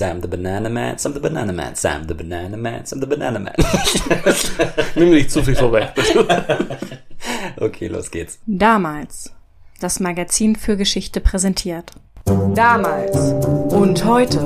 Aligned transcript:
Sam 0.00 0.22
the 0.22 0.28
Banana 0.28 0.70
Man, 0.70 0.96
Sam 0.96 1.12
the 1.12 1.20
Banana 1.20 1.52
Man, 1.52 1.74
Sam 1.74 2.06
the 2.06 2.14
Banana 2.14 2.56
Man, 2.56 2.86
Sam 2.86 3.00
the 3.00 3.06
Banana 3.06 3.38
Man. 3.38 3.54
Nimm 4.94 5.10
nicht 5.10 5.30
zu 5.30 5.42
viel 5.42 5.54
vorweg. 5.54 5.92
okay, 7.60 7.88
los 7.88 8.10
geht's. 8.10 8.38
Damals. 8.46 9.30
Das 9.78 10.00
Magazin 10.00 10.56
für 10.56 10.78
Geschichte 10.78 11.20
präsentiert. 11.20 11.92
Damals 12.54 13.14
und 13.74 14.02
heute. 14.06 14.38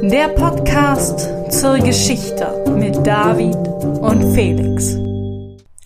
Der 0.00 0.28
Podcast 0.28 1.28
zur 1.50 1.76
Geschichte 1.76 2.64
mit 2.74 3.06
David 3.06 3.54
und 4.00 4.34
Felix. 4.34 4.96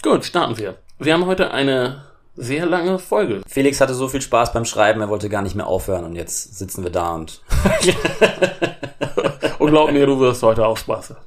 Gut, 0.03 0.25
starten 0.25 0.57
wir. 0.57 0.77
Wir 1.01 1.15
haben 1.15 1.27
heute 1.27 1.51
eine 1.51 2.10
sehr 2.41 2.67
lange 2.67 2.99
Folge. 2.99 3.43
Felix 3.47 3.81
hatte 3.81 3.95
so 3.95 4.09
viel 4.09 4.21
Spaß 4.21 4.53
beim 4.53 4.65
Schreiben, 4.65 5.01
er 5.01 5.09
wollte 5.09 5.29
gar 5.29 5.43
nicht 5.43 5.55
mehr 5.55 5.67
aufhören 5.67 6.05
und 6.05 6.17
jetzt 6.17 6.59
sitzen 6.59 6.83
wir 6.83 6.91
da 6.91 7.15
und. 7.15 7.43
und 9.59 9.71
glaub 9.71 9.93
mir, 9.93 10.07
du 10.07 10.19
wirst 10.19 10.43
heute 10.43 10.67
auch 10.67 10.77
Spaß. 10.77 11.15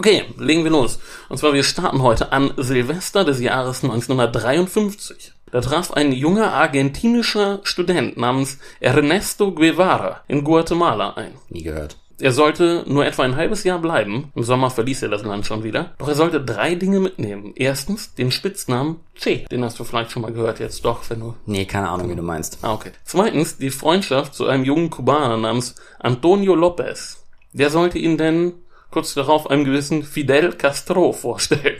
Okay, 0.00 0.24
legen 0.38 0.64
wir 0.64 0.70
los. 0.70 0.98
Und 1.28 1.36
zwar, 1.36 1.52
wir 1.52 1.62
starten 1.62 2.00
heute 2.00 2.32
an 2.32 2.54
Silvester 2.56 3.22
des 3.22 3.38
Jahres 3.38 3.84
1953. 3.84 5.34
Da 5.50 5.60
traf 5.60 5.92
ein 5.92 6.12
junger 6.12 6.54
argentinischer 6.54 7.60
Student 7.64 8.16
namens 8.16 8.56
Ernesto 8.80 9.52
Guevara 9.52 10.22
in 10.26 10.42
Guatemala 10.42 11.10
ein. 11.16 11.34
Nie 11.50 11.64
gehört. 11.64 11.98
Er 12.20 12.32
sollte 12.32 12.84
nur 12.86 13.06
etwa 13.06 13.22
ein 13.22 13.36
halbes 13.36 13.64
Jahr 13.64 13.78
bleiben. 13.78 14.30
Im 14.34 14.42
Sommer 14.42 14.70
verließ 14.70 15.02
er 15.02 15.08
das 15.08 15.24
Land 15.24 15.46
schon 15.46 15.64
wieder. 15.64 15.94
Doch 15.98 16.08
er 16.08 16.14
sollte 16.14 16.40
drei 16.40 16.74
Dinge 16.74 17.00
mitnehmen. 17.00 17.52
Erstens 17.56 18.14
den 18.14 18.30
Spitznamen 18.30 19.00
Che. 19.14 19.44
Den 19.50 19.64
hast 19.64 19.78
du 19.78 19.84
vielleicht 19.84 20.10
schon 20.10 20.22
mal 20.22 20.32
gehört 20.32 20.60
jetzt 20.60 20.84
doch, 20.84 21.02
wenn 21.08 21.20
du... 21.20 21.34
Nee, 21.46 21.66
keine 21.66 21.88
Ahnung, 21.88 22.10
wie 22.10 22.16
du 22.16 22.22
meinst. 22.22 22.58
Ah, 22.62 22.72
okay. 22.72 22.92
Zweitens 23.04 23.58
die 23.58 23.70
Freundschaft 23.70 24.34
zu 24.34 24.46
einem 24.46 24.64
jungen 24.64 24.90
Kubaner 24.90 25.36
namens 25.36 25.74
Antonio 25.98 26.54
Lopez. 26.54 27.24
Der 27.52 27.70
sollte 27.70 27.98
ihn 27.98 28.16
denn 28.16 28.54
kurz 28.90 29.14
darauf 29.14 29.48
einem 29.50 29.64
gewissen 29.64 30.02
Fidel 30.02 30.52
Castro 30.52 31.12
vorstellen. 31.12 31.76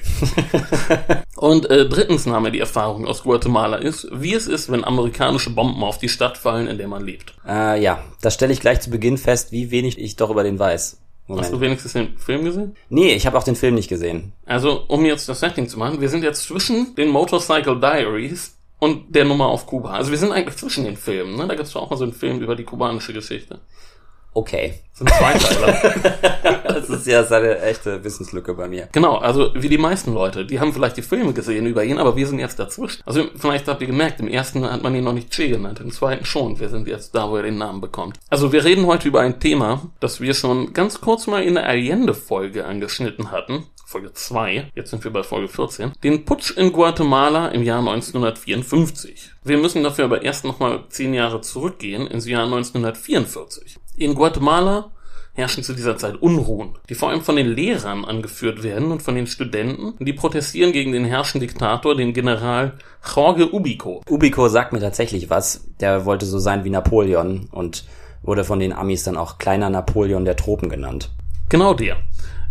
und 1.37 1.69
äh, 1.71 1.89
drittens 1.89 2.27
nahm 2.27 2.45
er 2.45 2.51
die 2.51 2.61
Erfahrung 2.61 3.07
aus 3.07 3.23
Guatemala 3.23 3.77
ist, 3.77 4.09
wie 4.13 4.35
es 4.35 4.47
ist, 4.47 4.71
wenn 4.71 4.85
amerikanische 4.85 5.51
Bomben 5.51 5.83
auf 5.83 5.99
die 5.99 6.09
Stadt 6.09 6.39
fallen, 6.39 6.67
in 6.67 6.79
der 6.79 6.89
man 6.89 7.05
lebt. 7.05 7.35
Äh, 7.47 7.83
ja, 7.83 8.03
das 8.21 8.35
stelle 8.35 8.53
ich 8.53 8.61
gleich 8.61 8.81
zu 8.81 8.91
Beginn 8.91 9.19
fest, 9.19 9.53
wie 9.53 9.71
wenig 9.71 9.99
ich 9.99 10.17
doch 10.17 10.31
über 10.31 10.43
den 10.43 10.59
weiß. 10.59 10.99
Moment. 11.27 11.45
Hast 11.45 11.53
du 11.53 11.61
wenigstens 11.61 11.93
den 11.93 12.19
Film 12.19 12.45
gesehen? 12.45 12.77
Nee, 12.89 13.13
ich 13.13 13.25
habe 13.27 13.39
auch 13.39 13.45
den 13.45 13.55
Film 13.55 13.77
nicht 13.77 13.89
gesehen. 13.89 14.33
Also, 14.47 14.85
um 14.89 15.05
jetzt 15.05 15.29
das 15.29 15.39
Setting 15.39 15.69
zu 15.69 15.79
machen, 15.79 16.01
wir 16.01 16.09
sind 16.09 16.25
jetzt 16.25 16.43
zwischen 16.43 16.97
den 16.97 17.09
Motorcycle 17.09 17.79
Diaries 17.79 18.57
und 18.81 19.15
der 19.15 19.25
Nummer 19.25 19.47
auf 19.47 19.67
Kuba. 19.67 19.93
Also 19.93 20.11
wir 20.11 20.19
sind 20.19 20.33
eigentlich 20.33 20.57
zwischen 20.57 20.85
den 20.85 20.97
Filmen. 20.97 21.37
Ne? 21.37 21.47
Da 21.47 21.55
gibt's 21.55 21.77
auch 21.77 21.89
mal 21.89 21.97
so 21.97 22.05
einen 22.05 22.15
Film 22.15 22.41
über 22.41 22.57
die 22.57 22.65
kubanische 22.65 23.13
Geschichte. 23.13 23.61
Okay. 24.33 24.75
Das 24.91 24.99
sind 24.99 25.11
Zweiteiler. 25.11 26.63
das 26.65 26.91
ist 26.91 27.07
ja 27.07 27.25
seine 27.25 27.61
echte 27.61 28.05
Wissenslücke 28.05 28.55
bei 28.55 28.69
mir. 28.69 28.89
Genau, 28.93 29.17
also 29.17 29.51
wie 29.55 29.69
die 29.69 29.79
meisten 29.79 30.13
Leute, 30.13 30.45
die 30.45 30.61
haben 30.61 30.73
vielleicht 30.73 30.97
die 30.97 31.03
Filme 31.03 31.33
gesehen 31.33 31.67
über 31.67 31.85
ihn, 31.85 31.99
aber 31.99 32.17
wir 32.17 32.27
sind 32.27 32.39
jetzt 32.39 32.59
dazwischen. 32.59 33.03
Also 33.07 33.25
vielleicht 33.37 33.67
habt 33.67 33.81
ihr 33.81 33.87
gemerkt, 33.87 34.21
im 34.21 34.29
ersten 34.29 34.71
hat 34.71 34.83
man 34.83 34.95
ihn 34.95 35.05
noch 35.05 35.13
nicht 35.13 35.31
Che 35.31 35.49
genannt, 35.49 35.81
im 35.81 35.91
zweiten 35.91 36.25
schon. 36.25 36.61
Wir 36.61 36.69
sind 36.69 36.87
jetzt 36.87 37.15
da, 37.15 37.31
wo 37.31 37.37
er 37.37 37.45
den 37.45 37.59
Namen 37.59 37.81
bekommt. 37.81 38.19
Also 38.29 38.53
wir 38.53 38.65
reden 38.65 38.87
heute 38.87 39.09
über 39.09 39.21
ein 39.21 39.41
Thema, 39.41 39.91
das 40.01 40.21
wir 40.21 40.35
schon 40.35 40.73
ganz 40.73 41.01
kurz 41.01 41.27
mal 41.27 41.43
in 41.43 41.55
der 41.55 41.67
Allende-Folge 41.67 42.67
angeschnitten 42.67 43.31
hatten. 43.31 43.67
Folge 43.91 44.13
2, 44.13 44.71
jetzt 44.77 44.91
sind 44.91 45.03
wir 45.03 45.11
bei 45.11 45.25
Folge 45.25 45.49
14, 45.49 45.95
den 46.05 46.25
Putsch 46.25 46.53
in 46.57 46.73
Guatemala 46.73 47.49
im 47.49 47.65
Jahr 47.65 47.81
1954. 47.81 49.33
Wir 49.43 49.59
müssen 49.59 49.83
dafür 49.83 50.05
aber 50.05 50.23
erst 50.23 50.45
nochmal 50.45 50.85
zehn 50.91 51.13
Jahre 51.13 51.41
zurückgehen, 51.41 52.07
ins 52.07 52.25
Jahr 52.29 52.45
1944. 52.45 53.80
In 54.01 54.15
Guatemala 54.15 54.93
herrschen 55.35 55.63
zu 55.63 55.75
dieser 55.75 55.99
Zeit 55.99 56.17
Unruhen, 56.23 56.71
die 56.89 56.95
vor 56.95 57.11
allem 57.11 57.21
von 57.21 57.37
den 57.37 57.49
Lehrern 57.49 58.07
angeführt 58.07 58.63
werden 58.63 58.93
und 58.93 59.03
von 59.03 59.15
den 59.15 59.27
Studenten, 59.27 59.93
die 60.03 60.15
protestieren 60.15 60.73
gegen 60.73 60.93
den 60.93 61.05
herrschenden 61.05 61.47
Diktator, 61.47 61.95
den 61.95 62.15
General 62.15 62.79
Jorge 63.15 63.53
Ubico. 63.53 64.01
Ubico 64.09 64.49
sagt 64.49 64.73
mir 64.73 64.81
tatsächlich 64.81 65.29
was. 65.29 65.67
Der 65.81 66.07
wollte 66.07 66.25
so 66.25 66.39
sein 66.39 66.65
wie 66.65 66.71
Napoleon 66.71 67.51
und 67.53 67.85
wurde 68.23 68.45
von 68.45 68.59
den 68.59 68.73
Amis 68.73 69.05
dann 69.05 69.19
auch 69.19 69.37
kleiner 69.37 69.69
Napoleon 69.69 70.25
der 70.25 70.37
Tropen 70.37 70.71
genannt. 70.71 71.11
Genau 71.51 71.75
der. 71.75 71.99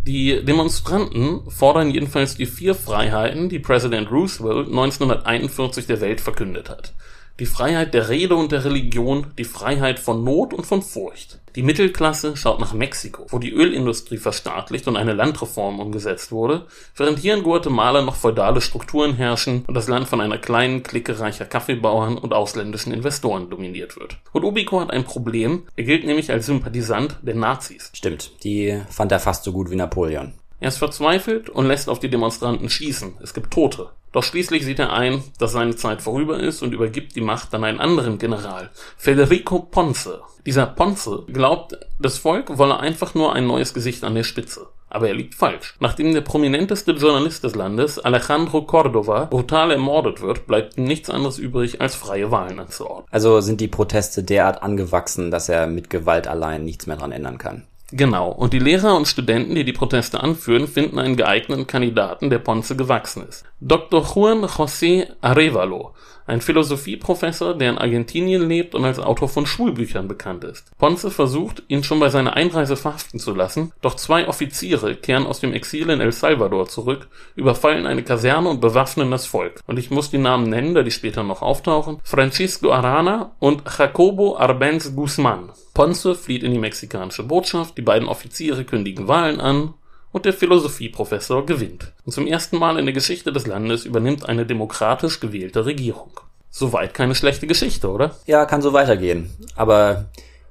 Die 0.06 0.46
Demonstranten 0.46 1.50
fordern 1.50 1.90
jedenfalls 1.90 2.36
die 2.36 2.46
vier 2.46 2.76
Freiheiten, 2.76 3.50
die 3.50 3.58
Präsident 3.58 4.12
Roosevelt 4.12 4.68
1941 4.68 5.88
der 5.88 6.00
Welt 6.00 6.22
verkündet 6.22 6.70
hat 6.70 6.94
die 7.40 7.46
Freiheit 7.46 7.94
der 7.94 8.10
Rede 8.10 8.36
und 8.36 8.52
der 8.52 8.66
Religion, 8.66 9.28
die 9.38 9.46
Freiheit 9.46 10.00
von 10.00 10.24
Not 10.24 10.54
und 10.54 10.66
von 10.66 10.82
Furcht. 10.82 11.40
Die 11.56 11.64
Mittelklasse 11.64 12.38
schaut 12.38 12.60
nach 12.60 12.74
Mexiko, 12.74 13.26
wo 13.30 13.40
die 13.40 13.52
Ölindustrie 13.52 14.18
verstaatlicht 14.18 14.88
und 14.88 14.98
eine 14.98 15.14
Landreform 15.14 15.80
umgesetzt 15.80 16.32
wurde, 16.32 16.66
während 16.96 17.20
hier 17.20 17.34
in 17.34 17.44
Guatemala 17.44 18.02
noch 18.02 18.16
feudale 18.16 18.62
Strukturen 18.62 19.16
herrschen 19.16 19.64
und 19.66 19.74
das 19.74 19.88
Land 19.88 20.08
von 20.08 20.22
einer 20.22 20.38
kleinen 20.38 20.84
Clique 20.84 21.20
reicher 21.20 21.46
Kaffeebauern 21.46 22.18
und 22.18 22.34
ausländischen 22.34 22.94
Investoren 22.94 23.50
dominiert 23.50 23.98
wird. 23.98 24.18
Und 24.32 24.44
Ubico 24.44 24.80
hat 24.80 24.92
ein 24.92 25.06
Problem, 25.06 25.64
er 25.76 25.86
gilt 25.86 26.06
nämlich 26.06 26.32
als 26.32 26.46
Sympathisant 26.46 27.18
der 27.22 27.36
Nazis. 27.36 27.92
Stimmt, 27.94 28.44
die 28.44 28.82
fand 28.90 29.12
er 29.12 29.20
fast 29.20 29.44
so 29.44 29.52
gut 29.52 29.72
wie 29.72 29.76
Napoleon. 29.76 30.34
Er 30.60 30.68
ist 30.68 30.78
verzweifelt 30.78 31.50
und 31.50 31.68
lässt 31.68 31.90
auf 31.90 32.00
die 32.00 32.10
Demonstranten 32.10 32.70
schießen. 32.70 33.16
Es 33.24 33.34
gibt 33.34 33.52
Tote. 33.52 33.90
Doch 34.12 34.24
schließlich 34.24 34.66
sieht 34.66 34.80
er 34.80 34.94
ein, 34.94 35.24
dass 35.38 35.52
seine 35.52 35.76
Zeit 35.76 36.02
vorüber 36.02 36.40
ist 36.40 36.64
und 36.64 36.74
übergibt 36.74 37.16
die 37.16 37.22
Macht 37.22 37.54
an 37.54 37.64
einen 37.64 37.80
anderen 37.80 38.18
General, 38.18 38.72
Federico 38.98 39.60
Ponce. 39.60 40.22
Dieser 40.46 40.66
Ponce 40.66 41.26
glaubt, 41.32 41.78
das 42.00 42.18
Volk 42.18 42.58
wolle 42.58 42.80
einfach 42.80 43.14
nur 43.14 43.34
ein 43.34 43.46
neues 43.46 43.74
Gesicht 43.74 44.04
an 44.04 44.16
der 44.16 44.24
Spitze. 44.24 44.68
Aber 44.90 45.08
er 45.08 45.14
liegt 45.14 45.36
falsch. 45.36 45.76
Nachdem 45.80 46.14
der 46.14 46.22
prominenteste 46.22 46.94
Journalist 46.94 47.44
des 47.44 47.54
Landes, 47.54 48.00
Alejandro 48.00 48.64
Cordova, 48.64 49.26
brutal 49.26 49.70
ermordet 49.70 50.22
wird, 50.22 50.48
bleibt 50.48 50.78
ihm 50.78 50.86
nichts 50.86 51.12
anderes 51.12 51.38
übrig, 51.38 51.80
als 51.80 51.94
freie 51.94 52.32
Wahlen 52.32 52.60
anzuordnen. 52.60 53.08
Also 53.12 53.42
sind 53.42 53.62
die 53.62 53.68
Proteste 53.68 54.24
derart 54.24 54.64
angewachsen, 54.64 55.30
dass 55.30 55.50
er 55.50 55.68
mit 55.68 55.92
Gewalt 55.92 56.28
allein 56.28 56.66
nichts 56.66 56.88
mehr 56.88 56.98
dran 56.98 57.12
ändern 57.12 57.38
kann. 57.38 57.68
Genau. 57.92 58.32
Und 58.32 58.54
die 58.54 58.60
Lehrer 58.60 58.96
und 58.96 59.08
Studenten, 59.08 59.56
die 59.56 59.64
die 59.64 59.74
Proteste 59.74 60.22
anführen, 60.22 60.68
finden 60.68 61.00
einen 61.00 61.16
geeigneten 61.16 61.66
Kandidaten, 61.66 62.30
der 62.30 62.40
Ponce 62.40 62.76
gewachsen 62.76 63.28
ist. 63.28 63.46
Dr. 63.62 64.04
Juan 64.04 64.46
José 64.46 65.08
Arevalo, 65.22 65.94
ein 66.30 66.42
Philosophieprofessor, 66.42 67.58
der 67.58 67.72
in 67.72 67.78
Argentinien 67.78 68.48
lebt 68.48 68.76
und 68.76 68.86
als 68.86 69.00
Autor 69.00 69.28
von 69.30 69.46
Schulbüchern 69.46 70.08
bekannt 70.08 70.44
ist. 70.44 70.72
Ponce 70.78 71.10
versucht, 71.12 71.64
ihn 71.68 71.84
schon 71.84 72.00
bei 72.00 72.10
seiner 72.10 72.36
Einreise 72.36 72.78
verhaften 72.78 73.20
zu 73.20 73.34
lassen, 73.34 73.72
doch 73.82 73.96
zwei 73.96 74.28
Offiziere 74.28 74.96
kehren 74.96 75.26
aus 75.26 75.40
dem 75.40 75.54
Exil 75.54 75.90
in 75.90 76.02
El 76.02 76.12
Salvador 76.12 76.68
zurück, 76.68 77.08
überfallen 77.36 77.86
eine 77.86 78.04
Kaserne 78.04 78.50
und 78.50 78.62
bewaffnen 78.62 79.12
das 79.12 79.26
Volk. 79.26 79.62
Und 79.68 79.80
ich 79.80 79.92
muss 79.92 80.12
die 80.12 80.18
Namen 80.18 80.50
nennen, 80.50 80.74
da 80.74 80.84
die 80.84 80.92
später 80.92 81.24
noch 81.24 81.42
auftauchen. 81.42 82.00
Francisco 82.04 82.72
Arana 82.72 83.32
und 83.40 83.64
Jacobo 83.78 84.38
Arbenz 84.38 84.96
Guzman. 84.96 85.52
Ponce 85.74 86.16
flieht 86.16 86.44
in 86.44 86.52
die 86.52 86.60
mexikanische 86.60 87.24
Botschaft, 87.24 87.78
die 87.78 87.82
beiden 87.82 88.08
Offiziere 88.08 88.66
kündigen 88.66 89.08
Wahlen 89.08 89.40
an 89.40 89.74
und 90.12 90.26
der 90.26 90.34
Philosophieprofessor 90.34 91.46
gewinnt. 91.46 91.94
Und 92.06 92.12
zum 92.12 92.28
ersten 92.28 92.58
Mal 92.58 92.80
in 92.80 92.86
der 92.86 92.94
Geschichte 92.94 93.32
des 93.32 93.48
Landes 93.48 93.86
übernimmt 93.86 94.28
eine 94.28 94.46
demokratisch 94.46 95.20
gewählte 95.20 95.66
Regierung. 95.66 96.20
Soweit 96.50 96.94
keine 96.94 97.16
schlechte 97.16 97.48
Geschichte, 97.48 97.90
oder? 97.90 98.16
Ja, 98.26 98.46
kann 98.46 98.62
so 98.62 98.74
weitergehen. 98.74 99.30
Aber 99.56 100.06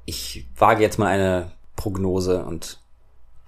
ich 0.05 0.47
wage 0.57 0.83
jetzt 0.83 0.99
mal 0.99 1.09
eine 1.09 1.51
Prognose 1.77 2.45
und 2.45 2.79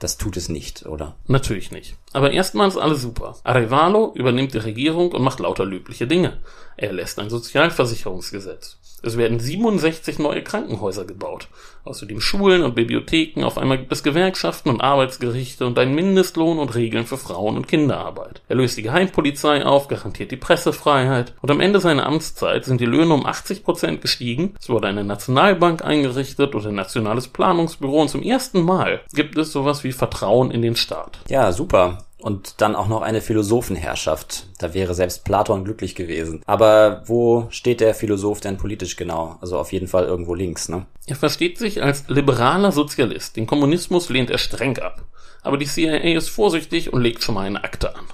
das 0.01 0.17
tut 0.17 0.39
es 0.39 0.49
nicht, 0.49 0.87
oder? 0.87 1.15
Natürlich 1.27 1.71
nicht. 1.71 1.95
Aber 2.13 2.31
erstmal 2.31 2.67
ist 2.67 2.79
alles 2.79 3.03
super. 3.03 3.37
Arevalo 3.45 4.13
übernimmt 4.15 4.55
die 4.55 4.59
Regierung 4.59 5.13
und 5.13 5.23
macht 5.23 5.41
lauter 5.41 5.67
löbliche 5.67 6.07
Dinge. 6.07 6.39
Er 6.79 6.93
lässt 6.93 7.19
ein 7.19 7.29
Sozialversicherungsgesetz. 7.29 8.79
Es 9.03 9.17
werden 9.19 9.39
67 9.39 10.19
neue 10.19 10.43
Krankenhäuser 10.43 11.05
gebaut. 11.05 11.49
Außerdem 11.91 12.21
Schulen 12.21 12.63
und 12.63 12.77
Bibliotheken, 12.77 13.43
auf 13.43 13.59
einmal 13.59 13.79
gibt 13.79 13.91
es 13.91 14.05
Gewerkschaften 14.05 14.69
und 14.69 14.81
Arbeitsgerichte 14.81 15.67
und 15.67 15.77
einen 15.77 15.93
Mindestlohn 15.93 16.61
und 16.61 16.77
Regeln 16.77 17.05
für 17.05 17.17
Frauen- 17.17 17.57
und 17.57 17.67
Kinderarbeit. 17.67 18.43
Er 18.47 18.55
löst 18.55 18.79
die 18.79 18.83
Geheimpolizei 18.83 19.67
auf, 19.67 19.89
garantiert 19.89 20.31
die 20.31 20.37
Pressefreiheit 20.37 21.35
und 21.43 21.51
am 21.51 21.59
Ende 21.59 21.81
seiner 21.81 22.07
Amtszeit 22.07 22.65
sind 22.65 22.81
die 22.81 22.87
Löhne 22.87 23.13
um 23.13 23.27
80 23.27 23.65
Prozent 23.65 24.03
gestiegen, 24.03 24.55
es 24.61 24.69
wurde 24.69 24.87
eine 24.87 25.03
Nationalbank 25.03 25.85
eingerichtet 25.85 26.55
und 26.55 26.65
ein 26.65 26.77
nationales 26.77 27.27
Planungsbüro 27.27 28.03
und 28.03 28.09
zum 28.09 28.23
ersten 28.23 28.63
Mal 28.63 29.01
gibt 29.13 29.37
es 29.37 29.51
sowas 29.51 29.83
wie 29.83 29.91
Vertrauen 29.91 30.53
in 30.53 30.63
den 30.63 30.77
Staat. 30.77 31.19
Ja, 31.29 31.51
super. 31.51 32.05
Und 32.21 32.61
dann 32.61 32.77
auch 32.77 32.89
noch 32.89 33.01
eine 33.01 33.21
Philosophenherrschaft. 33.21 34.47
Da 34.59 34.75
wäre 34.75 34.95
selbst 34.95 35.25
Platon 35.25 35.65
glücklich 35.65 35.95
gewesen. 35.95 36.43
Aber 36.47 37.03
wo 37.07 37.47
steht 37.51 37.81
der 37.81 37.95
Philosoph 37.95 38.41
denn 38.41 38.59
politisch 38.59 38.97
genau? 38.97 39.39
Also 39.41 39.59
auf 39.59 39.73
jeden 39.73 39.89
Fall 39.89 40.05
irgendwo 40.05 40.35
links, 40.35 40.69
ne? 40.69 40.87
Er 41.07 41.17
versteht 41.17 41.59
sich 41.59 41.83
als 41.83 42.09
liberaler 42.09 42.73
Sozialist. 42.73 43.37
Den 43.37 43.47
Kommunismus 43.47 44.11
lehnt 44.11 44.31
er 44.31 44.39
streng 44.39 44.79
ab. 44.79 45.03
Aber 45.43 45.57
die 45.57 45.67
CIA 45.67 46.17
ist 46.17 46.29
vorsichtig 46.29 46.93
und 46.93 47.01
legt 47.01 47.23
schon 47.23 47.35
mal 47.35 47.47
eine 47.47 47.65
Akte 47.65 47.95
an. 47.97 48.05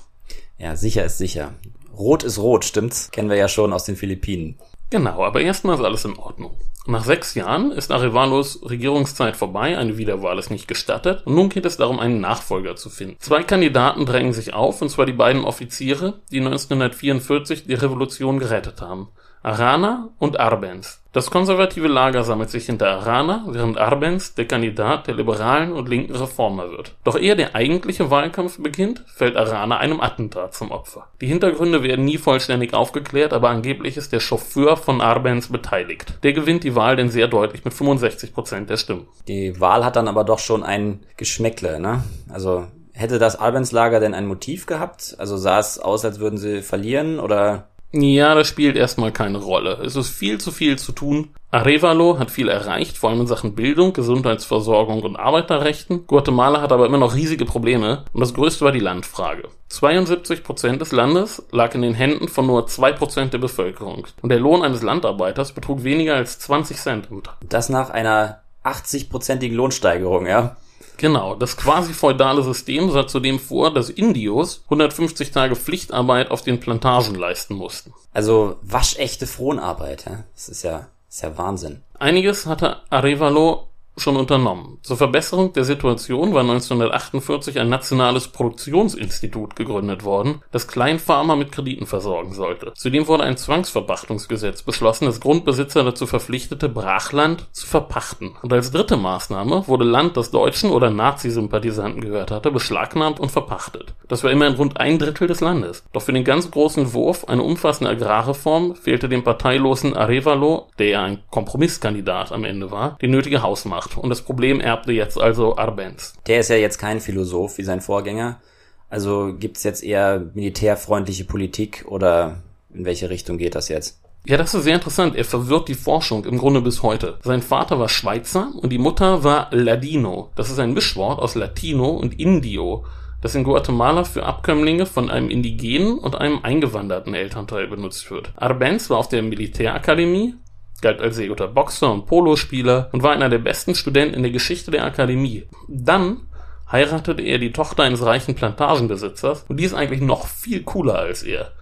Ja, 0.58 0.76
sicher 0.76 1.04
ist 1.04 1.18
sicher. 1.18 1.54
Rot 1.96 2.22
ist 2.22 2.38
rot, 2.38 2.64
stimmt's? 2.64 3.10
Kennen 3.10 3.30
wir 3.30 3.36
ja 3.36 3.48
schon 3.48 3.72
aus 3.72 3.84
den 3.84 3.96
Philippinen. 3.96 4.58
Genau, 4.90 5.24
aber 5.24 5.40
erstmal 5.40 5.76
ist 5.76 5.84
alles 5.84 6.04
in 6.04 6.16
Ordnung. 6.16 6.56
Nach 6.88 7.04
sechs 7.04 7.34
Jahren 7.34 7.72
ist 7.72 7.90
Arevalos 7.90 8.60
Regierungszeit 8.62 9.36
vorbei, 9.36 9.76
eine 9.76 9.98
Wiederwahl 9.98 10.38
ist 10.38 10.50
nicht 10.50 10.68
gestattet 10.68 11.26
und 11.26 11.34
nun 11.34 11.48
geht 11.48 11.64
es 11.66 11.76
darum, 11.76 11.98
einen 11.98 12.20
Nachfolger 12.20 12.76
zu 12.76 12.90
finden. 12.90 13.16
Zwei 13.18 13.42
Kandidaten 13.42 14.06
drängen 14.06 14.32
sich 14.32 14.54
auf, 14.54 14.80
und 14.80 14.88
zwar 14.88 15.04
die 15.04 15.12
beiden 15.12 15.44
Offiziere, 15.44 16.20
die 16.30 16.38
1944 16.38 17.64
die 17.64 17.74
Revolution 17.74 18.38
gerettet 18.38 18.80
haben. 18.82 19.08
Arana 19.46 20.08
und 20.19 20.40
Arbenz. 20.40 21.04
Das 21.12 21.31
konservative 21.31 21.87
Lager 21.87 22.25
sammelt 22.25 22.50
sich 22.50 22.66
hinter 22.66 22.88
Arana, 22.88 23.44
während 23.46 23.78
Arbenz 23.78 24.34
der 24.34 24.48
Kandidat 24.48 25.06
der 25.06 25.14
liberalen 25.14 25.72
und 25.72 25.88
linken 25.88 26.16
Reformer 26.16 26.72
wird. 26.72 26.96
Doch 27.04 27.16
ehe 27.16 27.37
der 27.37 27.54
eigentliche 27.54 28.10
Wahlkampf 28.10 28.60
beginnt, 28.60 29.04
fällt 29.06 29.37
Arana 29.37 29.76
einem 29.76 30.00
Attentat 30.00 30.54
zum 30.54 30.72
Opfer. 30.72 31.06
Die 31.20 31.28
Hintergründe 31.28 31.84
werden 31.84 32.04
nie 32.04 32.19
vollständig 32.19 32.75
aufgeklärt, 32.75 33.32
aber 33.32 33.50
angeblich 33.50 33.96
ist 33.96 34.12
der 34.12 34.19
Chauffeur 34.19 34.76
von 34.76 35.00
Arbenz 35.00 35.46
beteiligt. 35.46 36.19
Der 36.25 36.32
gewinnt 36.32 36.64
die 36.64 36.75
Wahl 36.75 36.96
denn 36.96 37.10
sehr 37.10 37.28
deutlich 37.28 37.64
mit 37.64 37.72
65 37.72 38.34
Prozent 38.34 38.69
der 38.69 38.78
Stimmen. 38.78 39.06
Die 39.28 39.60
Wahl 39.60 39.84
hat 39.84 39.94
dann 39.94 40.08
aber 40.08 40.25
doch 40.25 40.40
schon 40.40 40.64
ein 40.64 41.06
Geschmäckle, 41.16 41.78
ne? 41.78 42.02
Also 42.28 42.66
hätte 42.94 43.20
das 43.20 43.38
Arbenz-Lager 43.38 44.00
denn 44.00 44.12
ein 44.12 44.26
Motiv 44.26 44.66
gehabt? 44.66 45.14
Also 45.19 45.37
sah 45.37 45.60
es 45.60 45.78
aus, 45.78 46.04
als 46.04 46.19
würden 46.19 46.37
sie 46.37 46.62
verlieren 46.62 47.20
oder 47.20 47.69
ja, 47.92 48.34
das 48.34 48.48
spielt 48.48 48.76
erstmal 48.76 49.12
keine 49.12 49.38
Rolle. 49.38 49.80
Es 49.84 49.96
ist 49.96 50.10
viel 50.10 50.38
zu 50.38 50.50
viel 50.50 50.78
zu 50.78 50.92
tun. 50.92 51.30
Arevalo 51.50 52.18
hat 52.18 52.30
viel 52.30 52.48
erreicht, 52.48 52.98
vor 52.98 53.10
allem 53.10 53.20
in 53.20 53.26
Sachen 53.26 53.54
Bildung, 53.54 53.92
Gesundheitsversorgung 53.92 55.02
und 55.02 55.16
Arbeiterrechten. 55.16 56.06
Guatemala 56.06 56.60
hat 56.60 56.72
aber 56.72 56.86
immer 56.86 56.98
noch 56.98 57.14
riesige 57.14 57.44
Probleme 57.44 58.04
und 58.12 58.20
das 58.20 58.34
größte 58.34 58.64
war 58.64 58.72
die 58.72 58.80
Landfrage. 58.80 59.48
72 59.68 60.42
Prozent 60.42 60.80
des 60.80 60.92
Landes 60.92 61.42
lag 61.52 61.74
in 61.74 61.82
den 61.82 61.94
Händen 61.94 62.28
von 62.28 62.46
nur 62.46 62.66
zwei 62.66 62.92
Prozent 62.92 63.32
der 63.32 63.38
Bevölkerung 63.38 64.06
und 64.20 64.28
der 64.28 64.40
Lohn 64.40 64.62
eines 64.62 64.82
Landarbeiters 64.82 65.52
betrug 65.52 65.82
weniger 65.84 66.14
als 66.16 66.38
20 66.40 66.76
Cent. 66.76 67.08
Das 67.48 67.68
nach 67.68 67.90
einer 67.90 68.42
80-prozentigen 68.64 69.54
Lohnsteigerung, 69.54 70.26
ja? 70.26 70.56
Genau, 70.98 71.34
das 71.34 71.56
quasi 71.56 71.93
feudale 71.93 72.43
System 72.43 72.90
sah 72.90 73.06
zudem 73.06 73.38
vor, 73.38 73.72
dass 73.72 73.90
Indios 73.90 74.62
150 74.64 75.31
Tage 75.31 75.56
Pflichtarbeit 75.56 76.31
auf 76.31 76.43
den 76.43 76.60
Plantagen 76.60 77.14
leisten 77.14 77.54
mussten. 77.54 77.93
Also 78.12 78.56
waschechte 78.62 79.26
Fronarbeit, 79.26 80.06
ja? 80.06 80.25
Das 80.34 80.48
ist 80.48 80.62
ja, 80.62 80.88
das 81.06 81.16
ist 81.16 81.22
ja 81.22 81.37
Wahnsinn. 81.37 81.82
Einiges 81.98 82.46
hatte 82.46 82.78
Arevalo 82.90 83.69
schon 83.96 84.16
unternommen. 84.16 84.78
Zur 84.82 84.96
Verbesserung 84.96 85.52
der 85.52 85.64
Situation 85.64 86.34
war 86.34 86.43
1948 86.43 87.58
ein 87.58 87.69
nationales 87.69 88.28
Produktionsinstitut 88.28 89.56
gegründet 89.56 90.04
worden, 90.04 90.43
das 90.52 90.69
Kleinfarmer 90.69 91.37
mit 91.37 91.50
Krediten 91.50 91.87
versorgen 91.87 92.34
sollte. 92.34 92.72
Zudem 92.75 93.06
wurde 93.06 93.25
ein 93.25 93.37
Zwangsverpachtungsgesetz 93.37 94.62
beschlossen, 94.62 95.06
das 95.06 95.20
Grundbesitzer 95.20 95.82
dazu 95.82 96.06
verpflichtete, 96.06 96.69
Brachland 96.69 97.46
zu 97.52 97.66
verpachten. 97.66 98.37
Und 98.43 98.52
als 98.52 98.70
dritte 98.70 98.96
Maßnahme 98.96 99.66
wurde 99.66 99.84
Land, 99.84 100.16
das 100.16 100.31
Deutschen 100.31 100.70
oder 100.70 100.90
Nazi-Sympathisanten 100.90 102.02
gehört 102.02 102.31
hatte, 102.31 102.50
beschlagnahmt 102.50 103.19
und 103.19 103.31
verpachtet. 103.31 103.94
Das 104.08 104.22
war 104.22 104.31
immerhin 104.31 104.56
rund 104.56 104.78
ein 104.78 104.99
Drittel 104.99 105.26
des 105.26 105.40
Landes. 105.40 105.84
Doch 105.92 106.02
für 106.02 106.12
den 106.12 106.25
ganz 106.25 106.50
großen 106.50 106.92
Wurf, 106.92 107.25
eine 107.28 107.42
umfassende 107.42 107.90
Agrarreform, 107.90 108.75
fehlte 108.76 109.08
dem 109.08 109.25
parteilosen 109.25 109.96
Arevalo, 109.96 110.69
der 110.78 110.88
ja 110.88 111.02
ein 111.02 111.22
Kompromisskandidat 111.31 112.31
am 112.32 112.44
Ende 112.44 112.70
war, 112.70 112.99
die 113.00 113.08
nötige 113.08 113.42
Hausmacht 113.42 113.85
gemacht 113.86 114.02
und 114.02 114.10
das 114.10 114.22
Problem 114.22 114.60
erbte 114.60 114.92
jetzt 114.92 115.20
also 115.20 115.56
Arbenz. 115.56 116.14
Der 116.26 116.40
ist 116.40 116.50
ja 116.50 116.56
jetzt 116.56 116.78
kein 116.78 117.00
Philosoph 117.00 117.58
wie 117.58 117.62
sein 117.62 117.80
Vorgänger. 117.80 118.40
Also 118.88 119.34
gibt's 119.38 119.64
jetzt 119.64 119.82
eher 119.82 120.30
militärfreundliche 120.34 121.24
Politik 121.24 121.84
oder 121.88 122.42
in 122.72 122.84
welche 122.84 123.10
Richtung 123.10 123.38
geht 123.38 123.54
das 123.54 123.68
jetzt? 123.68 124.00
Ja, 124.26 124.36
das 124.36 124.54
ist 124.54 124.64
sehr 124.64 124.74
interessant. 124.74 125.14
Er 125.14 125.24
verwirrt 125.24 125.68
die 125.68 125.74
Forschung 125.74 126.24
im 126.24 126.38
Grunde 126.38 126.60
bis 126.60 126.82
heute. 126.82 127.18
Sein 127.22 127.42
Vater 127.42 127.78
war 127.78 127.88
Schweizer 127.88 128.50
und 128.60 128.70
die 128.70 128.78
Mutter 128.78 129.22
war 129.22 129.48
Ladino. 129.52 130.30
Das 130.34 130.50
ist 130.50 130.58
ein 130.58 130.74
Mischwort 130.74 131.20
aus 131.20 131.36
Latino 131.36 131.90
und 131.90 132.18
Indio, 132.18 132.84
das 133.22 133.36
in 133.36 133.44
Guatemala 133.44 134.02
für 134.02 134.24
Abkömmlinge 134.24 134.86
von 134.86 135.10
einem 135.10 135.30
indigenen 135.30 135.98
und 135.98 136.16
einem 136.16 136.40
eingewanderten 136.42 137.14
Elternteil 137.14 137.68
benutzt 137.68 138.10
wird. 138.10 138.32
Arbenz 138.36 138.90
war 138.90 138.98
auf 138.98 139.08
der 139.08 139.22
Militärakademie, 139.22 140.34
galt 140.82 141.00
als 141.00 141.17
sehr 141.17 141.28
guter 141.28 141.49
Boxer 141.49 141.93
und 141.93 142.06
Polospieler 142.06 142.88
und 142.93 143.02
war 143.02 143.12
einer 143.12 143.28
der 143.28 143.38
besten 143.38 143.75
Studenten 143.75 144.14
in 144.14 144.23
der 144.23 144.32
Geschichte 144.32 144.70
der 144.70 144.84
Akademie. 144.84 145.44
Dann 145.69 146.23
heiratete 146.70 147.23
er 147.23 147.38
die 147.38 147.52
Tochter 147.52 147.84
eines 147.84 148.05
reichen 148.05 148.34
Plantagenbesitzers 148.34 149.44
und 149.49 149.58
die 149.58 149.64
ist 149.64 149.75
eigentlich 149.75 150.00
noch 150.00 150.26
viel 150.26 150.62
cooler 150.62 150.96
als 150.96 151.23
er. 151.23 151.52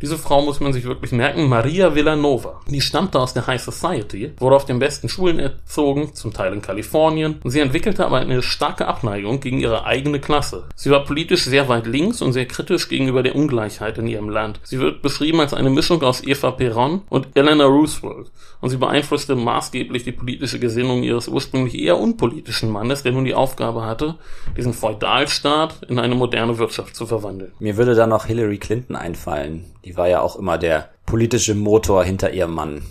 Diese 0.00 0.16
Frau 0.16 0.42
muss 0.42 0.60
man 0.60 0.72
sich 0.72 0.84
wirklich 0.84 1.10
merken, 1.10 1.48
Maria 1.48 1.96
Villanova. 1.96 2.60
Die 2.68 2.80
stammte 2.80 3.18
aus 3.18 3.34
der 3.34 3.48
High 3.48 3.60
Society, 3.60 4.30
wurde 4.38 4.54
auf 4.54 4.64
den 4.64 4.78
besten 4.78 5.08
Schulen 5.08 5.40
erzogen, 5.40 6.14
zum 6.14 6.32
Teil 6.32 6.52
in 6.52 6.62
Kalifornien, 6.62 7.40
und 7.42 7.50
sie 7.50 7.58
entwickelte 7.58 8.06
aber 8.06 8.18
eine 8.18 8.40
starke 8.42 8.86
Abneigung 8.86 9.40
gegen 9.40 9.58
ihre 9.58 9.86
eigene 9.86 10.20
Klasse. 10.20 10.68
Sie 10.76 10.92
war 10.92 11.04
politisch 11.04 11.42
sehr 11.42 11.68
weit 11.68 11.88
links 11.88 12.22
und 12.22 12.32
sehr 12.32 12.46
kritisch 12.46 12.88
gegenüber 12.88 13.24
der 13.24 13.34
Ungleichheit 13.34 13.98
in 13.98 14.06
ihrem 14.06 14.28
Land. 14.28 14.60
Sie 14.62 14.78
wird 14.78 15.02
beschrieben 15.02 15.40
als 15.40 15.52
eine 15.52 15.70
Mischung 15.70 16.00
aus 16.02 16.22
Eva 16.24 16.50
Perón 16.50 17.00
und 17.08 17.26
Eleanor 17.34 17.66
Roosevelt, 17.66 18.30
und 18.60 18.70
sie 18.70 18.76
beeinflusste 18.76 19.34
maßgeblich 19.34 20.04
die 20.04 20.12
politische 20.12 20.60
Gesinnung 20.60 21.02
ihres 21.02 21.26
ursprünglich 21.26 21.76
eher 21.76 21.98
unpolitischen 21.98 22.70
Mannes, 22.70 23.02
der 23.02 23.10
nun 23.10 23.24
die 23.24 23.34
Aufgabe 23.34 23.84
hatte, 23.84 24.14
diesen 24.56 24.74
Feudalstaat 24.74 25.82
in 25.88 25.98
eine 25.98 26.14
moderne 26.14 26.58
Wirtschaft 26.58 26.94
zu 26.94 27.04
verwandeln. 27.04 27.50
Mir 27.58 27.76
würde 27.76 27.96
da 27.96 28.06
noch 28.06 28.26
Hillary 28.26 28.58
Clinton 28.58 28.94
einfallen 28.94 29.64
die 29.88 29.96
war 29.96 30.06
ja 30.08 30.20
auch 30.20 30.36
immer 30.36 30.58
der 30.58 30.90
politische 31.06 31.54
Motor 31.54 32.04
hinter 32.04 32.30
ihrem 32.32 32.52
Mann. 32.52 32.82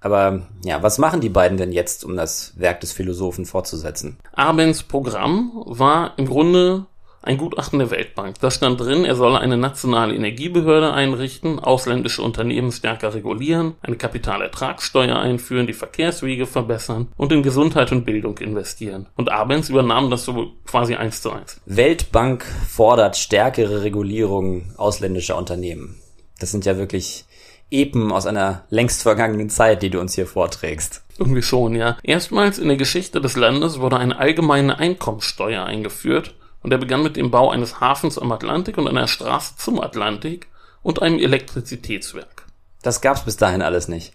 Aber 0.00 0.42
ja, 0.64 0.82
was 0.82 0.98
machen 0.98 1.20
die 1.20 1.30
beiden 1.30 1.56
denn 1.56 1.72
jetzt, 1.72 2.04
um 2.04 2.16
das 2.16 2.52
Werk 2.56 2.80
des 2.80 2.92
Philosophen 2.92 3.46
fortzusetzen? 3.46 4.18
Abens 4.32 4.82
Programm 4.82 5.62
war 5.64 6.12
im 6.18 6.26
Grunde 6.26 6.86
ein 7.22 7.38
Gutachten 7.38 7.78
der 7.78 7.90
Weltbank. 7.90 8.38
Da 8.40 8.50
stand 8.50 8.80
drin, 8.80 9.04
er 9.04 9.14
solle 9.14 9.38
eine 9.38 9.56
nationale 9.56 10.14
Energiebehörde 10.14 10.92
einrichten, 10.92 11.60
ausländische 11.60 12.20
Unternehmen 12.20 12.72
stärker 12.72 13.14
regulieren, 13.14 13.74
eine 13.80 13.96
Kapitalertragssteuer 13.96 15.16
einführen, 15.16 15.68
die 15.68 15.72
Verkehrswege 15.72 16.46
verbessern 16.46 17.08
und 17.16 17.32
in 17.32 17.44
Gesundheit 17.44 17.92
und 17.92 18.04
Bildung 18.04 18.36
investieren. 18.38 19.06
Und 19.16 19.30
Abens 19.30 19.70
übernahm 19.70 20.10
das 20.10 20.24
so 20.24 20.52
quasi 20.66 20.96
eins 20.96 21.22
zu 21.22 21.30
eins. 21.30 21.60
Weltbank 21.64 22.44
fordert 22.68 23.16
stärkere 23.16 23.84
Regulierung 23.84 24.74
ausländischer 24.76 25.38
Unternehmen. 25.38 26.01
Das 26.42 26.50
sind 26.50 26.66
ja 26.66 26.76
wirklich 26.76 27.24
Epen 27.70 28.12
aus 28.12 28.26
einer 28.26 28.64
längst 28.68 29.02
vergangenen 29.02 29.48
Zeit, 29.48 29.82
die 29.82 29.90
du 29.90 30.00
uns 30.00 30.14
hier 30.14 30.26
vorträgst. 30.26 31.04
Irgendwie 31.18 31.42
schon, 31.42 31.74
ja. 31.74 31.96
Erstmals 32.02 32.58
in 32.58 32.68
der 32.68 32.76
Geschichte 32.76 33.20
des 33.20 33.36
Landes 33.36 33.78
wurde 33.78 33.96
eine 33.96 34.18
allgemeine 34.18 34.78
Einkommenssteuer 34.78 35.64
eingeführt 35.64 36.34
und 36.62 36.72
er 36.72 36.78
begann 36.78 37.02
mit 37.02 37.16
dem 37.16 37.30
Bau 37.30 37.50
eines 37.50 37.80
Hafens 37.80 38.18
am 38.18 38.32
Atlantik 38.32 38.76
und 38.76 38.88
einer 38.88 39.06
Straße 39.06 39.54
zum 39.56 39.80
Atlantik 39.80 40.48
und 40.82 41.00
einem 41.00 41.18
Elektrizitätswerk. 41.18 42.46
Das 42.82 43.00
gab's 43.00 43.24
bis 43.24 43.36
dahin 43.36 43.62
alles 43.62 43.86
nicht. 43.86 44.12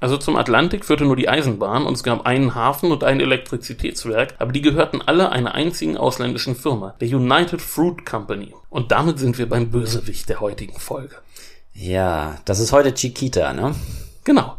Also 0.00 0.16
zum 0.16 0.36
Atlantik 0.36 0.84
führte 0.84 1.04
nur 1.04 1.16
die 1.16 1.28
Eisenbahn 1.28 1.84
und 1.84 1.92
es 1.92 2.02
gab 2.02 2.26
einen 2.26 2.54
Hafen 2.54 2.90
und 2.90 3.04
ein 3.04 3.20
Elektrizitätswerk, 3.20 4.34
aber 4.38 4.50
die 4.50 4.62
gehörten 4.62 5.02
alle 5.02 5.30
einer 5.30 5.54
einzigen 5.54 5.98
ausländischen 5.98 6.56
Firma, 6.56 6.94
der 7.00 7.08
United 7.08 7.60
Fruit 7.60 8.04
Company. 8.06 8.54
Und 8.70 8.92
damit 8.92 9.18
sind 9.18 9.38
wir 9.38 9.48
beim 9.48 9.70
Bösewicht 9.70 10.28
der 10.30 10.40
heutigen 10.40 10.78
Folge. 10.80 11.16
Ja, 11.80 12.36
das 12.44 12.60
ist 12.60 12.72
heute 12.72 12.92
Chiquita, 12.92 13.54
ne? 13.54 13.74
Genau. 14.24 14.58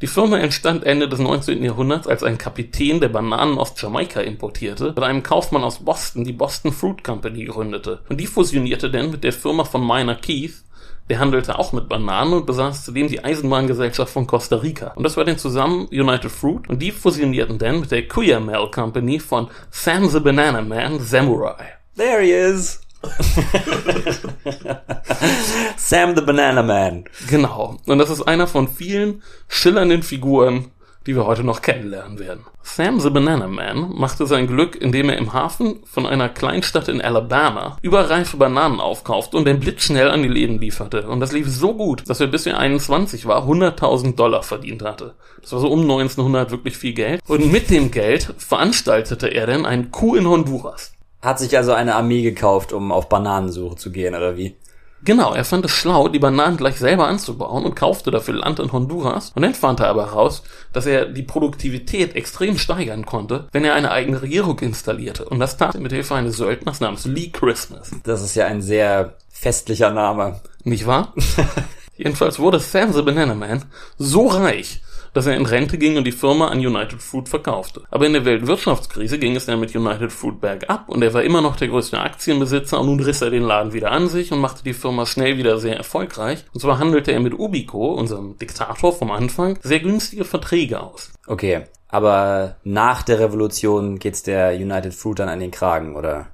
Die 0.00 0.06
Firma 0.06 0.38
entstand 0.38 0.84
Ende 0.84 1.10
des 1.10 1.18
19. 1.18 1.62
Jahrhunderts, 1.62 2.08
als 2.08 2.22
ein 2.22 2.38
Kapitän, 2.38 3.00
der 3.00 3.10
Bananen 3.10 3.58
aus 3.58 3.74
Jamaika 3.76 4.22
importierte, 4.22 4.86
mit 4.86 5.02
einem 5.02 5.22
Kaufmann 5.22 5.62
aus 5.62 5.84
Boston 5.84 6.24
die 6.24 6.32
Boston 6.32 6.72
Fruit 6.72 7.04
Company 7.04 7.44
gründete. 7.44 8.00
Und 8.08 8.18
die 8.18 8.26
fusionierte 8.26 8.90
dann 8.90 9.10
mit 9.10 9.24
der 9.24 9.34
Firma 9.34 9.64
von 9.64 9.86
Minor 9.86 10.14
Keith, 10.14 10.64
der 11.10 11.18
handelte 11.18 11.58
auch 11.58 11.74
mit 11.74 11.86
Bananen 11.86 12.32
und 12.32 12.46
besaß 12.46 12.86
zudem 12.86 13.08
die 13.08 13.22
Eisenbahngesellschaft 13.22 14.10
von 14.10 14.26
Costa 14.26 14.56
Rica. 14.56 14.92
Und 14.94 15.02
das 15.02 15.18
war 15.18 15.26
dann 15.26 15.36
zusammen 15.36 15.86
United 15.88 16.30
Fruit 16.30 16.66
und 16.66 16.80
die 16.80 16.92
fusionierten 16.92 17.58
dann 17.58 17.80
mit 17.80 17.90
der 17.90 18.08
Cuyamel 18.08 18.70
Company 18.70 19.20
von 19.20 19.48
Sam 19.70 20.08
the 20.08 20.20
Banana 20.20 20.62
Man 20.62 20.98
Samurai. 20.98 21.74
There 21.94 22.22
he 22.22 22.32
is! 22.32 22.83
Sam 25.76 26.16
the 26.16 26.22
Banana 26.22 26.62
Man. 26.62 27.04
Genau. 27.28 27.76
Und 27.86 27.98
das 27.98 28.10
ist 28.10 28.22
einer 28.22 28.46
von 28.46 28.68
vielen 28.68 29.22
schillernden 29.48 30.02
Figuren, 30.02 30.70
die 31.06 31.14
wir 31.14 31.26
heute 31.26 31.44
noch 31.44 31.62
kennenlernen 31.62 32.18
werden. 32.18 32.44
Sam 32.62 32.98
the 32.98 33.10
Banana 33.10 33.46
Man 33.46 33.90
machte 33.94 34.26
sein 34.26 34.46
Glück, 34.46 34.76
indem 34.76 35.10
er 35.10 35.18
im 35.18 35.34
Hafen 35.34 35.80
von 35.84 36.06
einer 36.06 36.30
Kleinstadt 36.30 36.88
in 36.88 37.02
Alabama 37.02 37.76
überreife 37.82 38.38
Bananen 38.38 38.80
aufkaufte 38.80 39.36
und 39.36 39.44
den 39.44 39.60
blitzschnell 39.60 40.10
an 40.10 40.22
die 40.22 40.28
Läden 40.28 40.58
lieferte. 40.58 41.06
Und 41.06 41.20
das 41.20 41.32
lief 41.32 41.48
so 41.48 41.74
gut, 41.74 42.08
dass 42.08 42.20
er 42.20 42.28
bis 42.28 42.46
er 42.46 42.58
21 42.58 43.26
war 43.26 43.46
100.000 43.46 44.16
Dollar 44.16 44.42
verdient 44.42 44.82
hatte. 44.82 45.14
Das 45.42 45.52
war 45.52 45.60
so 45.60 45.68
um 45.68 45.82
1900 45.82 46.50
wirklich 46.50 46.78
viel 46.78 46.94
Geld. 46.94 47.20
Und 47.28 47.52
mit 47.52 47.68
dem 47.68 47.90
Geld 47.90 48.32
veranstaltete 48.38 49.28
er 49.28 49.46
dann 49.46 49.66
einen 49.66 49.90
Coup 49.90 50.16
in 50.16 50.26
Honduras. 50.26 50.94
Hat 51.24 51.38
sich 51.38 51.56
also 51.56 51.72
eine 51.72 51.94
Armee 51.94 52.22
gekauft, 52.22 52.72
um 52.72 52.92
auf 52.92 53.08
Bananensuche 53.08 53.76
zu 53.76 53.90
gehen, 53.90 54.14
oder 54.14 54.36
wie? 54.36 54.56
Genau, 55.04 55.34
er 55.34 55.44
fand 55.44 55.64
es 55.64 55.70
schlau, 55.70 56.08
die 56.08 56.18
Bananen 56.18 56.56
gleich 56.56 56.76
selber 56.76 57.06
anzubauen 57.08 57.64
und 57.64 57.76
kaufte 57.76 58.10
dafür 58.10 58.34
Land 58.34 58.58
in 58.58 58.72
Honduras. 58.72 59.32
Und 59.34 59.42
dann 59.42 59.54
fand 59.54 59.80
er 59.80 59.88
aber 59.88 60.06
heraus, 60.06 60.42
dass 60.72 60.86
er 60.86 61.06
die 61.06 61.22
Produktivität 61.22 62.14
extrem 62.16 62.56
steigern 62.56 63.04
konnte, 63.04 63.48
wenn 63.52 63.64
er 63.64 63.74
eine 63.74 63.90
eigene 63.90 64.22
Regierung 64.22 64.58
installierte. 64.60 65.26
Und 65.26 65.40
das 65.40 65.58
tat 65.58 65.74
er 65.74 65.80
mit 65.80 65.92
Hilfe 65.92 66.14
eines 66.14 66.36
Söldners 66.36 66.80
namens 66.80 67.04
Lee 67.04 67.30
Christmas. 67.30 67.90
Das 68.04 68.22
ist 68.22 68.34
ja 68.34 68.46
ein 68.46 68.62
sehr 68.62 69.16
festlicher 69.30 69.90
Name. 69.90 70.40
Nicht 70.62 70.86
wahr? 70.86 71.12
Jedenfalls 71.96 72.38
wurde 72.38 72.58
Sam 72.58 72.92
the 72.92 73.02
Banana 73.02 73.34
Man 73.34 73.64
so 73.98 74.26
reich, 74.26 74.80
dass 75.14 75.26
er 75.26 75.36
in 75.36 75.46
Rente 75.46 75.78
ging 75.78 75.96
und 75.96 76.04
die 76.04 76.12
Firma 76.12 76.48
an 76.48 76.58
United 76.58 77.00
Fruit 77.00 77.28
verkaufte. 77.28 77.82
Aber 77.90 78.06
in 78.06 78.12
der 78.12 78.24
Weltwirtschaftskrise 78.24 79.18
ging 79.18 79.36
es 79.36 79.46
dann 79.46 79.60
mit 79.60 79.74
United 79.74 80.12
Fruit 80.12 80.40
bergab 80.40 80.88
und 80.88 81.02
er 81.02 81.14
war 81.14 81.22
immer 81.22 81.40
noch 81.40 81.56
der 81.56 81.68
größte 81.68 81.98
Aktienbesitzer 81.98 82.78
und 82.78 82.86
nun 82.86 83.00
riss 83.00 83.22
er 83.22 83.30
den 83.30 83.42
Laden 83.42 83.72
wieder 83.72 83.90
an 83.90 84.08
sich 84.08 84.32
und 84.32 84.40
machte 84.40 84.64
die 84.64 84.74
Firma 84.74 85.06
schnell 85.06 85.38
wieder 85.38 85.58
sehr 85.58 85.76
erfolgreich. 85.76 86.44
Und 86.52 86.60
zwar 86.60 86.78
handelte 86.78 87.12
er 87.12 87.20
mit 87.20 87.38
Ubico, 87.38 87.94
unserem 87.94 88.36
Diktator 88.38 88.92
vom 88.92 89.10
Anfang, 89.10 89.58
sehr 89.62 89.80
günstige 89.80 90.24
Verträge 90.24 90.80
aus. 90.80 91.12
Okay, 91.26 91.64
aber 91.88 92.56
nach 92.64 93.02
der 93.02 93.20
Revolution 93.20 94.00
geht's 94.00 94.24
der 94.24 94.54
United 94.54 94.92
Fruit 94.92 95.18
dann 95.18 95.28
an 95.28 95.38
den 95.38 95.52
Kragen, 95.52 95.94
oder? 95.94 96.26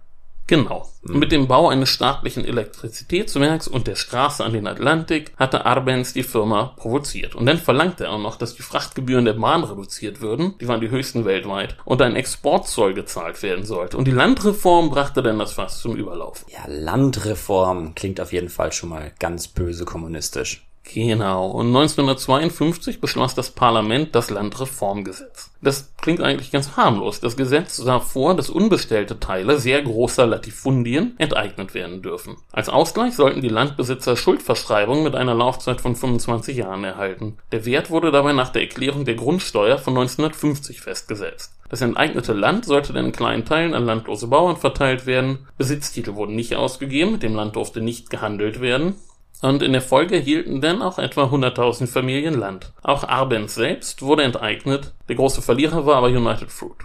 Genau. 0.50 0.88
Mit 1.02 1.30
dem 1.30 1.46
Bau 1.46 1.68
eines 1.68 1.90
staatlichen 1.90 2.44
Elektrizitätswerks 2.44 3.68
und 3.68 3.86
der 3.86 3.94
Straße 3.94 4.44
an 4.44 4.52
den 4.52 4.66
Atlantik 4.66 5.32
hatte 5.36 5.64
Arbenz 5.64 6.12
die 6.12 6.24
Firma 6.24 6.74
provoziert. 6.76 7.36
Und 7.36 7.46
dann 7.46 7.56
verlangte 7.56 8.06
er 8.06 8.14
auch 8.14 8.18
noch, 8.18 8.34
dass 8.34 8.56
die 8.56 8.62
Frachtgebühren 8.62 9.24
der 9.24 9.34
Bahn 9.34 9.62
reduziert 9.62 10.20
würden, 10.20 10.56
die 10.60 10.66
waren 10.66 10.80
die 10.80 10.90
höchsten 10.90 11.24
weltweit, 11.24 11.76
und 11.84 12.02
ein 12.02 12.16
Exportzoll 12.16 12.94
gezahlt 12.94 13.40
werden 13.44 13.64
sollte. 13.64 13.96
Und 13.96 14.08
die 14.08 14.10
Landreform 14.10 14.90
brachte 14.90 15.22
dann 15.22 15.38
das 15.38 15.52
Fass 15.52 15.80
zum 15.80 15.94
Überlauf. 15.94 16.44
Ja, 16.48 16.64
Landreform 16.66 17.94
klingt 17.94 18.20
auf 18.20 18.32
jeden 18.32 18.48
Fall 18.48 18.72
schon 18.72 18.88
mal 18.88 19.12
ganz 19.20 19.46
böse 19.46 19.84
kommunistisch. 19.84 20.66
Genau. 20.92 21.50
Und 21.50 21.68
1952 21.68 23.00
beschloss 23.00 23.34
das 23.34 23.50
Parlament 23.50 24.14
das 24.14 24.30
Landreformgesetz. 24.30 25.50
Das 25.62 25.92
klingt 26.00 26.20
eigentlich 26.20 26.50
ganz 26.50 26.76
harmlos. 26.76 27.20
Das 27.20 27.36
Gesetz 27.36 27.76
sah 27.76 28.00
vor, 28.00 28.34
dass 28.34 28.50
unbestellte 28.50 29.20
Teile 29.20 29.60
sehr 29.60 29.82
großer 29.82 30.26
Latifundien 30.26 31.14
enteignet 31.18 31.74
werden 31.74 32.02
dürfen. 32.02 32.38
Als 32.50 32.68
Ausgleich 32.68 33.14
sollten 33.14 33.40
die 33.40 33.48
Landbesitzer 33.48 34.16
Schuldverschreibungen 34.16 35.04
mit 35.04 35.14
einer 35.14 35.34
Laufzeit 35.34 35.80
von 35.80 35.94
25 35.94 36.56
Jahren 36.56 36.82
erhalten. 36.82 37.36
Der 37.52 37.64
Wert 37.66 37.90
wurde 37.90 38.10
dabei 38.10 38.32
nach 38.32 38.48
der 38.48 38.62
Erklärung 38.62 39.04
der 39.04 39.14
Grundsteuer 39.14 39.78
von 39.78 39.96
1950 39.96 40.80
festgesetzt. 40.80 41.52
Das 41.68 41.82
enteignete 41.82 42.32
Land 42.32 42.64
sollte 42.64 42.92
dann 42.92 43.06
in 43.06 43.12
kleinen 43.12 43.44
Teilen 43.44 43.74
an 43.74 43.86
landlose 43.86 44.26
Bauern 44.26 44.56
verteilt 44.56 45.06
werden. 45.06 45.46
Besitztitel 45.56 46.16
wurden 46.16 46.34
nicht 46.34 46.56
ausgegeben, 46.56 47.12
mit 47.12 47.22
dem 47.22 47.36
Land 47.36 47.54
durfte 47.54 47.80
nicht 47.80 48.10
gehandelt 48.10 48.60
werden. 48.60 48.96
Und 49.42 49.62
in 49.62 49.72
der 49.72 49.82
Folge 49.82 50.16
hielten 50.18 50.60
dann 50.60 50.82
auch 50.82 50.98
etwa 50.98 51.24
100.000 51.24 51.86
Familien 51.86 52.34
Land. 52.34 52.72
Auch 52.82 53.04
Arbenz 53.04 53.54
selbst 53.54 54.02
wurde 54.02 54.22
enteignet. 54.22 54.92
Der 55.08 55.16
große 55.16 55.40
Verlierer 55.40 55.86
war 55.86 55.96
aber 55.96 56.08
United 56.08 56.50
Fruit. 56.50 56.76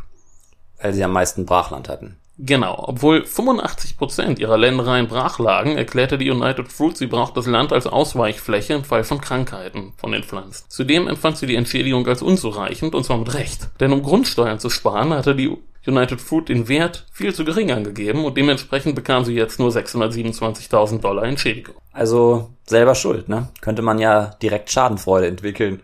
Weil 0.81 0.93
sie 0.93 1.03
am 1.03 1.11
meisten 1.11 1.45
Brachland 1.45 1.89
hatten. 1.89 2.17
Genau, 2.37 2.83
obwohl 2.87 3.19
85% 3.19 4.39
ihrer 4.39 4.57
Ländereien 4.57 5.07
brach 5.07 5.39
lagen, 5.39 5.77
erklärte 5.77 6.17
die 6.17 6.29
United 6.29 6.69
Fruit, 6.69 6.97
sie 6.97 7.07
braucht 7.07 7.37
das 7.37 7.45
Land 7.45 7.71
als 7.71 7.87
Ausweichfläche 7.87 8.73
im 8.73 8.83
Fall 8.83 9.05
von 9.05 9.21
Krankheiten 9.21 9.93
von 9.95 10.11
den 10.11 10.23
Pflanzen. 10.23 10.65
Zudem 10.67 11.07
empfand 11.07 11.37
sie 11.37 11.47
die 11.47 11.55
Entschädigung 11.55 12.05
als 12.07 12.21
unzureichend, 12.21 12.93
und 12.93 13.05
zwar 13.05 13.17
mit 13.17 13.33
Recht. 13.33 13.69
Denn 13.79 13.93
um 13.93 14.03
Grundsteuern 14.03 14.59
zu 14.59 14.69
sparen, 14.69 15.13
hatte 15.13 15.33
die 15.33 15.55
United 15.87 16.19
Fruit 16.19 16.49
den 16.49 16.67
Wert 16.67 17.05
viel 17.11 17.33
zu 17.33 17.45
gering 17.45 17.71
angegeben 17.71 18.25
und 18.25 18.35
dementsprechend 18.35 18.95
bekam 18.95 19.23
sie 19.23 19.35
jetzt 19.35 19.59
nur 19.59 19.69
627.000 19.69 20.99
Dollar 20.99 21.23
Entschädigung. 21.23 21.75
Also 21.93 22.49
selber 22.65 22.95
schuld, 22.95 23.29
ne? 23.29 23.49
Könnte 23.61 23.81
man 23.81 23.99
ja 23.99 24.35
direkt 24.41 24.71
Schadenfreude 24.71 25.27
entwickeln. 25.27 25.81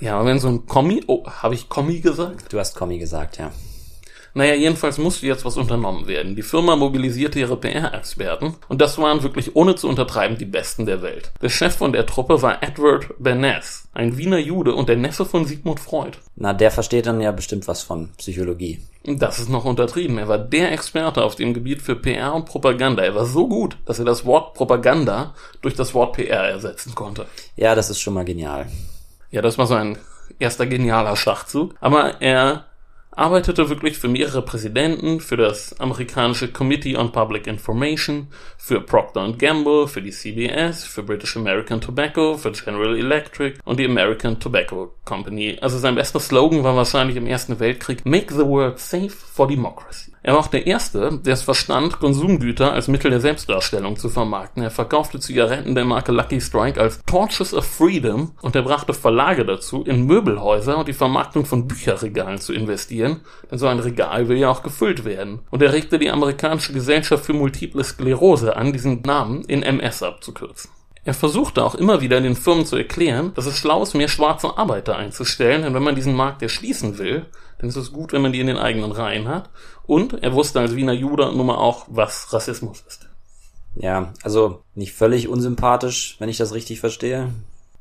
Ja, 0.00 0.16
aber 0.16 0.28
wenn 0.28 0.38
so 0.38 0.48
ein 0.48 0.66
Kommi, 0.66 1.02
oh, 1.06 1.24
habe 1.26 1.54
ich 1.54 1.68
Kommi 1.68 2.00
gesagt? 2.00 2.52
Du 2.52 2.58
hast 2.58 2.76
Kommi 2.76 2.98
gesagt, 2.98 3.38
ja. 3.38 3.50
Naja, 4.34 4.54
jedenfalls 4.54 4.98
musste 4.98 5.26
jetzt 5.26 5.44
was 5.44 5.56
unternommen 5.56 6.06
werden. 6.06 6.36
Die 6.36 6.42
Firma 6.42 6.76
mobilisierte 6.76 7.38
ihre 7.38 7.56
PR-Experten 7.56 8.54
und 8.68 8.80
das 8.80 8.98
waren 8.98 9.22
wirklich 9.22 9.56
ohne 9.56 9.74
zu 9.74 9.88
untertreiben 9.88 10.38
die 10.38 10.44
Besten 10.44 10.86
der 10.86 11.02
Welt. 11.02 11.32
Der 11.42 11.48
Chef 11.48 11.76
von 11.76 11.92
der 11.92 12.06
Truppe 12.06 12.42
war 12.42 12.62
Edward 12.62 13.06
Bernays, 13.18 13.88
ein 13.94 14.16
Wiener 14.18 14.38
Jude 14.38 14.74
und 14.74 14.88
der 14.88 14.96
Neffe 14.96 15.24
von 15.24 15.44
Sigmund 15.44 15.80
Freud. 15.80 16.18
Na, 16.36 16.52
der 16.52 16.70
versteht 16.70 17.06
dann 17.06 17.20
ja 17.20 17.32
bestimmt 17.32 17.66
was 17.68 17.82
von 17.82 18.10
Psychologie. 18.18 18.80
Das 19.04 19.38
ist 19.38 19.48
noch 19.48 19.64
untertrieben. 19.64 20.18
Er 20.18 20.28
war 20.28 20.38
der 20.38 20.72
Experte 20.72 21.24
auf 21.24 21.34
dem 21.34 21.54
Gebiet 21.54 21.80
für 21.80 21.96
PR 21.96 22.34
und 22.34 22.44
Propaganda. 22.44 23.02
Er 23.02 23.14
war 23.14 23.24
so 23.24 23.48
gut, 23.48 23.78
dass 23.86 23.98
er 23.98 24.04
das 24.04 24.26
Wort 24.26 24.54
Propaganda 24.54 25.34
durch 25.62 25.74
das 25.74 25.94
Wort 25.94 26.14
PR 26.14 26.48
ersetzen 26.48 26.94
konnte. 26.94 27.26
Ja, 27.56 27.74
das 27.74 27.90
ist 27.90 28.00
schon 28.00 28.14
mal 28.14 28.24
genial. 28.24 28.66
Ja, 29.30 29.40
das 29.40 29.56
war 29.56 29.66
so 29.66 29.74
ein 29.74 29.98
erster 30.38 30.66
genialer 30.66 31.16
Schachzug. 31.16 31.74
Aber 31.80 32.20
er 32.20 32.64
arbeitete 33.18 33.68
wirklich 33.68 33.98
für 33.98 34.08
mehrere 34.08 34.42
Präsidenten, 34.42 35.20
für 35.20 35.36
das 35.36 35.78
amerikanische 35.80 36.48
Committee 36.48 36.96
on 36.96 37.10
Public 37.10 37.46
Information, 37.48 38.28
für 38.56 38.80
Procter 38.80 39.32
Gamble, 39.32 39.88
für 39.88 40.00
die 40.00 40.12
CBS, 40.12 40.84
für 40.84 41.02
British 41.02 41.36
American 41.36 41.80
Tobacco, 41.80 42.36
für 42.36 42.52
General 42.52 42.96
Electric 42.96 43.58
und 43.64 43.80
die 43.80 43.86
American 43.86 44.38
Tobacco 44.38 44.94
Company. 45.04 45.58
Also 45.60 45.78
sein 45.78 45.96
bester 45.96 46.20
Slogan 46.20 46.62
war 46.62 46.76
wahrscheinlich 46.76 47.16
im 47.16 47.26
Ersten 47.26 47.58
Weltkrieg 47.58 48.06
Make 48.06 48.32
the 48.32 48.46
world 48.46 48.78
safe 48.78 49.10
for 49.10 49.48
democracy. 49.48 50.07
Er 50.22 50.34
war 50.34 50.40
auch 50.40 50.48
der 50.48 50.66
Erste, 50.66 51.20
der 51.24 51.34
es 51.34 51.42
verstand, 51.42 52.00
Konsumgüter 52.00 52.72
als 52.72 52.88
Mittel 52.88 53.10
der 53.10 53.20
Selbstdarstellung 53.20 53.96
zu 53.96 54.08
vermarkten. 54.08 54.62
Er 54.62 54.70
verkaufte 54.70 55.20
Zigaretten 55.20 55.74
der 55.74 55.84
Marke 55.84 56.12
Lucky 56.12 56.40
Strike 56.40 56.80
als 56.80 57.00
Torches 57.06 57.54
of 57.54 57.64
Freedom 57.64 58.32
und 58.42 58.56
er 58.56 58.62
brachte 58.62 58.94
Verlage 58.94 59.44
dazu, 59.44 59.84
in 59.84 60.06
Möbelhäuser 60.06 60.78
und 60.78 60.88
die 60.88 60.92
Vermarktung 60.92 61.44
von 61.44 61.68
Bücherregalen 61.68 62.38
zu 62.38 62.52
investieren, 62.52 63.20
denn 63.50 63.58
so 63.58 63.66
ein 63.66 63.78
Regal 63.78 64.28
will 64.28 64.38
ja 64.38 64.50
auch 64.50 64.62
gefüllt 64.62 65.04
werden. 65.04 65.40
Und 65.50 65.62
er 65.62 65.72
regte 65.72 65.98
die 65.98 66.10
amerikanische 66.10 66.72
Gesellschaft 66.72 67.24
für 67.24 67.32
multiple 67.32 67.84
Sklerose 67.84 68.56
an, 68.56 68.72
diesen 68.72 69.02
Namen 69.02 69.44
in 69.44 69.62
MS 69.62 70.02
abzukürzen. 70.02 70.70
Er 71.08 71.14
versuchte 71.14 71.64
auch 71.64 71.74
immer 71.74 72.02
wieder 72.02 72.20
den 72.20 72.36
Firmen 72.36 72.66
zu 72.66 72.76
erklären, 72.76 73.32
dass 73.32 73.46
es 73.46 73.56
schlau 73.56 73.82
ist, 73.82 73.94
mehr 73.94 74.08
schwarze 74.08 74.58
Arbeiter 74.58 74.96
einzustellen, 74.96 75.62
denn 75.62 75.72
wenn 75.72 75.82
man 75.82 75.94
diesen 75.94 76.14
Markt 76.14 76.42
erschließen 76.42 76.98
will, 76.98 77.24
dann 77.56 77.70
ist 77.70 77.76
es 77.76 77.94
gut, 77.94 78.12
wenn 78.12 78.20
man 78.20 78.34
die 78.34 78.40
in 78.40 78.46
den 78.46 78.58
eigenen 78.58 78.92
Reihen 78.92 79.26
hat. 79.26 79.48
Und 79.86 80.22
er 80.22 80.34
wusste 80.34 80.60
als 80.60 80.76
Wiener 80.76 80.92
Jude 80.92 81.32
nun 81.34 81.46
mal 81.46 81.56
auch, 81.56 81.86
was 81.88 82.30
Rassismus 82.34 82.84
ist. 82.86 83.08
Ja, 83.74 84.12
also 84.22 84.64
nicht 84.74 84.92
völlig 84.92 85.28
unsympathisch, 85.28 86.16
wenn 86.18 86.28
ich 86.28 86.36
das 86.36 86.52
richtig 86.52 86.80
verstehe. 86.80 87.32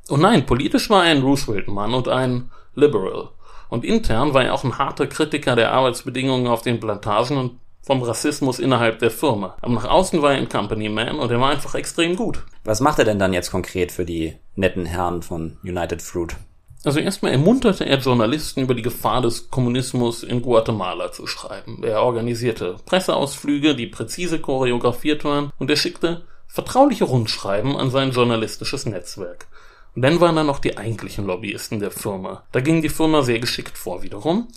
Und 0.07 0.21
nein, 0.21 0.45
politisch 0.45 0.89
war 0.89 1.03
er 1.03 1.11
ein 1.11 1.21
Roosevelt-Mann 1.21 1.95
und 1.95 2.07
ein 2.07 2.49
Liberal. 2.75 3.31
Und 3.67 3.83
intern 3.83 4.33
war 4.33 4.45
er 4.45 4.53
auch 4.53 4.63
ein 4.63 4.77
harter 4.77 5.05
Kritiker 5.05 5.57
der 5.57 5.73
Arbeitsbedingungen 5.73 6.47
auf 6.47 6.61
den 6.61 6.79
Plantagen 6.79 7.35
und 7.35 7.59
vom 7.87 8.03
Rassismus 8.03 8.59
innerhalb 8.59 8.99
der 8.99 9.11
Firma. 9.11 9.55
Aber 9.61 9.73
nach 9.73 9.85
außen 9.85 10.21
war 10.21 10.33
er 10.33 10.37
ein 10.37 10.49
Company 10.49 10.89
Man 10.89 11.19
und 11.19 11.31
er 11.31 11.39
war 11.39 11.51
einfach 11.51 11.73
extrem 11.73 12.17
gut. 12.17 12.43
Was 12.67 12.81
macht 12.81 12.99
er 12.99 13.05
denn 13.05 13.17
dann 13.17 13.31
jetzt 13.31 13.49
konkret 13.49 13.93
für 13.93 14.03
die 14.03 14.35
netten 14.55 14.85
Herren 14.85 15.21
von 15.21 15.55
United 15.63 16.01
Fruit? 16.01 16.35
Also 16.83 16.99
erstmal 16.99 17.31
ermunterte 17.31 17.85
er 17.85 17.97
Journalisten 17.99 18.59
über 18.59 18.75
die 18.75 18.81
Gefahr 18.81 19.21
des 19.21 19.49
Kommunismus 19.49 20.21
in 20.21 20.41
Guatemala 20.41 21.13
zu 21.13 21.27
schreiben. 21.27 21.81
Er 21.81 22.03
organisierte 22.03 22.75
Presseausflüge, 22.85 23.73
die 23.73 23.87
präzise 23.87 24.39
choreografiert 24.39 25.23
waren, 25.23 25.53
und 25.57 25.69
er 25.69 25.77
schickte 25.77 26.25
vertrauliche 26.45 27.05
Rundschreiben 27.05 27.77
an 27.77 27.89
sein 27.89 28.11
journalistisches 28.11 28.85
Netzwerk. 28.85 29.47
Und 29.95 30.01
dann 30.01 30.19
waren 30.19 30.35
da 30.35 30.43
noch 30.43 30.59
die 30.59 30.77
eigentlichen 30.77 31.25
Lobbyisten 31.25 31.79
der 31.79 31.91
Firma. 31.91 32.43
Da 32.51 32.59
ging 32.59 32.81
die 32.81 32.89
Firma 32.89 33.21
sehr 33.21 33.39
geschickt 33.39 33.77
vor 33.77 34.03
wiederum. 34.03 34.49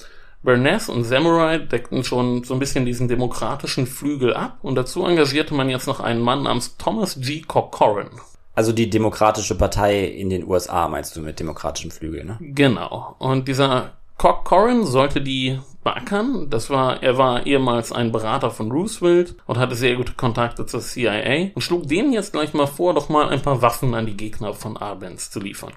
Burness 0.43 0.89
und 0.89 1.05
Samurai 1.05 1.59
deckten 1.59 2.03
schon 2.03 2.45
so 2.45 2.55
ein 2.55 2.61
bisschen 2.61 2.87
diesen 2.87 3.09
demokratischen 3.09 3.87
Flügel 3.87 4.35
ab 4.35 4.59
und 4.63 4.75
dazu 4.75 5.05
engagierte 5.05 5.55
man 5.55 5.69
jetzt 5.69 5.87
noch 5.87 6.01
einen 6.01 6.21
Mann 6.21 6.45
namens 6.45 6.77
Thomas 6.79 7.21
G. 7.21 7.43
Corcoran. 7.43 8.11
Also 8.55 8.73
die 8.73 8.91
Demokratische 8.91 9.57
Partei 9.57 10.05
in 10.05 10.31
den 10.31 10.47
USA 10.47 10.89
meinst 10.89 11.15
du 11.15 11.21
mit 11.21 11.39
demokratischem 11.41 11.91
Flügel, 11.91 12.25
ne? 12.25 12.39
Genau. 12.41 13.15
Und 13.19 13.49
dieser 13.49 13.93
Corcoran 14.17 14.85
sollte 14.85 15.21
die 15.21 15.59
beackern. 15.83 16.51
Das 16.51 16.69
war, 16.69 17.03
er 17.03 17.17
war 17.17 17.47
ehemals 17.47 17.93
ein 17.93 18.13
Berater 18.13 18.51
von 18.51 18.71
Roosevelt 18.71 19.37
und 19.47 19.59
hatte 19.59 19.75
sehr 19.75 19.97
gute 19.97 20.13
Kontakte 20.13 20.67
zur 20.67 20.81
CIA 20.81 21.51
und 21.55 21.63
schlug 21.63 21.89
dem 21.89 22.13
jetzt 22.13 22.33
gleich 22.33 22.53
mal 22.53 22.67
vor, 22.67 22.95
doch 22.95 23.09
mal 23.09 23.29
ein 23.29 23.43
paar 23.43 23.63
Waffen 23.63 23.95
an 23.95 24.07
die 24.07 24.17
Gegner 24.17 24.53
von 24.53 24.77
Arbenz 24.77 25.31
zu 25.31 25.41
liefern. 25.41 25.73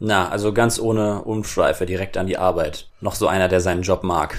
Na, 0.00 0.28
also 0.28 0.52
ganz 0.52 0.78
ohne 0.78 1.22
Umschweife 1.22 1.84
direkt 1.84 2.16
an 2.16 2.26
die 2.26 2.38
Arbeit. 2.38 2.88
Noch 3.00 3.14
so 3.14 3.26
einer, 3.26 3.48
der 3.48 3.60
seinen 3.60 3.82
Job 3.82 4.04
mag. 4.04 4.38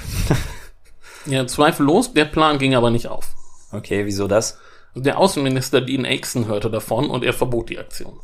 ja, 1.25 1.45
zweifellos, 1.47 2.13
der 2.13 2.25
Plan 2.25 2.59
ging 2.59 2.75
aber 2.75 2.91
nicht 2.91 3.07
auf. 3.07 3.35
Okay, 3.71 4.05
wieso 4.05 4.27
das? 4.27 4.57
Der 4.95 5.17
Außenminister 5.17 5.81
Dean 5.81 6.05
Axon 6.05 6.47
hörte 6.47 6.69
davon 6.69 7.09
und 7.09 7.23
er 7.23 7.33
verbot 7.33 7.69
die 7.69 7.77
Aktion. 7.77 8.19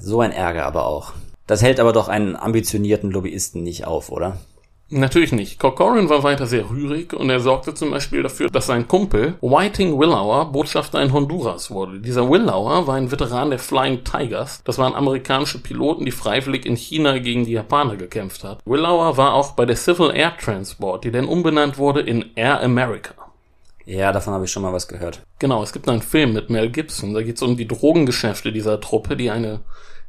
So 0.00 0.20
ein 0.20 0.32
Ärger 0.32 0.64
aber 0.64 0.86
auch. 0.86 1.12
Das 1.46 1.62
hält 1.62 1.80
aber 1.80 1.92
doch 1.92 2.08
einen 2.08 2.36
ambitionierten 2.36 3.10
Lobbyisten 3.10 3.62
nicht 3.62 3.86
auf, 3.86 4.10
oder? 4.10 4.38
Natürlich 4.94 5.32
nicht. 5.32 5.58
Corcoran 5.58 6.10
war 6.10 6.22
weiter 6.22 6.46
sehr 6.46 6.68
rührig 6.68 7.14
und 7.14 7.30
er 7.30 7.40
sorgte 7.40 7.72
zum 7.72 7.90
Beispiel 7.90 8.22
dafür, 8.22 8.50
dass 8.50 8.66
sein 8.66 8.86
Kumpel 8.86 9.36
Whiting 9.40 9.98
Willauer 9.98 10.52
Botschafter 10.52 11.00
in 11.00 11.14
Honduras 11.14 11.70
wurde. 11.70 11.98
Dieser 11.98 12.30
Willauer 12.30 12.86
war 12.86 12.96
ein 12.96 13.10
Veteran 13.10 13.48
der 13.48 13.58
Flying 13.58 14.04
Tigers. 14.04 14.60
Das 14.64 14.76
waren 14.76 14.94
amerikanische 14.94 15.62
Piloten, 15.62 16.04
die 16.04 16.10
freiwillig 16.10 16.66
in 16.66 16.76
China 16.76 17.16
gegen 17.16 17.46
die 17.46 17.52
Japaner 17.52 17.96
gekämpft 17.96 18.44
hat. 18.44 18.58
Willauer 18.66 19.16
war 19.16 19.32
auch 19.32 19.52
bei 19.52 19.64
der 19.64 19.76
Civil 19.76 20.14
Air 20.14 20.36
Transport, 20.36 21.04
die 21.04 21.10
dann 21.10 21.24
umbenannt 21.24 21.78
wurde 21.78 22.00
in 22.02 22.26
Air 22.34 22.60
America. 22.60 23.14
Ja, 23.86 24.12
davon 24.12 24.34
habe 24.34 24.44
ich 24.44 24.52
schon 24.52 24.62
mal 24.62 24.74
was 24.74 24.88
gehört. 24.88 25.22
Genau, 25.38 25.62
es 25.62 25.72
gibt 25.72 25.88
einen 25.88 26.02
Film 26.02 26.34
mit 26.34 26.50
Mel 26.50 26.68
Gibson. 26.68 27.14
Da 27.14 27.22
geht 27.22 27.36
es 27.36 27.42
um 27.42 27.56
die 27.56 27.66
Drogengeschäfte 27.66 28.52
dieser 28.52 28.78
Truppe, 28.78 29.16
die 29.16 29.30
eine 29.30 29.60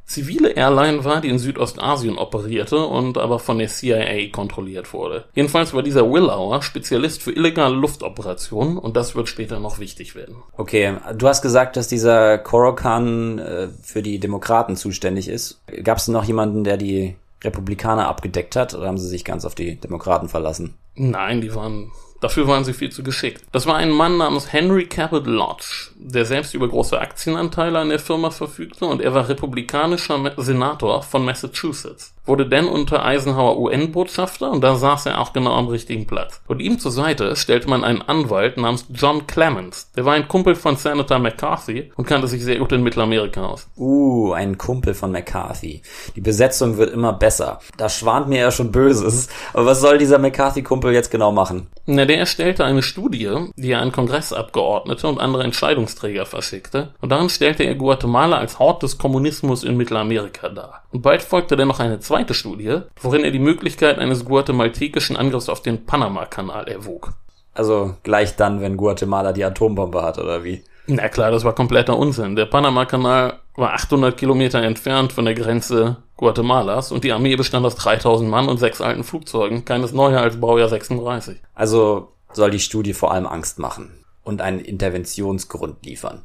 zivile 0.06 0.50
Airline 0.50 1.04
war, 1.04 1.20
die 1.20 1.28
in 1.28 1.38
Südostasien 1.38 2.18
operierte 2.18 2.78
und 2.86 3.18
aber 3.18 3.38
von 3.38 3.58
der 3.58 3.68
CIA 3.68 4.30
kontrolliert 4.30 4.92
wurde. 4.92 5.24
Jedenfalls 5.34 5.72
war 5.72 5.82
dieser 5.82 6.10
Willauer 6.10 6.62
Spezialist 6.62 7.22
für 7.22 7.32
illegale 7.32 7.74
Luftoperationen 7.74 8.78
und 8.78 8.96
das 8.96 9.14
wird 9.14 9.28
später 9.28 9.60
noch 9.60 9.78
wichtig 9.78 10.14
werden. 10.14 10.36
Okay, 10.56 10.96
du 11.16 11.28
hast 11.28 11.42
gesagt, 11.42 11.76
dass 11.76 11.88
dieser 11.88 12.38
Korokan 12.38 13.38
äh, 13.38 13.68
für 13.82 14.02
die 14.02 14.18
Demokraten 14.18 14.76
zuständig 14.76 15.28
ist. 15.28 15.60
Gab 15.82 15.98
es 15.98 16.08
noch 16.08 16.24
jemanden, 16.24 16.64
der 16.64 16.76
die 16.76 17.16
Republikaner 17.42 18.08
abgedeckt 18.08 18.56
hat 18.56 18.74
oder 18.74 18.86
haben 18.86 18.98
sie 18.98 19.08
sich 19.08 19.24
ganz 19.24 19.44
auf 19.44 19.54
die 19.54 19.76
Demokraten 19.76 20.28
verlassen? 20.28 20.74
Nein, 20.94 21.40
die 21.40 21.54
waren 21.54 21.90
Dafür 22.24 22.48
waren 22.48 22.64
sie 22.64 22.72
viel 22.72 22.88
zu 22.88 23.02
geschickt. 23.02 23.44
Das 23.52 23.66
war 23.66 23.76
ein 23.76 23.90
Mann 23.90 24.16
namens 24.16 24.50
Henry 24.50 24.86
Cabot 24.86 25.26
Lodge, 25.26 25.90
der 25.96 26.24
selbst 26.24 26.54
über 26.54 26.66
große 26.66 26.98
Aktienanteile 26.98 27.78
an 27.78 27.90
der 27.90 27.98
Firma 27.98 28.30
verfügte 28.30 28.86
und 28.86 29.02
er 29.02 29.12
war 29.12 29.28
republikanischer 29.28 30.32
Senator 30.38 31.02
von 31.02 31.22
Massachusetts. 31.22 32.13
Wurde 32.26 32.48
dann 32.48 32.66
unter 32.66 33.04
Eisenhower 33.04 33.58
UN-Botschafter 33.58 34.50
und 34.50 34.62
da 34.62 34.76
saß 34.76 35.06
er 35.06 35.20
auch 35.20 35.32
genau 35.32 35.52
am 35.52 35.68
richtigen 35.68 36.06
Platz. 36.06 36.40
Und 36.46 36.60
ihm 36.60 36.78
zur 36.78 36.90
Seite 36.90 37.36
stellte 37.36 37.68
man 37.68 37.84
einen 37.84 38.02
Anwalt 38.02 38.56
namens 38.56 38.86
John 38.92 39.26
Clemens. 39.26 39.90
Der 39.96 40.04
war 40.04 40.14
ein 40.14 40.28
Kumpel 40.28 40.54
von 40.54 40.76
Senator 40.76 41.18
McCarthy 41.18 41.92
und 41.96 42.06
kannte 42.06 42.28
sich 42.28 42.42
sehr 42.42 42.58
gut 42.58 42.72
in 42.72 42.82
Mittelamerika 42.82 43.44
aus. 43.44 43.68
Uh, 43.76 44.32
ein 44.32 44.56
Kumpel 44.56 44.94
von 44.94 45.12
McCarthy. 45.12 45.82
Die 46.16 46.20
Besetzung 46.20 46.78
wird 46.78 46.92
immer 46.92 47.12
besser. 47.12 47.58
Da 47.76 47.88
schwant 47.88 48.28
mir 48.28 48.40
ja 48.40 48.50
schon 48.50 48.72
Böses. 48.72 49.28
Aber 49.52 49.66
was 49.66 49.80
soll 49.80 49.98
dieser 49.98 50.18
McCarthy-Kumpel 50.18 50.92
jetzt 50.92 51.10
genau 51.10 51.32
machen? 51.32 51.66
Na, 51.86 52.06
der 52.06 52.18
erstellte 52.18 52.64
eine 52.64 52.82
Studie, 52.82 53.30
die 53.56 53.72
er 53.72 53.80
an 53.80 53.92
Kongressabgeordnete 53.92 55.06
und 55.06 55.20
andere 55.20 55.44
Entscheidungsträger 55.44 56.24
verschickte, 56.24 56.94
und 57.00 57.10
darin 57.10 57.28
stellte 57.28 57.64
er 57.64 57.74
Guatemala 57.74 58.38
als 58.38 58.58
Hort 58.58 58.82
des 58.82 58.96
Kommunismus 58.96 59.64
in 59.64 59.76
Mittelamerika 59.76 60.48
dar. 60.48 60.83
Und 60.94 61.02
bald 61.02 61.24
folgte 61.24 61.56
dann 61.56 61.66
noch 61.66 61.80
eine 61.80 61.98
zweite 61.98 62.34
Studie, 62.34 62.82
worin 63.00 63.24
er 63.24 63.32
die 63.32 63.40
Möglichkeit 63.40 63.98
eines 63.98 64.24
guatemaltekischen 64.24 65.16
Angriffs 65.16 65.48
auf 65.48 65.60
den 65.60 65.86
Panama-Kanal 65.86 66.68
erwog. 66.68 67.14
Also 67.52 67.96
gleich 68.04 68.36
dann, 68.36 68.60
wenn 68.60 68.76
Guatemala 68.76 69.32
die 69.32 69.42
Atombombe 69.42 70.04
hat, 70.04 70.18
oder 70.18 70.44
wie? 70.44 70.62
Na 70.86 71.08
klar, 71.08 71.32
das 71.32 71.42
war 71.42 71.52
kompletter 71.52 71.98
Unsinn. 71.98 72.36
Der 72.36 72.46
Panama-Kanal 72.46 73.40
war 73.56 73.72
800 73.72 74.16
Kilometer 74.16 74.62
entfernt 74.62 75.12
von 75.12 75.24
der 75.24 75.34
Grenze 75.34 75.96
Guatemalas 76.16 76.92
und 76.92 77.02
die 77.02 77.10
Armee 77.10 77.34
bestand 77.34 77.66
aus 77.66 77.74
3000 77.74 78.30
Mann 78.30 78.48
und 78.48 78.58
sechs 78.58 78.80
alten 78.80 79.02
Flugzeugen, 79.02 79.64
keines 79.64 79.92
neuer 79.92 80.20
als 80.20 80.38
Baujahr 80.38 80.68
36. 80.68 81.40
Also 81.56 82.12
soll 82.32 82.52
die 82.52 82.60
Studie 82.60 82.94
vor 82.94 83.10
allem 83.10 83.26
Angst 83.26 83.58
machen 83.58 84.04
und 84.22 84.40
einen 84.40 84.60
Interventionsgrund 84.60 85.84
liefern. 85.84 86.22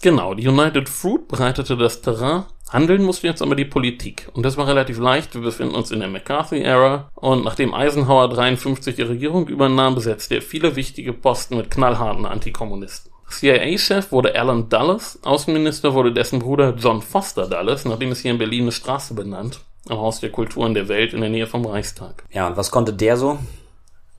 Genau, 0.00 0.34
die 0.34 0.46
United 0.46 0.88
Fruit 0.88 1.26
bereitete 1.28 1.76
das 1.76 2.00
Terrain. 2.02 2.44
Handeln 2.70 3.02
musste 3.02 3.26
jetzt 3.26 3.40
aber 3.40 3.54
die 3.54 3.64
Politik. 3.64 4.28
Und 4.34 4.44
das 4.44 4.56
war 4.56 4.66
relativ 4.66 4.98
leicht. 4.98 5.34
Wir 5.34 5.40
befinden 5.40 5.74
uns 5.74 5.90
in 5.90 6.00
der 6.00 6.08
McCarthy-Ära. 6.08 7.10
Und 7.14 7.44
nachdem 7.44 7.72
Eisenhower 7.72 8.28
53 8.28 8.94
die 8.94 9.02
Regierung 9.02 9.48
übernahm, 9.48 9.94
besetzte 9.94 10.36
er 10.36 10.42
viele 10.42 10.76
wichtige 10.76 11.12
Posten 11.12 11.56
mit 11.56 11.70
knallharten 11.70 12.26
Antikommunisten. 12.26 13.10
CIA-Chef 13.30 14.10
wurde 14.10 14.34
Alan 14.38 14.68
Dulles, 14.68 15.18
Außenminister 15.22 15.94
wurde 15.94 16.12
dessen 16.12 16.38
Bruder 16.38 16.74
John 16.76 17.02
Foster 17.02 17.46
Dulles, 17.46 17.84
nachdem 17.84 18.10
es 18.10 18.20
hier 18.20 18.30
in 18.30 18.38
Berlin 18.38 18.62
eine 18.62 18.72
Straße 18.72 19.14
benannt, 19.14 19.60
am 19.88 19.98
Haus 19.98 20.20
der 20.20 20.30
Kulturen 20.30 20.74
der 20.74 20.88
Welt 20.88 21.12
in 21.12 21.20
der 21.20 21.30
Nähe 21.30 21.46
vom 21.46 21.64
Reichstag. 21.66 22.24
Ja, 22.30 22.46
und 22.46 22.56
was 22.56 22.70
konnte 22.70 22.92
der 22.92 23.16
so? 23.16 23.38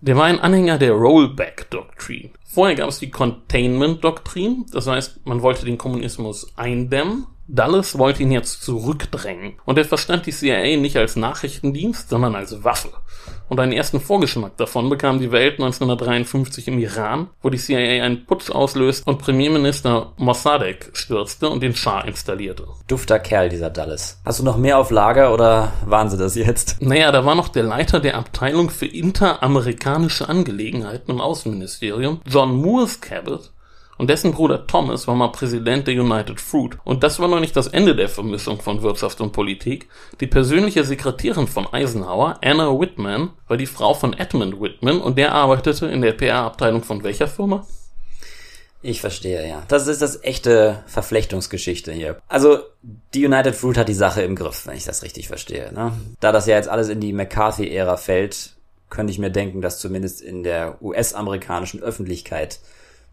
Der 0.01 0.15
war 0.15 0.25
ein 0.25 0.39
Anhänger 0.39 0.77
der 0.77 0.93
Rollback-Doktrin. 0.93 2.31
Vorher 2.51 2.75
gab 2.75 2.89
es 2.89 2.97
die 2.97 3.11
Containment-Doktrin, 3.11 4.65
das 4.71 4.87
heißt, 4.87 5.25
man 5.25 5.43
wollte 5.43 5.65
den 5.65 5.77
Kommunismus 5.77 6.51
eindämmen 6.57 7.27
Dulles 7.51 7.97
wollte 7.97 8.21
ihn 8.21 8.31
jetzt 8.31 8.63
zurückdrängen 8.63 9.53
und 9.65 9.77
er 9.79 9.85
verstand 9.85 10.27
die 10.27 10.31
CIA 10.31 10.77
nicht 10.77 10.97
als 10.97 11.15
Nachrichtendienst, 11.15 12.09
sondern 12.09 12.35
als 12.35 12.63
Waffe. 12.63 12.89
Und 13.49 13.59
einen 13.59 13.71
ersten 13.71 13.99
Vorgeschmack 13.99 14.55
davon 14.57 14.87
bekam 14.89 15.19
die 15.19 15.31
Welt 15.31 15.53
1953 15.53 16.67
im 16.67 16.77
Iran, 16.77 17.29
wo 17.41 17.49
die 17.49 17.57
CIA 17.57 18.03
einen 18.03 18.27
Putsch 18.27 18.51
auslöst 18.51 19.07
und 19.07 19.17
Premierminister 19.17 20.13
Mossadegh 20.17 20.91
stürzte 20.93 21.49
und 21.49 21.63
den 21.63 21.75
Schah 21.75 22.01
installierte. 22.01 22.67
Dufter 22.87 23.17
Kerl, 23.17 23.49
dieser 23.49 23.71
Dulles. 23.71 24.21
Hast 24.23 24.39
du 24.39 24.43
noch 24.43 24.57
mehr 24.57 24.77
auf 24.77 24.91
Lager 24.91 25.33
oder 25.33 25.73
waren 25.85 26.09
sie 26.09 26.17
das 26.17 26.35
jetzt? 26.35 26.79
Naja, 26.81 27.11
da 27.11 27.25
war 27.25 27.33
noch 27.33 27.47
der 27.47 27.63
Leiter 27.63 27.99
der 27.99 28.17
Abteilung 28.17 28.69
für 28.69 28.85
interamerikanische 28.85 30.29
Angelegenheiten 30.29 31.09
im 31.09 31.21
Außenministerium, 31.21 32.21
John 32.27 32.55
Moores 32.55 33.01
Cabot, 33.01 33.51
und 33.99 34.09
dessen 34.09 34.31
Bruder 34.31 34.65
Thomas 34.65 35.09
war 35.09 35.15
mal 35.15 35.27
Präsident 35.27 35.85
der 35.85 36.01
United 36.01 36.39
Fruit. 36.39 36.77
Und 36.85 37.03
das 37.03 37.19
war 37.19 37.27
noch 37.27 37.41
nicht 37.41 37.55
das 37.55 37.67
Ende 37.67 37.97
der 37.97 38.07
Vermischung 38.07 38.61
von 38.61 38.81
Wirtschaft 38.81 39.19
und 39.19 39.33
Politik. 39.33 39.89
Die 40.21 40.27
persönliche 40.27 40.85
Sekretärin 40.85 41.47
von 41.47 41.67
Eisenhower, 41.71 42.39
Anna 42.41 42.69
Whitman, 42.79 43.31
war 43.49 43.57
die 43.57 43.65
Frau 43.65 43.93
von 43.93 44.13
Edmund 44.17 44.61
Whitman 44.61 45.01
und 45.01 45.17
der 45.17 45.33
arbeitete 45.33 45.87
in 45.87 46.01
der 46.01 46.13
PR-Abteilung 46.13 46.81
von 46.81 47.03
welcher 47.03 47.27
Firma? 47.27 47.67
Ich 48.81 49.01
verstehe, 49.01 49.45
ja. 49.45 49.63
Das 49.67 49.87
ist 49.87 50.01
das 50.01 50.23
echte 50.23 50.81
Verflechtungsgeschichte 50.87 51.91
hier. 51.91 52.21
Also, 52.29 52.59
die 53.13 53.25
United 53.25 53.53
Fruit 53.53 53.77
hat 53.77 53.89
die 53.89 53.93
Sache 53.93 54.21
im 54.21 54.37
Griff, 54.37 54.65
wenn 54.65 54.77
ich 54.77 54.85
das 54.85 55.03
richtig 55.03 55.27
verstehe. 55.27 55.73
Ne? 55.73 55.91
Da 56.21 56.31
das 56.31 56.47
ja 56.47 56.55
jetzt 56.55 56.69
alles 56.69 56.87
in 56.87 57.01
die 57.01 57.11
McCarthy-Ära 57.11 57.97
fällt, 57.97 58.55
könnte 58.89 59.11
ich 59.11 59.19
mir 59.19 59.29
denken, 59.29 59.61
dass 59.61 59.79
zumindest 59.79 60.21
in 60.21 60.43
der 60.43 60.81
US-amerikanischen 60.81 61.83
Öffentlichkeit 61.83 62.61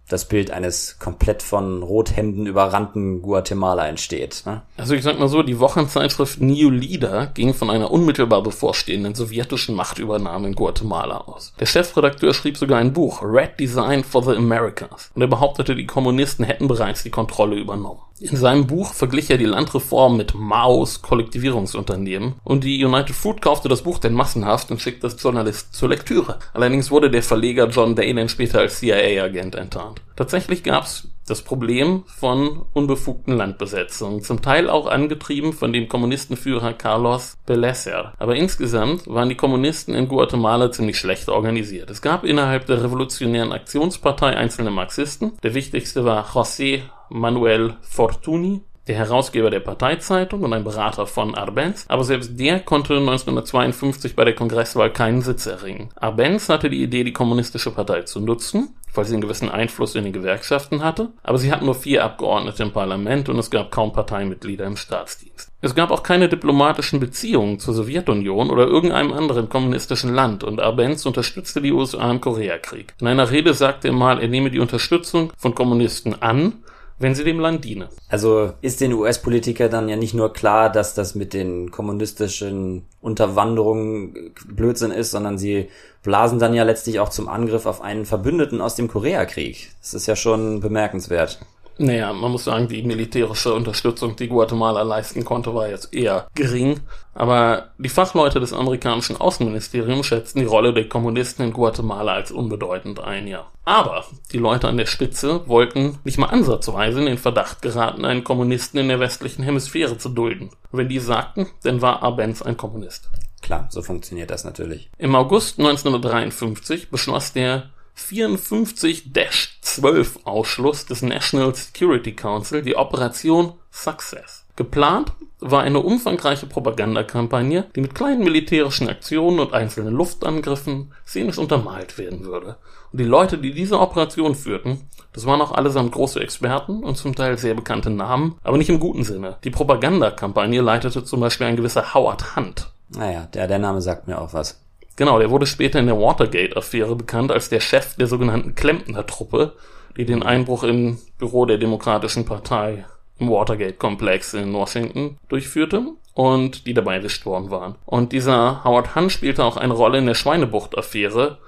das 0.08 0.28
Bild 0.28 0.50
eines 0.50 0.98
komplett 0.98 1.42
von 1.42 1.82
Rothemden 1.82 2.46
überrannten 2.46 3.22
Guatemala 3.22 3.88
entsteht. 3.88 4.42
Ne? 4.46 4.62
Also 4.76 4.94
ich 4.94 5.02
sag 5.02 5.18
mal 5.18 5.28
so, 5.28 5.42
die 5.42 5.58
Wochenzeitschrift 5.58 6.40
New 6.40 6.70
Leader 6.70 7.26
ging 7.34 7.54
von 7.54 7.70
einer 7.70 7.90
unmittelbar 7.90 8.42
bevorstehenden 8.42 9.14
sowjetischen 9.14 9.74
Machtübernahme 9.74 10.48
in 10.48 10.54
Guatemala 10.54 11.18
aus. 11.18 11.52
Der 11.58 11.66
Chefredakteur 11.66 12.34
schrieb 12.34 12.56
sogar 12.56 12.78
ein 12.78 12.92
Buch, 12.92 13.22
Red 13.22 13.58
Design 13.58 14.04
for 14.04 14.22
the 14.22 14.36
Americas, 14.36 15.10
und 15.14 15.22
er 15.22 15.28
behauptete, 15.28 15.74
die 15.74 15.86
Kommunisten 15.86 16.44
hätten 16.44 16.68
bereits 16.68 17.02
die 17.02 17.10
Kontrolle 17.10 17.56
übernommen. 17.56 18.00
In 18.18 18.34
seinem 18.34 18.66
Buch 18.66 18.94
verglich 18.94 19.30
er 19.30 19.36
die 19.36 19.44
Landreform 19.44 20.16
mit 20.16 20.34
Maos 20.34 21.02
Kollektivierungsunternehmen 21.02 22.36
und 22.44 22.64
die 22.64 22.82
United 22.82 23.14
Fruit 23.14 23.42
kaufte 23.42 23.68
das 23.68 23.82
Buch 23.82 23.98
denn 23.98 24.14
massenhaft 24.14 24.70
und 24.70 24.80
schickte 24.80 25.06
es 25.06 25.22
Journalisten 25.22 25.74
zur 25.74 25.90
Lektüre. 25.90 26.38
Allerdings 26.54 26.90
wurde 26.90 27.10
der 27.10 27.22
Verleger 27.22 27.68
John 27.68 27.94
Day 27.94 28.14
dann 28.14 28.30
später 28.30 28.60
als 28.60 28.78
CIA-Agent 28.78 29.54
enttarnt. 29.54 30.00
Tatsächlich 30.16 30.62
gab's 30.62 31.08
das 31.26 31.42
Problem 31.42 32.04
von 32.06 32.64
unbefugten 32.72 33.36
Landbesetzungen, 33.36 34.22
zum 34.22 34.42
Teil 34.42 34.70
auch 34.70 34.86
angetrieben 34.86 35.52
von 35.52 35.72
dem 35.72 35.88
Kommunistenführer 35.88 36.72
Carlos 36.72 37.36
Belecer. 37.46 38.14
Aber 38.18 38.36
insgesamt 38.36 39.06
waren 39.06 39.28
die 39.28 39.34
Kommunisten 39.34 39.94
in 39.94 40.08
Guatemala 40.08 40.70
ziemlich 40.70 40.98
schlecht 40.98 41.28
organisiert. 41.28 41.90
Es 41.90 42.00
gab 42.00 42.24
innerhalb 42.24 42.66
der 42.66 42.82
Revolutionären 42.82 43.52
Aktionspartei 43.52 44.36
einzelne 44.36 44.70
Marxisten. 44.70 45.32
Der 45.42 45.54
wichtigste 45.54 46.04
war 46.04 46.24
José 46.26 46.82
Manuel 47.10 47.74
Fortuny, 47.82 48.62
der 48.86 48.96
Herausgeber 48.96 49.50
der 49.50 49.60
Parteizeitung 49.60 50.42
und 50.42 50.52
ein 50.52 50.64
Berater 50.64 51.06
von 51.06 51.34
Arbenz, 51.34 51.84
aber 51.88 52.04
selbst 52.04 52.38
der 52.38 52.60
konnte 52.60 52.94
1952 52.94 54.14
bei 54.14 54.24
der 54.24 54.34
Kongresswahl 54.34 54.92
keinen 54.92 55.22
Sitz 55.22 55.46
erringen. 55.46 55.90
Arbenz 55.96 56.48
hatte 56.48 56.70
die 56.70 56.82
Idee, 56.82 57.04
die 57.04 57.12
kommunistische 57.12 57.72
Partei 57.72 58.02
zu 58.02 58.20
nutzen, 58.20 58.74
weil 58.94 59.04
sie 59.04 59.14
einen 59.14 59.22
gewissen 59.22 59.50
Einfluss 59.50 59.94
in 59.94 60.04
den 60.04 60.12
Gewerkschaften 60.12 60.82
hatte, 60.82 61.10
aber 61.22 61.38
sie 61.38 61.52
hatten 61.52 61.66
nur 61.66 61.74
vier 61.74 62.04
Abgeordnete 62.04 62.62
im 62.62 62.72
Parlament 62.72 63.28
und 63.28 63.38
es 63.38 63.50
gab 63.50 63.70
kaum 63.70 63.92
Parteimitglieder 63.92 64.64
im 64.64 64.76
Staatsdienst. 64.76 65.50
Es 65.60 65.74
gab 65.74 65.90
auch 65.90 66.02
keine 66.02 66.28
diplomatischen 66.28 67.00
Beziehungen 67.00 67.58
zur 67.58 67.74
Sowjetunion 67.74 68.50
oder 68.50 68.66
irgendeinem 68.66 69.12
anderen 69.12 69.48
kommunistischen 69.48 70.14
Land 70.14 70.44
und 70.44 70.60
Arbenz 70.60 71.04
unterstützte 71.06 71.60
die 71.60 71.72
USA 71.72 72.10
im 72.10 72.20
Koreakrieg. 72.20 72.94
In 73.00 73.06
einer 73.06 73.30
Rede 73.30 73.52
sagte 73.52 73.88
er 73.88 73.94
mal, 73.94 74.20
er 74.20 74.28
nehme 74.28 74.50
die 74.50 74.60
Unterstützung 74.60 75.32
von 75.36 75.54
Kommunisten 75.54 76.20
an, 76.22 76.62
wenn 76.98 77.14
sie 77.14 77.24
dem 77.24 77.40
Land 77.40 77.64
diene. 77.64 77.88
Also 78.08 78.52
ist 78.62 78.80
den 78.80 78.92
US-Politiker 78.92 79.68
dann 79.68 79.88
ja 79.88 79.96
nicht 79.96 80.14
nur 80.14 80.32
klar, 80.32 80.70
dass 80.70 80.94
das 80.94 81.14
mit 81.14 81.34
den 81.34 81.70
kommunistischen 81.70 82.86
Unterwanderungen 83.00 84.32
Blödsinn 84.46 84.90
ist, 84.90 85.10
sondern 85.10 85.36
sie 85.38 85.68
blasen 86.02 86.38
dann 86.38 86.54
ja 86.54 86.62
letztlich 86.62 87.00
auch 87.00 87.10
zum 87.10 87.28
Angriff 87.28 87.66
auf 87.66 87.82
einen 87.82 88.06
Verbündeten 88.06 88.60
aus 88.60 88.76
dem 88.76 88.88
Koreakrieg. 88.88 89.70
Das 89.80 89.94
ist 89.94 90.06
ja 90.06 90.16
schon 90.16 90.60
bemerkenswert. 90.60 91.40
Naja, 91.78 92.12
man 92.12 92.32
muss 92.32 92.44
sagen, 92.44 92.68
die 92.68 92.82
militärische 92.82 93.52
Unterstützung, 93.52 94.16
die 94.16 94.28
Guatemala 94.28 94.82
leisten 94.82 95.24
konnte, 95.24 95.54
war 95.54 95.68
jetzt 95.68 95.92
eher 95.92 96.26
gering. 96.34 96.80
Aber 97.12 97.70
die 97.76 97.90
Fachleute 97.90 98.40
des 98.40 98.54
amerikanischen 98.54 99.16
Außenministeriums 99.16 100.06
schätzten 100.06 100.40
die 100.40 100.46
Rolle 100.46 100.72
der 100.72 100.88
Kommunisten 100.88 101.44
in 101.44 101.52
Guatemala 101.52 102.14
als 102.14 102.30
unbedeutend 102.30 103.00
ein, 103.00 103.26
ja. 103.26 103.46
Aber 103.64 104.04
die 104.32 104.38
Leute 104.38 104.68
an 104.68 104.78
der 104.78 104.86
Spitze 104.86 105.46
wollten 105.46 105.98
nicht 106.04 106.18
mal 106.18 106.26
ansatzweise 106.26 107.00
in 107.00 107.06
den 107.06 107.18
Verdacht 107.18 107.60
geraten, 107.60 108.04
einen 108.04 108.24
Kommunisten 108.24 108.78
in 108.80 108.88
der 108.88 109.00
westlichen 109.00 109.42
Hemisphäre 109.42 109.98
zu 109.98 110.08
dulden. 110.08 110.50
wenn 110.72 110.88
die 110.88 110.98
sagten, 110.98 111.46
dann 111.62 111.82
war 111.82 112.02
Arbenz 112.02 112.42
ein 112.42 112.56
Kommunist. 112.56 113.10
Klar, 113.42 113.68
so 113.70 113.82
funktioniert 113.82 114.30
das 114.30 114.44
natürlich. 114.44 114.90
Im 114.98 115.14
August 115.14 115.58
1953 115.58 116.90
beschloss 116.90 117.32
der 117.32 117.70
54-12 117.96 120.24
Ausschluss 120.24 120.86
des 120.86 121.02
National 121.02 121.54
Security 121.54 122.14
Council 122.14 122.62
die 122.62 122.76
Operation 122.76 123.52
Success. 123.70 124.46
Geplant 124.56 125.12
war 125.40 125.62
eine 125.62 125.80
umfangreiche 125.80 126.46
Propagandakampagne, 126.46 127.66
die 127.74 127.80
mit 127.82 127.94
kleinen 127.94 128.24
militärischen 128.24 128.88
Aktionen 128.88 129.38
und 129.38 129.52
einzelnen 129.52 129.94
Luftangriffen 129.94 130.92
szenisch 131.06 131.36
untermalt 131.36 131.98
werden 131.98 132.24
würde. 132.24 132.56
Und 132.90 133.00
die 133.00 133.04
Leute, 133.04 133.36
die 133.36 133.52
diese 133.52 133.78
Operation 133.78 134.34
führten, 134.34 134.88
das 135.12 135.26
waren 135.26 135.42
auch 135.42 135.52
allesamt 135.52 135.92
große 135.92 136.20
Experten 136.20 136.82
und 136.82 136.96
zum 136.96 137.14
Teil 137.14 137.38
sehr 137.38 137.54
bekannte 137.54 137.90
Namen, 137.90 138.36
aber 138.42 138.56
nicht 138.56 138.70
im 138.70 138.80
guten 138.80 139.04
Sinne. 139.04 139.36
Die 139.44 139.50
Propagandakampagne 139.50 140.60
leitete 140.60 141.04
zum 141.04 141.20
Beispiel 141.20 141.46
ein 141.46 141.56
gewisser 141.56 141.94
Howard 141.94 142.36
Hunt. 142.36 142.70
Naja, 142.90 143.28
der, 143.34 143.48
der 143.48 143.58
Name 143.58 143.82
sagt 143.82 144.06
mir 144.06 144.20
auch 144.20 144.32
was. 144.32 144.60
Genau, 144.96 145.18
der 145.18 145.30
wurde 145.30 145.46
später 145.46 145.78
in 145.78 145.86
der 145.86 145.98
Watergate-Affäre 145.98 146.96
bekannt 146.96 147.30
als 147.30 147.50
der 147.50 147.60
Chef 147.60 147.96
der 147.96 148.06
sogenannten 148.06 148.54
Klempner-Truppe, 148.54 149.52
die 149.96 150.06
den 150.06 150.22
Einbruch 150.22 150.62
im 150.62 150.98
Büro 151.18 151.44
der 151.44 151.58
Demokratischen 151.58 152.24
Partei 152.24 152.86
im 153.18 153.30
Watergate-Komplex 153.30 154.34
in 154.34 154.52
Washington 154.54 155.18
durchführte 155.28 155.82
und 156.14 156.66
die 156.66 156.74
dabei 156.74 156.98
gestorben 156.98 157.50
waren. 157.50 157.76
Und 157.84 158.12
dieser 158.12 158.64
Howard 158.64 158.94
Hunt 158.94 159.12
spielte 159.12 159.44
auch 159.44 159.58
eine 159.58 159.74
Rolle 159.74 159.98
in 159.98 160.06
der 160.06 160.14
Schweinebucht-Affäre, 160.14 161.38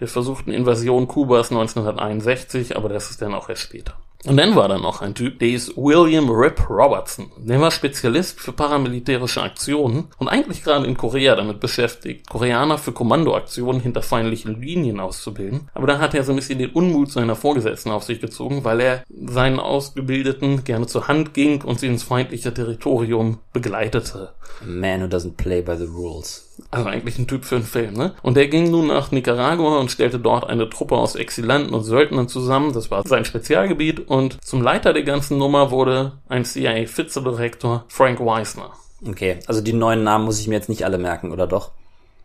der 0.00 0.08
versuchten 0.08 0.52
Invasion 0.52 1.06
Kubas 1.06 1.50
1961, 1.50 2.76
aber 2.76 2.88
das 2.88 3.10
ist 3.10 3.22
dann 3.22 3.34
auch 3.34 3.48
erst 3.48 3.62
später. 3.62 3.94
Und 4.26 4.36
dann 4.36 4.56
war 4.56 4.68
da 4.68 4.78
noch 4.78 5.02
ein 5.02 5.14
Typ, 5.14 5.38
der 5.38 5.50
ist 5.50 5.76
William 5.76 6.28
Rip 6.28 6.68
Robertson. 6.68 7.30
Der 7.38 7.60
war 7.60 7.70
Spezialist 7.70 8.40
für 8.40 8.52
paramilitärische 8.52 9.40
Aktionen 9.42 10.08
und 10.18 10.28
eigentlich 10.28 10.64
gerade 10.64 10.86
in 10.86 10.96
Korea 10.96 11.36
damit 11.36 11.60
beschäftigt, 11.60 12.28
Koreaner 12.28 12.76
für 12.76 12.92
Kommandoaktionen 12.92 13.80
hinter 13.80 14.02
feindlichen 14.02 14.60
Linien 14.60 14.98
auszubilden. 14.98 15.68
Aber 15.74 15.86
da 15.86 16.00
hat 16.00 16.14
er 16.14 16.24
so 16.24 16.32
ein 16.32 16.36
bisschen 16.36 16.58
den 16.58 16.70
Unmut 16.70 17.12
seiner 17.12 17.36
Vorgesetzten 17.36 17.90
auf 17.90 18.02
sich 18.02 18.20
gezogen, 18.20 18.64
weil 18.64 18.80
er 18.80 19.04
seinen 19.08 19.60
Ausgebildeten 19.60 20.64
gerne 20.64 20.86
zur 20.86 21.06
Hand 21.06 21.32
ging 21.32 21.62
und 21.62 21.78
sie 21.78 21.86
ins 21.86 22.02
feindliche 22.02 22.52
Territorium 22.52 23.38
begleitete. 23.52 24.32
A 24.60 24.66
man 24.66 25.02
who 25.02 25.06
doesn't 25.06 25.36
play 25.36 25.62
by 25.62 25.76
the 25.76 25.84
rules. 25.84 26.45
Also 26.70 26.88
eigentlich 26.88 27.18
ein 27.18 27.28
Typ 27.28 27.44
für 27.44 27.56
einen 27.56 27.64
Film, 27.64 27.94
ne? 27.94 28.14
Und 28.22 28.36
der 28.36 28.48
ging 28.48 28.70
nun 28.70 28.88
nach 28.88 29.10
Nicaragua 29.10 29.78
und 29.78 29.90
stellte 29.90 30.18
dort 30.18 30.48
eine 30.48 30.68
Truppe 30.68 30.96
aus 30.96 31.14
Exilanten 31.14 31.74
und 31.74 31.84
Söldnern 31.84 32.28
zusammen. 32.28 32.72
Das 32.72 32.90
war 32.90 33.06
sein 33.06 33.24
Spezialgebiet. 33.24 34.08
Und 34.08 34.42
zum 34.44 34.62
Leiter 34.62 34.92
der 34.92 35.04
ganzen 35.04 35.38
Nummer 35.38 35.70
wurde 35.70 36.12
ein 36.28 36.44
CIA-Vizedirektor 36.44 37.84
Frank 37.88 38.20
Weisner. 38.20 38.72
Okay, 39.06 39.38
also 39.46 39.60
die 39.60 39.72
neuen 39.72 40.02
Namen 40.02 40.24
muss 40.24 40.40
ich 40.40 40.48
mir 40.48 40.54
jetzt 40.54 40.68
nicht 40.68 40.84
alle 40.84 40.98
merken, 40.98 41.32
oder 41.32 41.46
doch? 41.46 41.72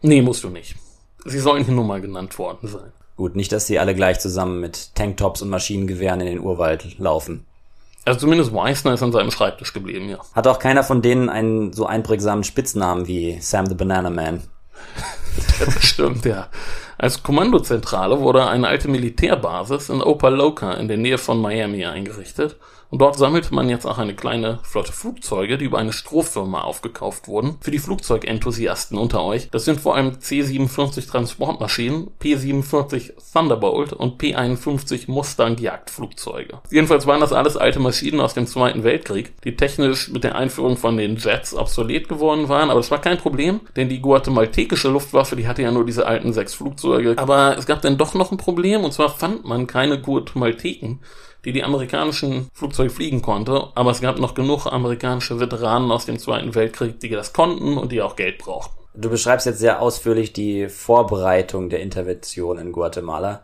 Nee, 0.01 0.21
musst 0.21 0.43
du 0.43 0.49
nicht. 0.49 0.75
Sie 1.25 1.39
sollen 1.39 1.63
hier 1.63 1.73
nur 1.73 1.85
mal 1.85 2.01
genannt 2.01 2.37
worden 2.39 2.67
sein. 2.67 2.91
Gut, 3.17 3.35
nicht, 3.35 3.51
dass 3.51 3.67
sie 3.67 3.77
alle 3.77 3.93
gleich 3.93 4.19
zusammen 4.19 4.59
mit 4.59 4.95
Tanktops 4.95 5.43
und 5.43 5.49
Maschinengewehren 5.49 6.21
in 6.21 6.27
den 6.27 6.39
Urwald 6.39 6.97
laufen. 6.97 7.45
Also 8.05 8.21
zumindest 8.21 8.53
Weisner 8.53 8.93
ist 8.93 9.03
an 9.03 9.11
seinem 9.11 9.31
Schreibtisch 9.31 9.73
geblieben, 9.73 10.09
ja. 10.09 10.17
Hat 10.33 10.47
auch 10.47 10.59
keiner 10.59 10.83
von 10.83 11.01
denen 11.01 11.29
einen 11.29 11.71
so 11.73 11.85
einprägsamen 11.85 12.43
Spitznamen 12.43 13.07
wie 13.07 13.39
Sam 13.39 13.67
the 13.67 13.75
Banana 13.75 14.09
Man. 14.09 14.43
das 15.59 15.83
stimmt, 15.83 16.25
ja. 16.25 16.47
Als 16.97 17.23
Kommandozentrale 17.23 18.19
wurde 18.19 18.47
eine 18.47 18.67
alte 18.67 18.87
Militärbasis 18.87 19.89
in 19.89 20.01
Opaloka 20.01 20.73
in 20.73 20.87
der 20.87 20.97
Nähe 20.97 21.17
von 21.17 21.39
Miami 21.39 21.85
eingerichtet 21.85 22.57
und 22.91 23.01
dort 23.01 23.17
sammelte 23.17 23.55
man 23.55 23.69
jetzt 23.69 23.87
auch 23.87 23.97
eine 23.97 24.13
kleine 24.13 24.59
Flotte 24.63 24.91
Flugzeuge, 24.91 25.57
die 25.57 25.65
über 25.65 25.79
eine 25.79 25.93
Strohfirma 25.93 26.61
aufgekauft 26.61 27.27
wurden. 27.27 27.55
Für 27.61 27.71
die 27.71 27.79
Flugzeugenthusiasten 27.79 28.97
unter 28.97 29.23
euch, 29.23 29.49
das 29.49 29.65
sind 29.65 29.79
vor 29.79 29.95
allem 29.95 30.19
C-47 30.19 31.09
Transportmaschinen, 31.09 32.11
P-47 32.19 33.13
Thunderbolt 33.31 33.93
und 33.93 34.17
P-51 34.17 35.09
Mustang 35.09 35.57
Jagdflugzeuge. 35.57 36.59
Jedenfalls 36.69 37.07
waren 37.07 37.21
das 37.21 37.31
alles 37.31 37.55
alte 37.55 37.79
Maschinen 37.79 38.19
aus 38.19 38.33
dem 38.33 38.45
Zweiten 38.45 38.83
Weltkrieg, 38.83 39.33
die 39.43 39.55
technisch 39.55 40.09
mit 40.09 40.25
der 40.25 40.35
Einführung 40.35 40.75
von 40.75 40.97
den 40.97 41.15
Jets 41.15 41.55
obsolet 41.55 42.09
geworden 42.09 42.49
waren, 42.49 42.69
aber 42.69 42.81
das 42.81 42.91
war 42.91 42.99
kein 42.99 43.17
Problem, 43.17 43.61
denn 43.77 43.87
die 43.87 44.01
guatemaltekische 44.01 44.89
Luftwaffe, 44.89 45.37
die 45.37 45.47
hatte 45.47 45.61
ja 45.61 45.71
nur 45.71 45.85
diese 45.85 46.05
alten 46.05 46.33
sechs 46.33 46.53
Flugzeuge. 46.53 47.13
Aber 47.15 47.57
es 47.57 47.65
gab 47.65 47.81
dann 47.81 47.97
doch 47.97 48.15
noch 48.15 48.33
ein 48.33 48.37
Problem, 48.37 48.83
und 48.83 48.91
zwar 48.91 49.09
fand 49.09 49.45
man 49.45 49.65
keine 49.65 50.01
Guatemalteken 50.01 50.99
die 51.45 51.51
die 51.51 51.63
amerikanischen 51.63 52.49
Flugzeuge 52.53 52.89
fliegen 52.89 53.21
konnte, 53.21 53.69
aber 53.75 53.91
es 53.91 54.01
gab 54.01 54.19
noch 54.19 54.35
genug 54.35 54.65
amerikanische 54.65 55.39
Veteranen 55.39 55.91
aus 55.91 56.05
dem 56.05 56.19
Zweiten 56.19 56.53
Weltkrieg, 56.55 56.99
die 56.99 57.09
das 57.09 57.33
konnten 57.33 57.77
und 57.77 57.91
die 57.91 58.01
auch 58.01 58.15
Geld 58.15 58.37
brauchten. 58.37 58.75
Du 58.93 59.09
beschreibst 59.09 59.45
jetzt 59.45 59.59
sehr 59.59 59.81
ausführlich 59.81 60.33
die 60.33 60.67
Vorbereitung 60.67 61.69
der 61.69 61.79
Intervention 61.79 62.57
in 62.57 62.71
Guatemala. 62.73 63.43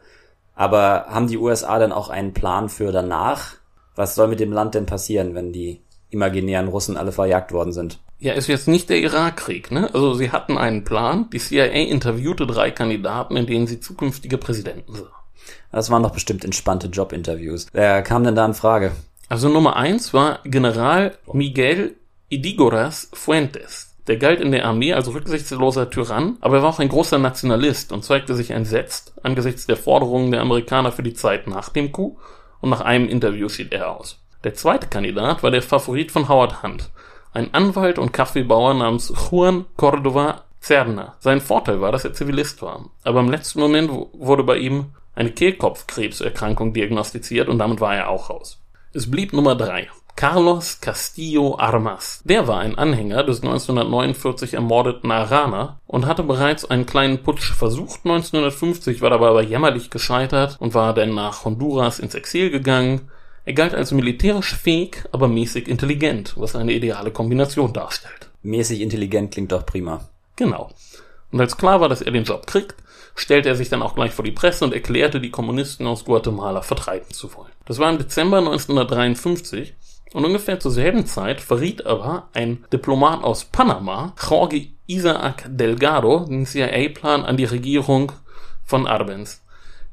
Aber 0.56 1.06
haben 1.08 1.28
die 1.28 1.38
USA 1.38 1.80
dann 1.80 1.92
auch 1.92 2.10
einen 2.10 2.34
Plan 2.34 2.68
für 2.68 2.92
danach? 2.92 3.54
Was 3.96 4.16
soll 4.16 4.28
mit 4.28 4.40
dem 4.40 4.52
Land 4.52 4.76
denn 4.76 4.86
passieren, 4.86 5.36
wenn 5.36 5.54
die 5.54 5.82
imaginären 6.10 6.68
Russen 6.68 6.98
alle 6.98 7.12
verjagt 7.12 7.52
worden 7.52 7.72
sind? 7.72 8.00
Ja, 8.20 8.34
ist 8.34 8.48
jetzt 8.48 8.68
nicht 8.68 8.90
der 8.90 9.00
Irakkrieg, 9.00 9.72
ne? 9.72 9.94
Also 9.94 10.16
sie 10.16 10.32
hatten 10.32 10.58
einen 10.58 10.84
Plan. 10.84 11.30
Die 11.32 11.38
CIA 11.38 11.66
interviewte 11.66 12.48
drei 12.48 12.72
Kandidaten, 12.72 13.38
in 13.38 13.46
denen 13.46 13.68
sie 13.68 13.80
zukünftige 13.80 14.38
Präsidenten 14.38 14.96
sah. 14.96 15.17
Das 15.72 15.90
waren 15.90 16.04
doch 16.04 16.12
bestimmt 16.12 16.46
entspannte 16.46 16.88
Jobinterviews. 16.88 17.68
Wer 17.72 18.02
kam 18.02 18.24
denn 18.24 18.36
da 18.36 18.46
in 18.46 18.54
Frage? 18.54 18.92
Also 19.30 19.50
Nummer 19.50 19.76
eins 19.76 20.14
war 20.14 20.40
General 20.46 21.18
Miguel 21.34 21.96
Idigoras 22.30 23.10
Fuentes. 23.14 23.96
Der 24.08 24.16
galt 24.16 24.40
in 24.40 24.52
der 24.52 24.66
Armee 24.66 24.94
als 24.94 25.14
rücksichtsloser 25.14 25.90
Tyrann, 25.90 26.38
aber 26.40 26.58
er 26.58 26.64
war 26.64 26.70
auch 26.70 26.80
ein 26.80 26.88
großer 26.88 27.18
Nationalist 27.18 27.92
und 27.92 28.06
zeigte 28.06 28.36
sich 28.36 28.52
entsetzt 28.52 29.14
angesichts 29.22 29.68
der 29.68 29.76
Forderungen 29.76 30.32
der 30.32 30.42
Amerikaner 30.42 30.94
für 30.94 31.04
die 31.04 31.14
Zeit 31.14 31.48
nach 31.48 31.70
dem 31.70 31.92
Coup 31.92 32.18
und 32.62 32.70
nach 32.70 32.82
einem 32.82 33.10
Interview 33.10 33.50
schied 33.50 33.74
er 33.74 33.92
aus. 33.92 34.20
Der 34.46 34.54
zweite 34.54 34.88
Kandidat 34.88 35.44
war 35.44 35.52
der 35.52 35.62
Favorit 35.62 36.12
von 36.12 36.30
Howard 36.30 36.64
Hunt, 36.64 36.90
ein 37.34 37.54
Anwalt 37.54 38.00
und 38.00 38.14
Kaffeebauer 38.14 38.76
namens 38.76 39.14
Juan 39.30 39.66
Cordova 39.76 40.44
Cerna. 40.62 41.16
Sein 41.20 41.42
Vorteil 41.42 41.82
war, 41.82 41.92
dass 41.92 42.06
er 42.06 42.14
Zivilist 42.14 42.62
war, 42.62 42.86
aber 43.04 43.20
im 43.20 43.30
letzten 43.30 43.60
Moment 43.60 43.92
wurde 43.92 44.44
bei 44.44 44.58
ihm 44.58 44.94
eine 45.18 45.32
Kehlkopfkrebserkrankung 45.32 46.74
diagnostiziert 46.74 47.50
und 47.50 47.58
damit 47.58 47.82
war 47.82 47.96
er 47.96 48.10
auch 48.10 48.30
raus. 48.30 48.62
Es 48.94 49.10
blieb 49.10 49.34
Nummer 49.34 49.56
drei. 49.56 49.90
Carlos 50.16 50.80
Castillo 50.82 51.58
Armas. 51.60 52.22
Der 52.24 52.48
war 52.48 52.60
ein 52.60 52.78
Anhänger 52.78 53.24
des 53.24 53.42
1949 53.42 54.56
ermordeten 54.56 55.12
Arana 55.12 55.80
und 55.86 56.08
hatte 56.08 56.24
bereits 56.24 56.66
einen 56.66 56.88
kleinen 56.88 57.22
Putsch 57.22 57.52
versucht 57.54 58.00
1950, 58.06 59.02
war 59.02 59.12
dabei 59.12 59.28
aber 59.28 59.44
jämmerlich 59.44 59.92
gescheitert 59.92 60.58
und 60.60 60.74
war 60.74 60.94
dann 60.94 61.14
nach 61.14 61.46
Honduras 61.46 62.00
ins 62.00 62.16
Exil 62.16 62.50
gegangen. 62.50 63.12
Er 63.46 63.54
galt 63.54 63.76
als 63.76 63.92
militärisch 63.92 64.56
fähig, 64.56 65.04
aber 65.12 65.28
mäßig 65.28 65.68
intelligent, 65.68 66.34
was 66.36 66.56
eine 66.56 66.74
ideale 66.74 67.12
Kombination 67.12 67.74
darstellt. 67.74 68.30
Mäßig 68.42 68.82
intelligent 68.82 69.32
klingt 69.32 69.52
doch 69.52 69.66
prima. 69.66 70.02
Genau. 70.36 70.70
Und 71.32 71.42
als 71.42 71.58
klar 71.58 71.80
war, 71.82 71.90
dass 71.90 72.02
er 72.02 72.12
den 72.12 72.24
Job 72.24 72.48
kriegt, 72.48 72.76
stellte 73.18 73.50
er 73.50 73.56
sich 73.56 73.70
dann 73.70 73.82
auch 73.82 73.96
gleich 73.96 74.12
vor 74.12 74.24
die 74.24 74.32
Presse 74.32 74.64
und 74.64 74.74
erklärte, 74.74 75.20
die 75.20 75.32
Kommunisten 75.32 75.88
aus 75.88 76.06
Guatemala 76.06 76.62
vertreiben 76.62 77.12
zu 77.12 77.34
wollen. 77.36 77.52
Das 77.66 77.80
war 77.80 77.90
im 77.90 77.98
Dezember 77.98 78.38
1953 78.38 79.74
und 80.14 80.24
ungefähr 80.24 80.60
zur 80.60 80.72
selben 80.72 81.06
Zeit 81.06 81.42
verriet 81.42 81.86
aber 81.86 82.30
ein 82.34 82.64
Diplomat 82.72 83.24
aus 83.24 83.46
Panama, 83.46 84.14
Jorge 84.30 84.68
Isaac 84.86 85.46
Delgado, 85.50 86.26
den 86.26 86.46
CIA-Plan 86.46 87.26
an 87.26 87.38
die 87.38 87.46
Regierung 87.46 88.14
von 88.64 88.88
Arbenz. 88.88 89.44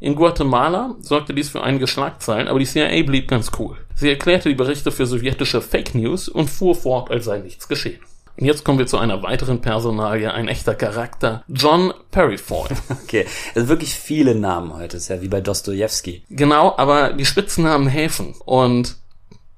In 0.01 0.15
Guatemala 0.15 0.95
sorgte 1.01 1.33
dies 1.33 1.49
für 1.49 1.63
einige 1.63 1.87
Schlagzeilen, 1.87 2.47
aber 2.47 2.59
die 2.59 2.67
CIA 2.67 3.03
blieb 3.05 3.29
ganz 3.29 3.51
cool. 3.59 3.77
Sie 3.95 4.11
erklärte 4.11 4.51
die 4.51 4.55
Berichte 4.55 4.93
für 4.93 5.07
sowjetische 5.07 5.63
Fake 5.63 5.95
News 5.95 6.29
und 6.29 6.51
fuhr 6.51 6.75
fort, 6.75 7.11
als 7.11 7.25
sei 7.25 7.39
nichts 7.39 7.69
geschehen. 7.69 8.01
Und 8.37 8.47
jetzt 8.47 8.65
kommen 8.65 8.79
wir 8.79 8.87
zu 8.87 8.99
einer 8.99 9.23
weiteren 9.23 9.61
Personalie, 9.61 10.33
ein 10.33 10.49
echter 10.49 10.75
Charakter, 10.75 11.45
John 11.49 11.93
Perryfoy. 12.11 12.69
Okay, 13.05 13.27
sind 13.55 13.69
wirklich 13.69 13.95
viele 13.95 14.35
Namen 14.35 14.75
heute, 14.75 14.97
ist 14.97 15.09
ja 15.09 15.23
wie 15.23 15.29
bei 15.29 15.41
Dostoevsky. 15.41 16.25
Genau, 16.31 16.75
aber 16.77 17.13
die 17.13 17.25
Spitznamen 17.25 17.87
helfen. 17.87 18.35
Und 18.45 18.97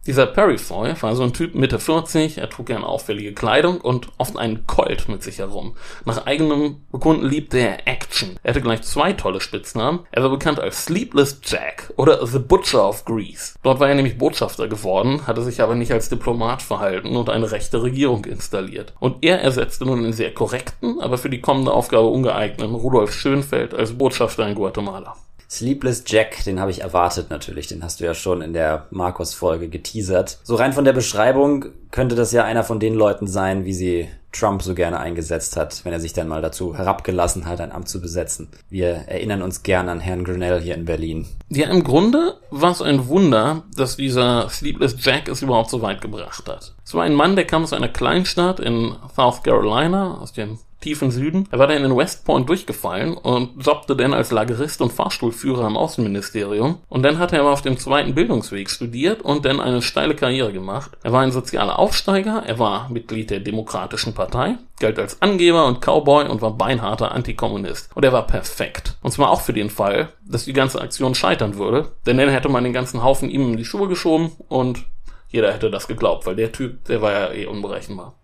Dieser 0.07 0.27
Perifoy 0.27 0.95
war 1.01 1.17
so 1.17 1.25
ein 1.25 1.33
Typ 1.33 1.57
Mitte 1.57 1.81
40, 1.81 2.39
er 2.39 2.49
trug 2.49 2.67
gerne 2.67 2.87
auffällige 2.87 3.35
Kleidung 3.35 3.81
und 3.81 4.09
oft 4.19 4.37
einen 4.37 4.65
Colt 4.67 5.09
mit 5.09 5.25
sich 5.25 5.39
herum. 5.39 5.75
Nach 6.05 6.27
eigenem 6.27 6.83
Bekunden 6.93 7.27
liebte 7.27 7.59
er 7.59 7.89
Action. 8.16 8.37
Er 8.42 8.50
hatte 8.50 8.62
gleich 8.62 8.83
zwei 8.83 9.12
tolle 9.12 9.40
Spitznamen. 9.40 10.00
Er 10.11 10.22
war 10.22 10.31
bekannt 10.31 10.59
als 10.59 10.85
Sleepless 10.85 11.40
Jack 11.44 11.92
oder 11.96 12.26
The 12.26 12.38
Butcher 12.38 12.88
of 12.88 13.05
Greece. 13.05 13.57
Dort 13.62 13.79
war 13.79 13.88
er 13.88 13.94
nämlich 13.94 14.16
Botschafter 14.16 14.68
geworden, 14.68 15.26
hatte 15.26 15.42
sich 15.42 15.61
aber 15.61 15.74
nicht 15.74 15.92
als 15.92 16.09
Diplomat 16.09 16.62
verhalten 16.62 17.14
und 17.14 17.29
eine 17.29 17.50
rechte 17.50 17.83
Regierung 17.83 18.24
installiert. 18.24 18.94
Und 19.00 19.22
er 19.22 19.42
ersetzte 19.42 19.85
nun 19.85 20.02
den 20.02 20.14
sehr 20.14 20.33
korrekten, 20.33 21.00
aber 21.00 21.18
für 21.18 21.29
die 21.29 21.42
kommende 21.42 21.72
Aufgabe 21.72 22.07
ungeeigneten 22.07 22.74
Rudolf 22.74 23.12
Schönfeld 23.12 23.74
als 23.74 23.92
Botschafter 23.92 24.48
in 24.48 24.55
Guatemala. 24.55 25.16
Sleepless 25.48 26.05
Jack, 26.07 26.42
den 26.44 26.59
habe 26.59 26.70
ich 26.70 26.81
erwartet 26.81 27.31
natürlich. 27.31 27.68
Den 27.68 27.85
hast 27.85 28.00
du 28.00 28.05
ja 28.05 28.14
schon 28.14 28.42
in 28.42 28.52
der 28.52 28.87
Markus-Folge 28.90 29.68
geteasert. 29.68 30.38
So 30.42 30.57
rein 30.57 30.72
von 30.72 30.85
der 30.85 30.92
Beschreibung 30.92 31.66
könnte 31.92 32.16
das 32.16 32.33
ja 32.33 32.44
einer 32.44 32.64
von 32.64 32.81
den 32.81 32.94
Leuten 32.94 33.29
sein, 33.29 33.64
wie 33.64 33.74
sie 33.74 34.09
Trump 34.38 34.62
so 34.62 34.75
gerne 34.75 34.99
eingesetzt 34.99 35.57
hat, 35.57 35.85
wenn 35.85 35.92
er 35.92 36.01
sich 36.01 36.12
dann 36.12 36.29
mal 36.29 36.42
dazu 36.42 36.77
herabgelassen 36.77 37.46
hat, 37.46 37.61
ein 37.61 37.72
Amt 37.72 37.88
zu 37.88 38.01
besetzen. 38.01 38.49
Wir 38.68 38.88
erinnern 39.07 39.42
uns 39.42 39.62
gern 39.62 39.88
an 39.88 40.01
Herrn 40.01 40.25
Grinnell 40.25 40.61
hier 40.61 40.75
in 40.75 40.85
Berlin. 40.85 41.27
Ja, 41.49 41.68
im 41.68 41.85
Grunde 41.85 42.38
war 42.51 42.72
es 42.72 42.83
ein 42.83 43.09
Wunder, 43.09 43.64
dass 43.77 43.96
dieser 43.96 44.49
Sleepless 44.49 44.96
Jack 45.01 45.29
es 45.29 45.42
überhaupt 45.42 45.70
so 45.70 45.83
weit 45.83 46.01
gebracht 46.01 46.49
hat. 46.49 46.75
Es 46.85 46.94
war 46.94 47.05
ein 47.05 47.14
Mann, 47.14 47.37
der 47.37 47.46
kam 47.46 47.62
aus 47.62 47.72
einer 47.72 47.88
Kleinstadt 47.88 48.61
in 48.61 48.94
South 49.14 49.42
Carolina, 49.42 50.18
aus 50.18 50.33
dem 50.33 50.59
tiefen 50.81 51.11
Süden. 51.11 51.49
Er 51.51 51.59
war 51.59 51.67
dann 51.67 51.85
in 51.85 51.97
West 51.97 52.25
Point 52.25 52.49
durchgefallen 52.49 53.17
und 53.17 53.65
jobbte 53.65 53.97
dann 53.97 54.15
als 54.15 54.31
Lagerist 54.31 54.81
und 54.81 54.93
Fahrstuhlführer 54.93 55.67
im 55.67 55.77
Außenministerium. 55.77 56.79
Und 56.89 57.03
dann 57.03 57.19
hat 57.19 57.33
er 57.33 57.41
aber 57.41 57.53
auf 57.53 57.62
dem 57.62 57.79
zweiten 57.79 58.15
Bildungsweg 58.15 58.71
studiert 58.71 59.23
und 59.23 59.45
dann 59.45 59.61
eine 59.61 59.83
steile 59.83 60.15
Karriere 60.15 60.53
gemacht. 60.53 60.93
Er 61.03 61.12
war 61.12 61.23
ein 61.23 61.33
sozialer 61.33 61.79
Aufsteiger, 61.79 62.43
er 62.47 62.59
war 62.59 62.89
Mitglied 62.89 63.31
der 63.31 63.41
Demokratischen 63.41 64.15
Partei, 64.15 64.59
galt 64.79 64.99
als 64.99 65.21
Angeber 65.23 65.67
und 65.67 65.81
Cowboy 65.81 66.29
und 66.29 66.43
war 66.43 66.53
beinharter 66.53 67.12
Antikommunist. 67.12 67.91
Und 67.95 68.05
er 68.05 68.12
war 68.12 68.27
perfekt. 68.27 68.97
Und 69.03 69.12
zwar 69.12 69.31
auch 69.31 69.41
für 69.41 69.53
den 69.53 69.71
Fall, 69.71 70.11
dass 70.25 70.45
die 70.45 70.53
ganze 70.53 70.81
Aktion 70.81 71.15
scheitern 71.15 71.57
würde, 71.57 71.93
denn 72.05 72.19
dann 72.19 72.29
hätte 72.29 72.49
man 72.49 72.65
den 72.65 72.73
ganzen 72.73 73.03
Haufen 73.03 73.31
ihm 73.31 73.53
in 73.53 73.57
die 73.57 73.65
Schuhe 73.65 73.89
geschoben 73.89 74.33
und 74.49 74.85
jeder 75.29 75.53
hätte 75.53 75.71
das 75.71 75.89
geglaubt, 75.89 76.27
weil 76.27 76.37
der 76.37 76.53
Typ, 76.53 76.85
der 76.85 77.03
war 77.03 77.12
ja 77.12 77.33
eh 77.33 77.47
unberechenbar. 77.47 78.15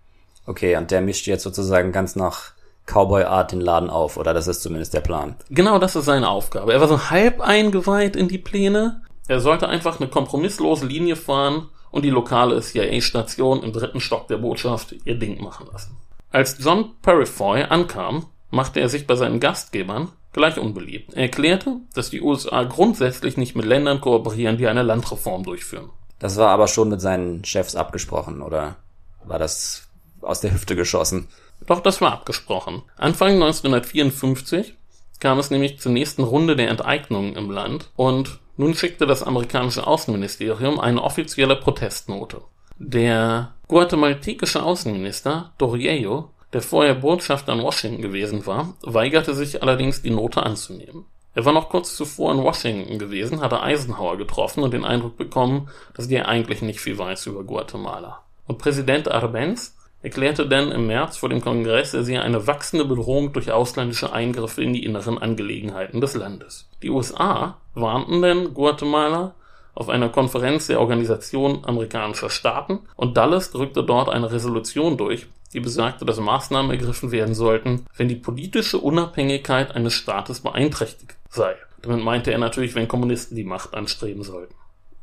Okay, 0.47 0.77
und 0.77 0.91
der 0.91 1.01
mischt 1.01 1.27
jetzt 1.27 1.43
sozusagen 1.43 1.93
ganz 1.93 2.17
nach 2.17 2.53
Cowboy-Art 2.87 3.53
den 3.53 3.61
Laden 3.61 3.91
auf, 3.91 4.17
oder 4.17 4.35
das 4.35 4.49
ist 4.49 4.63
zumindest 4.63 4.95
der 4.95 5.01
Plan. 5.01 5.37
Genau, 5.51 5.79
das 5.79 5.95
ist 5.95 6.05
seine 6.05 6.29
Aufgabe. 6.29 6.73
Er 6.73 6.81
war 6.81 6.89
so 6.89 7.11
halb 7.11 7.41
eingeweiht 7.41 8.17
in 8.17 8.29
die 8.29 8.39
Pläne. 8.39 9.03
Er 9.29 9.41
sollte 9.41 9.69
einfach 9.69 10.01
eine 10.01 10.09
kompromisslose 10.09 10.87
Linie 10.87 11.17
fahren 11.17 11.69
und 11.91 12.05
die 12.05 12.11
lokale 12.11 12.61
CIA-Station 12.61 13.63
im 13.63 13.73
dritten 13.73 14.01
Stock 14.01 14.27
der 14.27 14.39
Botschaft 14.39 14.95
ihr 15.05 15.19
Ding 15.19 15.41
machen 15.43 15.69
lassen. 15.71 15.97
Als 16.31 16.57
John 16.59 16.93
Perifoy 17.03 17.63
ankam, 17.63 18.27
machte 18.51 18.81
er 18.81 18.89
sich 18.89 19.07
bei 19.07 19.15
seinen 19.15 19.39
Gastgebern 19.39 20.09
gleich 20.33 20.59
unbeliebt. 20.59 21.15
Er 21.15 21.23
erklärte, 21.23 21.77
dass 21.95 22.11
die 22.11 22.23
USA 22.23 22.65
grundsätzlich 22.65 23.37
nicht 23.37 23.55
mit 23.55 23.67
Ländern 23.67 24.01
kooperieren, 24.01 24.57
die 24.57 24.67
eine 24.67 24.83
Landreform 24.83 25.45
durchführen. 25.45 25.91
Das 26.19 26.37
war 26.37 26.51
aber 26.51 26.69
schon 26.69 26.89
mit 26.89 27.01
seinen 27.01 27.45
Chefs 27.45 27.77
abgesprochen, 27.77 28.43
oder 28.43 28.77
war 29.25 29.39
das 29.39 29.89
aus 30.23 30.41
der 30.41 30.53
Hüfte 30.53 30.77
geschossen. 30.77 31.29
Doch 31.67 31.81
das 31.81 32.01
war 32.01 32.13
abgesprochen. 32.13 32.83
Anfang 32.97 33.35
1954 33.35 34.75
kam 35.21 35.39
es 35.39 35.51
nämlich 35.51 35.79
zur 35.79 35.93
nächsten 35.93 36.23
Runde 36.23 36.57
der 36.57 36.69
Enteignungen 36.69 37.37
im 37.37 37.51
Land 37.51 37.91
und 37.97 38.41
nun 38.57 38.75
schickte 38.75 39.07
das 39.07 39.23
amerikanische 39.23 39.87
Außenministerium 39.87 40.81
eine 40.81 41.03
offizielle 41.03 41.57
Protestnote. 41.57 42.43
Der 42.79 43.55
guatemaltekische 43.69 44.63
Außenminister 44.63 45.53
Doriello, 45.59 46.31
der 46.53 46.63
vorher 46.63 46.95
Botschafter 46.95 47.53
in 47.53 47.63
Washington 47.63 48.03
gewesen 48.03 48.45
war, 48.47 48.75
weigerte 48.83 49.35
sich 49.35 49.63
allerdings 49.63 50.03
die 50.03 50.11
Note 50.11 50.43
anzunehmen. 50.43 51.07
Er 51.35 51.45
war 51.45 51.53
noch 51.53 51.71
kurz 51.71 51.97
zuvor 51.97 52.33
in 52.33 52.43
Washington 52.43 52.99
gewesen, 52.99 53.41
hatte 53.41 53.63
Eisenhower 53.63 54.19
getroffen 54.19 54.63
und 54.63 54.75
den 54.75 54.85
Eindruck 54.85 55.17
bekommen, 55.17 55.71
dass 55.95 56.09
der 56.09 56.29
eigentlich 56.29 56.61
nicht 56.61 56.81
viel 56.81 56.99
weiß 56.99 57.27
über 57.27 57.45
Guatemala. 57.45 58.23
Und 58.47 58.59
Präsident 58.59 59.11
Arbenz 59.11 59.77
erklärte 60.03 60.47
dann 60.47 60.73
im 60.73 60.87
März 60.87 61.17
vor 61.17 61.29
dem 61.29 61.41
Kongress, 61.41 61.95
er 61.95 62.03
sehe 62.03 62.23
eine 62.23 62.47
wachsende 62.47 62.85
Bedrohung 62.85 63.33
durch 63.33 63.53
ausländische 63.53 64.13
Eingriffe 64.13 64.63
in 64.63 64.73
die 64.73 64.85
inneren 64.85 65.19
Angelegenheiten 65.19 66.01
des 66.01 66.15
Landes. 66.15 66.69
Die 66.83 66.91
USA 66.91 67.57
warnten 67.75 68.21
dann 68.21 68.53
Guatemala 68.53 69.35
auf 69.75 69.89
einer 69.89 70.11
Konferenz 70.11 70.67
der 70.67 70.81
Organisation 70.81 71.65
amerikanischer 71.65 72.31
Staaten 72.31 72.81
und 72.97 73.17
Dulles 73.17 73.51
drückte 73.53 73.83
dort 73.83 74.09
eine 74.11 74.31
Resolution 74.31 74.97
durch, 74.97 75.27
die 75.53 75.61
besagte, 75.61 76.05
dass 76.05 76.21
Maßnahmen 76.21 76.71
ergriffen 76.71 77.13
werden 77.13 77.35
sollten, 77.35 77.87
wenn 77.97 78.09
die 78.09 78.17
politische 78.17 78.79
Unabhängigkeit 78.79 79.75
eines 79.75 79.95
Staates 79.95 80.41
beeinträchtigt 80.41 81.17
sei. 81.31 81.55
Damit 81.81 82.05
meinte 82.05 82.31
er 82.31 82.39
natürlich, 82.39 82.75
wenn 82.75 82.89
Kommunisten 82.89 83.37
die 83.37 83.45
Macht 83.45 83.75
anstreben 83.75 84.23
sollten. 84.23 84.55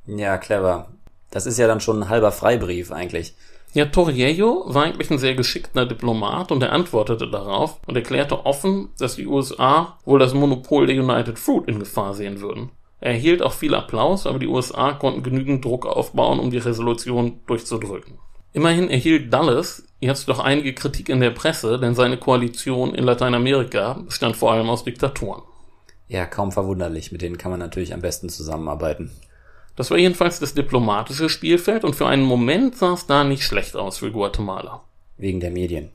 Ja, 0.06 0.38
clever. 0.38 0.88
Das 1.32 1.46
ist 1.46 1.60
ja 1.60 1.68
dann 1.68 1.82
schon 1.82 2.02
ein 2.02 2.10
halber 2.10 2.32
Freibrief 2.32 2.92
eigentlich. 2.92 3.36
Ja, 3.74 3.86
Torriello 3.86 4.66
war 4.68 4.86
eigentlich 4.86 5.12
ein 5.12 5.20
sehr 5.20 5.36
geschickter 5.36 5.86
Diplomat 5.86 6.52
und 6.52 6.64
er 6.64 6.72
antwortete 6.72 7.30
darauf 7.30 7.80
und 7.86 7.96
erklärte 7.96 8.46
offen, 8.46 8.90
dass 8.98 9.16
die 9.16 9.28
USA 9.28 10.00
wohl 10.06 10.18
das 10.18 10.34
Monopol 10.34 10.88
der 10.88 10.96
United 10.96 11.38
Fruit 11.38 11.68
in 11.68 11.78
Gefahr 11.78 12.16
sehen 12.16 12.42
würden. 12.42 12.72
Er 13.00 13.12
erhielt 13.12 13.44
auch 13.44 13.54
viel 13.54 13.76
Applaus, 13.76 14.26
aber 14.26 14.40
die 14.40 14.48
USA 14.48 14.94
konnten 14.94 15.22
genügend 15.22 15.64
Druck 15.64 15.86
aufbauen, 15.86 16.40
um 16.40 16.50
die 16.50 16.58
Resolution 16.58 17.40
durchzudrücken. 17.46 18.18
Immerhin 18.54 18.90
erhielt 18.90 19.32
Dulles 19.32 19.88
jetzt 20.00 20.28
doch 20.28 20.40
einige 20.40 20.74
Kritik 20.74 21.08
in 21.08 21.20
der 21.20 21.30
Presse, 21.30 21.80
denn 21.80 21.94
seine 21.94 22.18
Koalition 22.18 22.96
in 22.96 23.04
Lateinamerika 23.04 24.02
bestand 24.06 24.36
vor 24.36 24.52
allem 24.52 24.70
aus 24.70 24.84
Diktatoren. 24.84 25.44
Ja, 26.08 26.26
kaum 26.26 26.52
verwunderlich, 26.52 27.12
mit 27.12 27.22
denen 27.22 27.38
kann 27.38 27.52
man 27.52 27.60
natürlich 27.60 27.94
am 27.94 28.02
besten 28.02 28.30
zusammenarbeiten. 28.30 29.12
Das 29.80 29.92
war 29.92 29.98
jedenfalls 29.98 30.42
das 30.42 30.54
diplomatische 30.54 31.30
Spielfeld 31.30 31.86
und 31.86 31.96
für 31.96 32.06
einen 32.06 32.24
Moment 32.24 32.76
sah 32.76 32.96
es 32.96 33.08
da 33.08 33.24
nicht 33.24 33.44
schlecht 33.44 33.78
aus 33.78 34.00
für 34.00 34.12
Guatemala. 34.12 34.82
Wegen 35.16 35.40
der 35.40 35.52
Medien. 35.52 35.92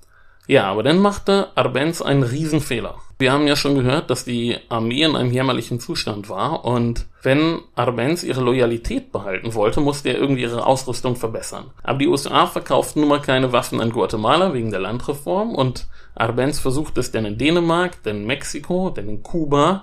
Ja, 0.47 0.64
aber 0.70 0.83
dann 0.83 0.99
machte 0.99 1.49
Arbenz 1.55 2.01
einen 2.01 2.23
Riesenfehler. 2.23 2.94
Wir 3.18 3.31
haben 3.31 3.47
ja 3.47 3.57
schon 3.57 3.75
gehört, 3.75 4.09
dass 4.09 4.25
die 4.25 4.57
Armee 4.70 5.03
in 5.03 5.14
einem 5.14 5.31
jämmerlichen 5.31 5.81
Zustand 5.81 6.31
war 6.31 6.64
und 6.64 7.05
wenn 7.23 7.61
Arbenz 7.75 8.23
ihre 8.23 8.40
Loyalität 8.40 9.12
behalten 9.12 9.53
wollte, 9.53 9.83
musste 9.83 10.09
er 10.09 10.18
irgendwie 10.18 10.42
ihre 10.42 10.64
Ausrüstung 10.64 11.16
verbessern. 11.16 11.66
Aber 11.83 11.99
die 11.99 12.09
USA 12.09 12.47
verkauften 12.47 13.01
nun 13.01 13.11
mal 13.11 13.20
keine 13.20 13.53
Waffen 13.53 13.83
an 13.83 13.90
Guatemala 13.90 14.55
wegen 14.55 14.70
der 14.70 14.81
Landreform 14.81 15.55
und 15.55 15.88
Arbenz 16.14 16.59
versuchte 16.59 17.01
es 17.01 17.12
dann 17.12 17.27
in 17.27 17.37
Dänemark, 17.37 18.03
dann 18.03 18.16
in 18.16 18.27
Mexiko, 18.27 18.88
dann 18.88 19.11
in 19.11 19.23
Kuba 19.23 19.83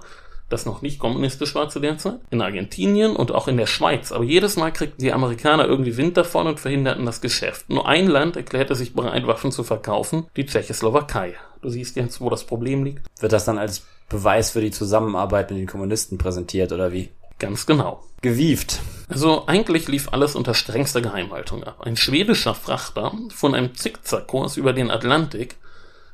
das 0.52 0.66
noch 0.66 0.82
nicht 0.82 1.00
kommunistisch 1.00 1.56
war 1.56 1.70
zu 1.70 1.80
der 1.80 1.98
Zeit, 1.98 2.20
in 2.30 2.42
Argentinien 2.42 3.16
und 3.16 3.32
auch 3.32 3.48
in 3.48 3.58
der 3.58 3.68
Schweiz. 3.68 4.12
Aber 4.12 4.24
jedes 4.24 4.58
Mal 4.58 4.72
kriegten 4.72 5.04
die 5.04 5.14
Amerikaner 5.14 5.66
irgendwie 5.66 5.98
Wind 5.98 6.18
davon 6.18 6.48
und 6.48 6.60
verhinderten 6.60 7.06
das 7.06 7.22
Geschäft. 7.22 7.70
Nur 7.70 7.88
ein 7.88 8.08
Land 8.08 8.36
erklärte 8.36 8.76
sich 8.76 8.94
bereit, 8.94 9.28
Waffen 9.28 9.52
zu 9.52 9.64
verkaufen, 9.64 10.28
die 10.36 10.46
Tschechoslowakei. 10.46 11.36
Du 11.62 11.70
siehst 11.70 11.96
jetzt, 11.96 12.22
wo 12.22 12.30
das 12.30 12.44
Problem 12.44 12.84
liegt. 12.84 13.06
Wird 13.20 13.32
das 13.32 13.46
dann 13.46 13.58
als 13.58 13.86
Beweis 14.10 14.52
für 14.52 14.62
die 14.62 14.72
Zusammenarbeit 14.72 15.52
mit 15.52 15.60
den 15.60 15.68
Kommunisten 15.68 16.18
präsentiert 16.18 16.72
oder 16.72 16.92
wie? 16.92 17.10
Ganz 17.40 17.66
genau. 17.66 18.04
Gewieft. 18.22 18.82
Also 19.10 19.48
eigentlich 19.48 19.88
lief 19.88 20.10
alles 20.12 20.36
unter 20.36 20.54
strengster 20.54 21.02
Geheimhaltung 21.02 21.64
ab. 21.64 21.82
Ein 21.82 21.98
schwedischer 21.98 22.54
Frachter 22.54 23.14
von 23.34 23.56
einem 23.56 23.74
Zickzackkurs 23.74 24.58
über 24.58 24.74
den 24.74 24.92
Atlantik 24.92 25.56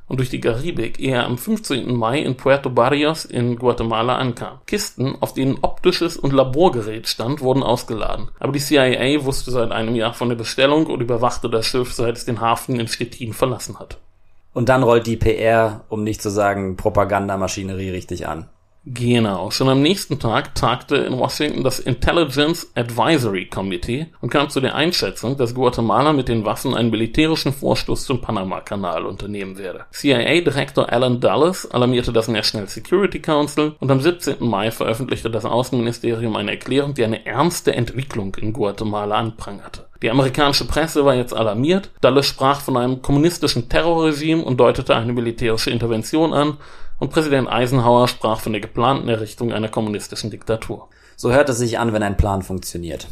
und 0.07 0.17
durch 0.17 0.29
die 0.29 0.39
Karibik, 0.39 0.99
ehe 0.99 1.15
er 1.15 1.25
am 1.25 1.37
15. 1.37 1.93
Mai 1.93 2.19
in 2.19 2.37
Puerto 2.37 2.69
Barrios 2.69 3.25
in 3.25 3.57
Guatemala 3.57 4.15
ankam. 4.17 4.59
Kisten, 4.65 5.17
auf 5.19 5.33
denen 5.33 5.57
optisches 5.61 6.15
und 6.15 6.33
Laborgerät 6.33 7.07
stand, 7.07 7.41
wurden 7.41 7.63
ausgeladen. 7.63 8.29
Aber 8.39 8.53
die 8.53 8.59
CIA 8.59 9.25
wusste 9.25 9.51
seit 9.51 9.71
einem 9.71 9.95
Jahr 9.95 10.13
von 10.13 10.29
der 10.29 10.37
Bestellung 10.37 10.87
und 10.87 11.01
überwachte 11.01 11.49
das 11.49 11.65
Schiff, 11.65 11.93
seit 11.93 12.17
es 12.17 12.25
den 12.25 12.39
Hafen 12.39 12.79
in 12.79 12.87
Stettin 12.87 13.33
verlassen 13.33 13.79
hat. 13.79 13.97
Und 14.53 14.69
dann 14.69 14.83
rollt 14.83 15.05
die 15.07 15.17
PR, 15.17 15.81
um 15.89 16.03
nicht 16.03 16.21
zu 16.21 16.29
sagen 16.29 16.77
Propagandamaschinerie 16.77 17.91
richtig 17.91 18.27
an. 18.27 18.49
Genau. 18.93 19.51
Schon 19.51 19.67
am 19.67 19.81
nächsten 19.81 20.17
Tag 20.17 20.55
tagte 20.55 20.95
in 20.95 21.19
Washington 21.19 21.61
das 21.61 21.79
Intelligence 21.79 22.71
Advisory 22.73 23.45
Committee 23.45 24.07
und 24.21 24.29
kam 24.29 24.49
zu 24.49 24.61
der 24.61 24.75
Einschätzung, 24.75 25.35
dass 25.35 25.53
Guatemala 25.53 26.13
mit 26.13 26.29
den 26.29 26.45
Waffen 26.45 26.73
einen 26.73 26.89
militärischen 26.89 27.51
Vorstoß 27.51 28.05
zum 28.05 28.21
Panama-Kanal 28.21 29.05
unternehmen 29.05 29.57
werde. 29.57 29.83
CIA-Direktor 29.91 30.89
Alan 30.89 31.19
Dulles 31.19 31.69
alarmierte 31.69 32.13
das 32.13 32.29
National 32.29 32.69
Security 32.69 33.19
Council 33.19 33.75
und 33.81 33.91
am 33.91 33.99
17. 33.99 34.37
Mai 34.39 34.71
veröffentlichte 34.71 35.29
das 35.29 35.43
Außenministerium 35.43 36.37
eine 36.37 36.51
Erklärung, 36.51 36.93
die 36.93 37.03
eine 37.03 37.25
ernste 37.25 37.75
Entwicklung 37.75 38.35
in 38.35 38.53
Guatemala 38.53 39.17
anprangerte. 39.17 39.87
Die 40.01 40.11
amerikanische 40.11 40.65
Presse 40.65 41.03
war 41.03 41.15
jetzt 41.15 41.35
alarmiert. 41.35 41.89
Dulles 41.99 42.27
sprach 42.27 42.61
von 42.61 42.77
einem 42.77 43.01
kommunistischen 43.01 43.67
Terrorregime 43.67 44.43
und 44.43 44.57
deutete 44.57 44.95
eine 44.95 45.11
militärische 45.11 45.71
Intervention 45.71 46.33
an, 46.33 46.57
und 46.99 47.11
Präsident 47.11 47.49
Eisenhower 47.49 48.07
sprach 48.07 48.39
von 48.39 48.53
der 48.53 48.61
geplanten 48.61 49.09
Errichtung 49.09 49.53
einer 49.53 49.69
kommunistischen 49.69 50.31
Diktatur. 50.31 50.87
So 51.15 51.31
hört 51.31 51.49
es 51.49 51.57
sich 51.57 51.79
an, 51.79 51.93
wenn 51.93 52.03
ein 52.03 52.17
Plan 52.17 52.41
funktioniert. 52.41 53.07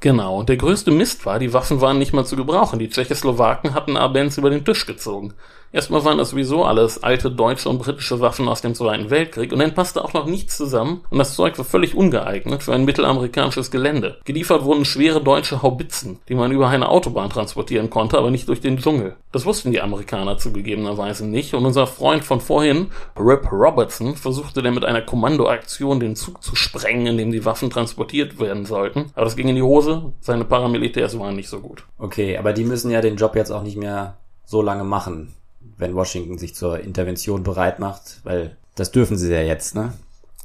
Genau, 0.00 0.38
und 0.38 0.48
der 0.48 0.56
größte 0.56 0.92
Mist 0.92 1.26
war, 1.26 1.40
die 1.40 1.52
Waffen 1.52 1.80
waren 1.80 1.98
nicht 1.98 2.12
mal 2.12 2.24
zu 2.24 2.36
gebrauchen. 2.36 2.78
Die 2.78 2.88
Tschechoslowaken 2.88 3.74
hatten 3.74 3.96
Arbenz 3.96 4.38
über 4.38 4.50
den 4.50 4.64
Tisch 4.64 4.86
gezogen. 4.86 5.34
Erstmal 5.70 6.02
waren 6.02 6.16
das 6.16 6.30
sowieso 6.30 6.64
alles 6.64 7.02
alte 7.02 7.30
deutsche 7.30 7.68
und 7.68 7.78
britische 7.78 8.20
Waffen 8.20 8.48
aus 8.48 8.62
dem 8.62 8.74
Zweiten 8.74 9.10
Weltkrieg 9.10 9.52
und 9.52 9.58
dann 9.58 9.74
passte 9.74 10.02
auch 10.02 10.14
noch 10.14 10.24
nichts 10.24 10.56
zusammen 10.56 11.02
und 11.10 11.18
das 11.18 11.34
Zeug 11.34 11.58
war 11.58 11.64
völlig 11.64 11.94
ungeeignet 11.94 12.62
für 12.62 12.72
ein 12.72 12.86
mittelamerikanisches 12.86 13.70
Gelände. 13.70 14.16
Geliefert 14.24 14.64
wurden 14.64 14.86
schwere 14.86 15.22
deutsche 15.22 15.60
Haubitzen, 15.60 16.20
die 16.30 16.34
man 16.34 16.52
über 16.52 16.68
eine 16.68 16.88
Autobahn 16.88 17.28
transportieren 17.28 17.90
konnte, 17.90 18.16
aber 18.16 18.30
nicht 18.30 18.48
durch 18.48 18.62
den 18.62 18.78
Dschungel. 18.78 19.16
Das 19.30 19.44
wussten 19.44 19.70
die 19.70 19.82
Amerikaner 19.82 20.38
zugegebenerweise 20.38 21.26
nicht 21.26 21.52
und 21.52 21.66
unser 21.66 21.86
Freund 21.86 22.24
von 22.24 22.40
vorhin, 22.40 22.86
Rip 23.18 23.52
Robertson, 23.52 24.16
versuchte 24.16 24.62
dann 24.62 24.74
mit 24.74 24.86
einer 24.86 25.02
Kommandoaktion 25.02 26.00
den 26.00 26.16
Zug 26.16 26.42
zu 26.42 26.56
sprengen, 26.56 27.06
in 27.06 27.18
dem 27.18 27.30
die 27.30 27.44
Waffen 27.44 27.68
transportiert 27.68 28.40
werden 28.40 28.64
sollten. 28.64 29.10
Aber 29.14 29.26
das 29.26 29.36
ging 29.36 29.48
in 29.48 29.56
die 29.56 29.62
Hose, 29.62 30.14
seine 30.20 30.46
Paramilitärs 30.46 31.18
waren 31.18 31.36
nicht 31.36 31.50
so 31.50 31.60
gut. 31.60 31.84
Okay, 31.98 32.38
aber 32.38 32.54
die 32.54 32.64
müssen 32.64 32.90
ja 32.90 33.02
den 33.02 33.16
Job 33.16 33.36
jetzt 33.36 33.50
auch 33.50 33.62
nicht 33.62 33.76
mehr 33.76 34.16
so 34.46 34.62
lange 34.62 34.84
machen 34.84 35.34
wenn 35.76 35.94
Washington 35.94 36.38
sich 36.38 36.54
zur 36.54 36.80
Intervention 36.80 37.42
bereit 37.42 37.78
macht, 37.78 38.20
weil 38.24 38.56
das 38.74 38.92
dürfen 38.92 39.16
sie 39.16 39.32
ja 39.32 39.42
jetzt, 39.42 39.74
ne? 39.74 39.92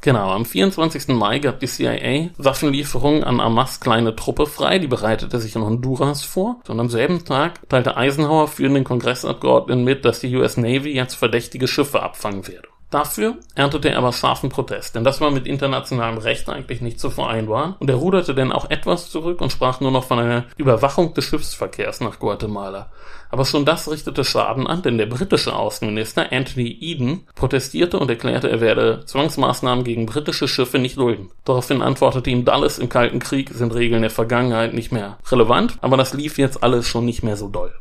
Genau, 0.04 0.32
am 0.32 0.44
24. 0.44 1.08
Mai 1.10 1.40
gab 1.40 1.62
die 1.62 1.68
CIA 1.68 2.32
Waffenlieferungen 2.38 3.24
an 3.24 3.40
Hamas 3.40 3.80
kleine 3.80 4.14
Truppe 4.18 4.48
frei, 4.48 4.78
die 4.78 4.88
bereitete 4.88 5.40
sich 5.40 5.56
in 5.56 5.62
Honduras 5.62 6.26
vor. 6.26 6.60
Und 6.68 6.82
am 6.82 6.90
selben 6.90 7.24
Tag 7.24 7.70
teilte 7.70 7.96
Eisenhower 7.96 8.50
führenden 8.50 8.84
Kongressabgeordneten 8.84 9.86
mit, 9.86 10.04
dass 10.04 10.20
die 10.20 10.36
US 10.36 10.58
Navy 10.58 10.94
jetzt 10.94 11.16
verdächtige 11.16 11.70
Schiffe 11.70 12.04
abfangen 12.04 12.46
werde. 12.50 12.68
Dafür 12.94 13.38
erntete 13.56 13.90
er 13.90 13.98
aber 13.98 14.14
scharfen 14.14 14.50
Protest, 14.50 14.94
denn 14.94 15.04
das 15.04 15.20
war 15.20 15.32
mit 15.32 15.48
internationalem 15.48 16.20
Recht 16.20 16.48
eigentlich 16.48 16.80
nicht 16.80 17.00
zu 17.00 17.10
vereinbaren 17.10 17.74
und 17.80 17.90
er 17.90 17.96
ruderte 17.96 18.36
denn 18.36 18.52
auch 18.52 18.70
etwas 18.70 19.10
zurück 19.10 19.42
und 19.42 19.52
sprach 19.52 19.80
nur 19.80 19.90
noch 19.90 20.04
von 20.04 20.20
einer 20.20 20.44
Überwachung 20.58 21.12
des 21.16 21.26
Schiffsverkehrs 21.26 22.02
nach 22.02 22.20
Guatemala. 22.20 22.92
Aber 23.32 23.46
schon 23.46 23.66
das 23.66 23.90
richtete 23.90 24.24
Schaden 24.24 24.68
an, 24.68 24.84
denn 24.84 25.00
der 25.00 25.08
britische 25.08 25.56
Außenminister 25.56 26.32
Anthony 26.32 26.68
Eden 26.82 27.26
protestierte 27.34 27.98
und 27.98 28.12
erklärte, 28.12 28.52
er 28.52 28.62
werde 28.62 29.04
Zwangsmaßnahmen 29.08 29.84
gegen 29.84 30.06
britische 30.06 30.48
Schiffe 30.48 30.78
nicht 30.78 30.98
dulden. 30.98 31.32
Daraufhin 31.46 31.82
antwortete 31.82 32.30
ihm 32.30 32.46
Dulles, 32.46 32.78
im 32.78 32.90
Kalten 32.90 33.18
Krieg 33.18 33.50
sind 33.50 33.74
Regeln 33.74 34.04
der 34.04 34.12
Vergangenheit 34.12 34.76
nicht 34.76 34.92
mehr 34.92 35.18
relevant, 35.32 35.80
aber 35.82 35.98
das 35.98 36.14
lief 36.14 36.38
jetzt 36.38 36.62
alles 36.62 36.88
schon 36.88 37.06
nicht 37.06 37.24
mehr 37.24 37.38
so 37.38 37.48
doll. 37.50 37.74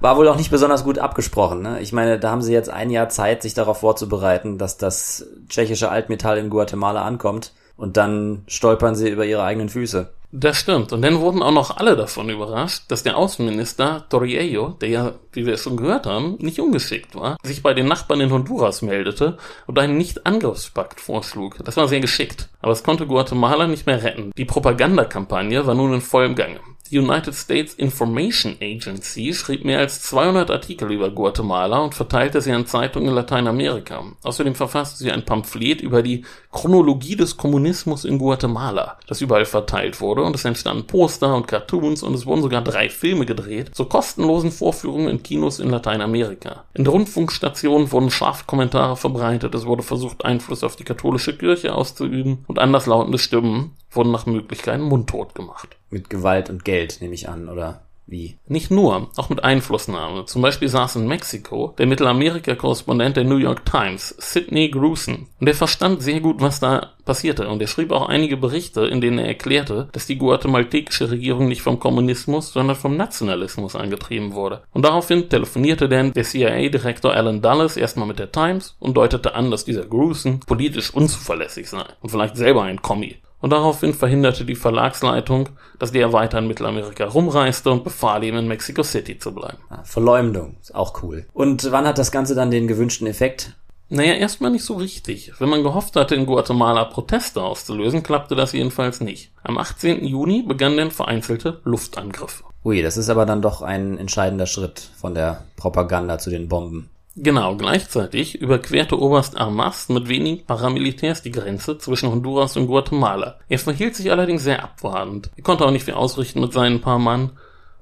War 0.00 0.16
wohl 0.16 0.28
auch 0.28 0.36
nicht 0.36 0.50
besonders 0.50 0.84
gut 0.84 0.98
abgesprochen. 0.98 1.62
Ne? 1.62 1.80
Ich 1.80 1.92
meine, 1.92 2.18
da 2.18 2.30
haben 2.30 2.42
sie 2.42 2.52
jetzt 2.52 2.70
ein 2.70 2.90
Jahr 2.90 3.08
Zeit, 3.08 3.42
sich 3.42 3.54
darauf 3.54 3.80
vorzubereiten, 3.80 4.58
dass 4.58 4.78
das 4.78 5.26
tschechische 5.48 5.90
Altmetall 5.90 6.38
in 6.38 6.50
Guatemala 6.50 7.02
ankommt. 7.02 7.52
Und 7.76 7.96
dann 7.96 8.42
stolpern 8.48 8.96
sie 8.96 9.08
über 9.08 9.24
ihre 9.24 9.44
eigenen 9.44 9.68
Füße. 9.68 10.10
Das 10.30 10.58
stimmt. 10.58 10.92
Und 10.92 11.00
dann 11.00 11.20
wurden 11.20 11.42
auch 11.42 11.52
noch 11.52 11.78
alle 11.78 11.96
davon 11.96 12.28
überrascht, 12.28 12.84
dass 12.88 13.02
der 13.02 13.16
Außenminister 13.16 14.04
Torriello, 14.10 14.70
der 14.80 14.88
ja, 14.90 15.12
wie 15.32 15.46
wir 15.46 15.54
es 15.54 15.62
schon 15.62 15.78
gehört 15.78 16.06
haben, 16.06 16.36
nicht 16.38 16.60
ungeschickt 16.60 17.14
war, 17.14 17.38
sich 17.42 17.62
bei 17.62 17.72
den 17.72 17.86
Nachbarn 17.86 18.20
in 18.20 18.32
Honduras 18.32 18.82
meldete 18.82 19.38
und 19.66 19.78
einen 19.78 19.96
Nicht-Angriffspakt 19.96 21.00
vorschlug. 21.00 21.56
Das 21.64 21.78
war 21.78 21.88
sehr 21.88 22.00
geschickt. 22.00 22.50
Aber 22.60 22.72
es 22.72 22.82
konnte 22.82 23.06
Guatemala 23.06 23.66
nicht 23.66 23.86
mehr 23.86 24.02
retten. 24.02 24.32
Die 24.36 24.44
Propagandakampagne 24.44 25.66
war 25.66 25.74
nun 25.74 25.94
in 25.94 26.00
vollem 26.02 26.34
Gange. 26.34 26.60
Die 26.90 26.98
United 26.98 27.34
States 27.34 27.74
Information 27.74 28.56
Agency 28.62 29.34
schrieb 29.34 29.62
mehr 29.62 29.78
als 29.78 30.00
200 30.02 30.50
Artikel 30.50 30.90
über 30.90 31.10
Guatemala 31.10 31.80
und 31.80 31.94
verteilte 31.94 32.40
sie 32.40 32.52
an 32.52 32.64
Zeitungen 32.64 33.10
in 33.10 33.14
Lateinamerika. 33.14 34.04
Außerdem 34.22 34.54
verfasste 34.54 35.04
sie 35.04 35.12
ein 35.12 35.24
Pamphlet 35.24 35.82
über 35.82 36.02
die 36.02 36.24
Chronologie 36.50 37.14
des 37.14 37.36
Kommunismus 37.36 38.06
in 38.06 38.18
Guatemala, 38.18 38.96
das 39.06 39.20
überall 39.20 39.44
verteilt 39.44 40.00
wurde 40.00 40.22
und 40.22 40.34
es 40.34 40.46
entstanden 40.46 40.86
Poster 40.86 41.34
und 41.34 41.46
Cartoons 41.46 42.02
und 42.02 42.14
es 42.14 42.24
wurden 42.24 42.40
sogar 42.40 42.62
drei 42.62 42.88
Filme 42.88 43.26
gedreht, 43.26 43.74
zur 43.74 43.90
kostenlosen 43.90 44.50
Vorführungen 44.50 45.08
in 45.08 45.22
Kinos 45.22 45.58
in 45.58 45.68
Lateinamerika. 45.68 46.64
In 46.72 46.86
Rundfunkstationen 46.86 47.92
wurden 47.92 48.10
scharfe 48.10 48.44
Kommentare 48.46 48.96
verbreitet, 48.96 49.54
es 49.54 49.66
wurde 49.66 49.82
versucht, 49.82 50.24
Einfluss 50.24 50.64
auf 50.64 50.76
die 50.76 50.84
katholische 50.84 51.36
Kirche 51.36 51.74
auszuüben 51.74 52.44
und 52.46 52.58
anderslautende 52.58 53.18
Stimmen 53.18 53.72
wurden 53.90 54.12
nach 54.12 54.26
Möglichkeit 54.26 54.80
mundtot 54.80 55.34
gemacht. 55.34 55.76
Mit 55.90 56.10
Gewalt 56.10 56.50
und 56.50 56.64
Geld, 56.64 57.00
nehme 57.00 57.14
ich 57.14 57.28
an, 57.28 57.48
oder 57.48 57.82
wie? 58.10 58.38
Nicht 58.46 58.70
nur, 58.70 59.10
auch 59.16 59.28
mit 59.28 59.44
Einflussnahme. 59.44 60.24
Zum 60.24 60.40
Beispiel 60.40 60.68
saß 60.68 60.96
in 60.96 61.06
Mexiko 61.06 61.74
der 61.76 61.86
Mittelamerika-Korrespondent 61.86 63.18
der 63.18 63.24
New 63.24 63.36
York 63.36 63.66
Times, 63.66 64.14
Sidney 64.18 64.70
Gruson. 64.70 65.26
Und 65.38 65.46
er 65.46 65.54
verstand 65.54 66.02
sehr 66.02 66.20
gut, 66.20 66.40
was 66.40 66.58
da 66.58 66.94
passierte. 67.04 67.46
Und 67.48 67.60
er 67.60 67.68
schrieb 67.68 67.92
auch 67.92 68.08
einige 68.08 68.38
Berichte, 68.38 68.86
in 68.86 69.02
denen 69.02 69.18
er 69.18 69.26
erklärte, 69.26 69.90
dass 69.92 70.06
die 70.06 70.16
guatemaltekische 70.16 71.10
Regierung 71.10 71.48
nicht 71.48 71.60
vom 71.60 71.80
Kommunismus, 71.80 72.54
sondern 72.54 72.76
vom 72.76 72.96
Nationalismus 72.96 73.76
angetrieben 73.76 74.32
wurde. 74.32 74.62
Und 74.72 74.86
daraufhin 74.86 75.28
telefonierte 75.28 75.86
dann 75.86 76.14
der 76.14 76.24
CIA-Direktor 76.24 77.12
Alan 77.12 77.42
Dulles 77.42 77.76
erstmal 77.76 78.08
mit 78.08 78.18
der 78.18 78.32
Times 78.32 78.74
und 78.78 78.96
deutete 78.96 79.34
an, 79.34 79.50
dass 79.50 79.66
dieser 79.66 79.84
Gruson 79.84 80.40
politisch 80.40 80.94
unzuverlässig 80.94 81.68
sei 81.68 81.84
und 82.00 82.08
vielleicht 82.08 82.38
selber 82.38 82.62
ein 82.62 82.80
Kommi 82.80 83.16
und 83.40 83.50
daraufhin 83.50 83.94
verhinderte 83.94 84.44
die 84.44 84.54
Verlagsleitung, 84.54 85.50
dass 85.78 85.92
der 85.92 86.12
weiter 86.12 86.38
in 86.38 86.48
Mittelamerika 86.48 87.04
rumreiste 87.06 87.70
und 87.70 87.84
befahl 87.84 88.24
ihm 88.24 88.36
in 88.36 88.48
Mexico 88.48 88.82
City 88.82 89.18
zu 89.18 89.34
bleiben. 89.34 89.58
Ah, 89.68 89.84
Verleumdung, 89.84 90.56
ist 90.60 90.74
auch 90.74 91.02
cool. 91.02 91.26
Und 91.32 91.70
wann 91.70 91.86
hat 91.86 91.98
das 91.98 92.10
Ganze 92.10 92.34
dann 92.34 92.50
den 92.50 92.68
gewünschten 92.68 93.06
Effekt? 93.06 93.54
Naja, 93.90 94.14
erstmal 94.14 94.50
nicht 94.50 94.64
so 94.64 94.74
richtig. 94.74 95.32
Wenn 95.38 95.48
man 95.48 95.62
gehofft 95.62 95.96
hatte, 95.96 96.14
in 96.14 96.26
Guatemala 96.26 96.84
Proteste 96.84 97.42
auszulösen, 97.42 98.02
klappte 98.02 98.34
das 98.34 98.52
jedenfalls 98.52 99.00
nicht. 99.00 99.32
Am 99.42 99.56
18. 99.56 100.04
Juni 100.04 100.42
begannen 100.42 100.76
dann 100.76 100.90
vereinzelte 100.90 101.60
Luftangriffe. 101.64 102.44
Ui, 102.64 102.82
das 102.82 102.98
ist 102.98 103.08
aber 103.08 103.24
dann 103.24 103.40
doch 103.40 103.62
ein 103.62 103.96
entscheidender 103.96 104.46
Schritt 104.46 104.90
von 104.96 105.14
der 105.14 105.44
Propaganda 105.56 106.18
zu 106.18 106.28
den 106.28 106.48
Bomben. 106.48 106.90
Genau, 107.20 107.56
gleichzeitig 107.56 108.40
überquerte 108.40 108.96
Oberst 108.96 109.36
Armas 109.36 109.88
mit 109.88 110.08
wenigen 110.08 110.46
Paramilitärs 110.46 111.20
die 111.20 111.32
Grenze 111.32 111.76
zwischen 111.76 112.12
Honduras 112.12 112.56
und 112.56 112.68
Guatemala. 112.68 113.40
Er 113.48 113.58
verhielt 113.58 113.96
sich 113.96 114.12
allerdings 114.12 114.44
sehr 114.44 114.62
abwartend. 114.62 115.28
Er 115.34 115.42
konnte 115.42 115.66
auch 115.66 115.72
nicht 115.72 115.84
viel 115.84 115.94
ausrichten 115.94 116.40
mit 116.40 116.52
seinen 116.52 116.80
paar 116.80 117.00
Mann. 117.00 117.32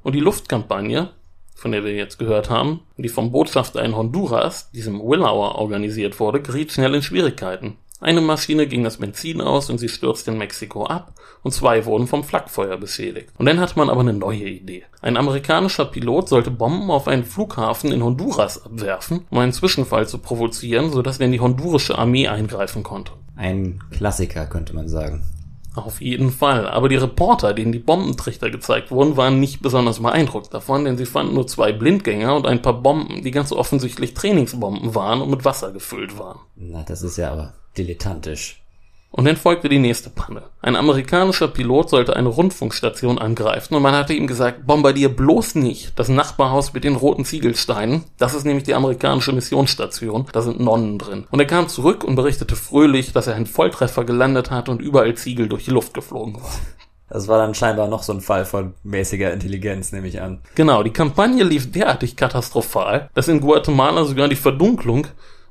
Und 0.02 0.14
die 0.14 0.20
Luftkampagne, 0.20 1.10
von 1.54 1.70
der 1.70 1.84
wir 1.84 1.94
jetzt 1.94 2.18
gehört 2.18 2.48
haben, 2.48 2.80
die 2.96 3.10
vom 3.10 3.30
Botschafter 3.30 3.84
in 3.84 3.94
Honduras, 3.94 4.70
diesem 4.70 5.00
Willauer, 5.00 5.56
organisiert 5.56 6.18
wurde, 6.18 6.40
geriet 6.40 6.72
schnell 6.72 6.94
in 6.94 7.02
Schwierigkeiten. 7.02 7.76
Eine 8.00 8.20
Maschine 8.20 8.66
ging 8.66 8.84
das 8.84 8.98
Benzin 8.98 9.40
aus 9.40 9.70
und 9.70 9.78
sie 9.78 9.88
stürzte 9.88 10.30
in 10.30 10.38
Mexiko 10.38 10.84
ab 10.84 11.14
und 11.42 11.52
zwei 11.52 11.86
wurden 11.86 12.06
vom 12.06 12.24
Flakfeuer 12.24 12.76
beschädigt. 12.76 13.30
Und 13.38 13.46
dann 13.46 13.58
hatte 13.58 13.78
man 13.78 13.88
aber 13.88 14.00
eine 14.00 14.12
neue 14.12 14.48
Idee. 14.48 14.84
Ein 15.00 15.16
amerikanischer 15.16 15.86
Pilot 15.86 16.28
sollte 16.28 16.50
Bomben 16.50 16.90
auf 16.90 17.08
einen 17.08 17.24
Flughafen 17.24 17.92
in 17.92 18.04
Honduras 18.04 18.64
abwerfen, 18.66 19.24
um 19.30 19.38
einen 19.38 19.52
Zwischenfall 19.52 20.06
zu 20.06 20.18
provozieren, 20.18 20.92
sodass 20.92 21.18
dann 21.18 21.32
die 21.32 21.40
hondurische 21.40 21.96
Armee 21.96 22.28
eingreifen 22.28 22.82
konnte. 22.82 23.12
Ein 23.34 23.80
Klassiker, 23.90 24.46
könnte 24.46 24.74
man 24.74 24.88
sagen. 24.88 25.22
Auf 25.74 26.00
jeden 26.00 26.30
Fall. 26.30 26.68
Aber 26.68 26.88
die 26.88 26.96
Reporter, 26.96 27.54
denen 27.54 27.72
die 27.72 27.78
Bombentrichter 27.78 28.50
gezeigt 28.50 28.90
wurden, 28.90 29.16
waren 29.16 29.40
nicht 29.40 29.60
besonders 29.62 30.00
beeindruckt 30.00 30.52
davon, 30.52 30.84
denn 30.84 30.96
sie 30.96 31.06
fanden 31.06 31.34
nur 31.34 31.46
zwei 31.46 31.72
Blindgänger 31.72 32.34
und 32.34 32.46
ein 32.46 32.62
paar 32.62 32.80
Bomben, 32.80 33.22
die 33.22 33.30
ganz 33.30 33.52
offensichtlich 33.52 34.14
Trainingsbomben 34.14 34.94
waren 34.94 35.20
und 35.20 35.30
mit 35.30 35.44
Wasser 35.44 35.72
gefüllt 35.72 36.18
waren. 36.18 36.40
Na, 36.56 36.82
das 36.82 37.02
ist 37.02 37.18
ja 37.18 37.30
aber 37.30 37.54
dilettantisch. 37.78 38.62
Und 39.16 39.24
dann 39.24 39.36
folgte 39.36 39.70
die 39.70 39.78
nächste 39.78 40.10
Panne. 40.10 40.42
Ein 40.60 40.76
amerikanischer 40.76 41.48
Pilot 41.48 41.88
sollte 41.88 42.16
eine 42.16 42.28
Rundfunkstation 42.28 43.18
angreifen 43.18 43.74
und 43.74 43.82
man 43.82 43.94
hatte 43.94 44.12
ihm 44.12 44.26
gesagt, 44.26 44.66
bombardier 44.66 45.08
bloß 45.08 45.54
nicht 45.54 45.98
das 45.98 46.10
Nachbarhaus 46.10 46.74
mit 46.74 46.84
den 46.84 46.96
roten 46.96 47.24
Ziegelsteinen. 47.24 48.04
Das 48.18 48.34
ist 48.34 48.44
nämlich 48.44 48.64
die 48.64 48.74
amerikanische 48.74 49.32
Missionsstation. 49.32 50.26
Da 50.32 50.42
sind 50.42 50.60
Nonnen 50.60 50.98
drin. 50.98 51.26
Und 51.30 51.40
er 51.40 51.46
kam 51.46 51.68
zurück 51.68 52.04
und 52.04 52.16
berichtete 52.16 52.56
fröhlich, 52.56 53.14
dass 53.14 53.26
er 53.26 53.36
einen 53.36 53.46
Volltreffer 53.46 54.04
gelandet 54.04 54.50
hat 54.50 54.68
und 54.68 54.82
überall 54.82 55.14
Ziegel 55.14 55.48
durch 55.48 55.64
die 55.64 55.70
Luft 55.70 55.94
geflogen 55.94 56.34
waren. 56.34 56.60
Das 57.08 57.28
war 57.28 57.38
dann 57.38 57.54
scheinbar 57.54 57.86
noch 57.86 58.02
so 58.02 58.12
ein 58.12 58.20
Fall 58.20 58.44
von 58.44 58.74
mäßiger 58.82 59.32
Intelligenz, 59.32 59.92
nehme 59.92 60.08
ich 60.08 60.20
an. 60.20 60.40
Genau, 60.56 60.82
die 60.82 60.92
Kampagne 60.92 61.44
lief 61.44 61.70
derartig 61.70 62.16
katastrophal, 62.16 63.08
dass 63.14 63.28
in 63.28 63.40
Guatemala 63.40 64.04
sogar 64.04 64.28
die 64.28 64.36
Verdunklung 64.36 65.06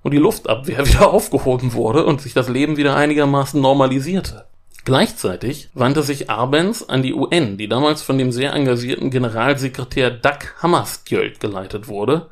und 0.06 0.12
die 0.12 0.18
Luftabwehr 0.18 0.86
wieder 0.88 1.12
aufgehoben 1.12 1.74
wurde 1.74 2.06
und 2.06 2.22
sich 2.22 2.36
das 2.36 2.48
Leben 2.48 2.78
wieder 2.78 2.96
einigermaßen 2.96 3.60
normalisierte. 3.60 4.46
Gleichzeitig 4.84 5.70
wandte 5.74 6.04
sich 6.04 6.30
Arbenz 6.30 6.86
an 6.88 7.02
die 7.02 7.16
UN, 7.16 7.58
die 7.58 7.68
damals 7.68 8.04
von 8.04 8.20
dem 8.20 8.32
sehr 8.32 8.54
engagierten 8.54 9.10
Generalsekretär 9.10 10.12
Doug 10.12 10.62
Hammarskjöld 10.62 11.40
geleitet 11.40 11.88
wurde, 11.88 12.28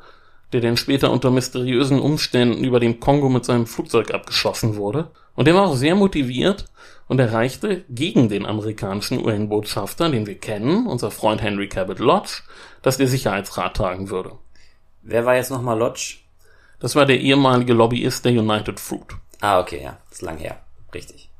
der 0.52 0.60
dann 0.60 0.76
später 0.76 1.10
unter 1.10 1.32
mysteriösen 1.32 1.98
Umständen 1.98 2.62
über 2.62 2.78
dem 2.78 3.00
Kongo 3.00 3.28
mit 3.28 3.44
seinem 3.44 3.66
Flugzeug 3.66 4.14
abgeschossen 4.14 4.76
wurde. 4.76 5.10
Und 5.34 5.48
der 5.48 5.56
war 5.56 5.66
auch 5.66 5.74
sehr 5.74 5.96
motiviert 5.96 6.66
und 7.08 7.18
erreichte 7.18 7.84
gegen 7.88 8.28
den 8.28 8.46
amerikanischen 8.46 9.18
UN-Botschafter, 9.18 10.10
den 10.10 10.28
wir 10.28 10.38
kennen, 10.38 10.86
unser 10.86 11.10
Freund 11.10 11.42
Henry 11.42 11.68
Cabot 11.68 11.98
Lodge, 11.98 12.42
dass 12.82 12.98
der 12.98 13.08
Sicherheitsrat 13.08 13.76
tragen 13.76 14.10
würde. 14.10 14.30
Wer 15.02 15.26
war 15.26 15.34
jetzt 15.34 15.50
nochmal 15.50 15.76
Lodge? 15.76 16.23
Das 16.80 16.96
war 16.96 17.06
der 17.06 17.20
ehemalige 17.20 17.72
Lobbyist 17.72 18.24
der 18.24 18.32
United 18.32 18.80
Fruit. 18.80 19.16
Ah, 19.40 19.60
okay, 19.60 19.82
ja. 19.82 19.98
ist 20.10 20.22
lang 20.22 20.38
her. 20.38 20.60
Richtig. 20.92 21.30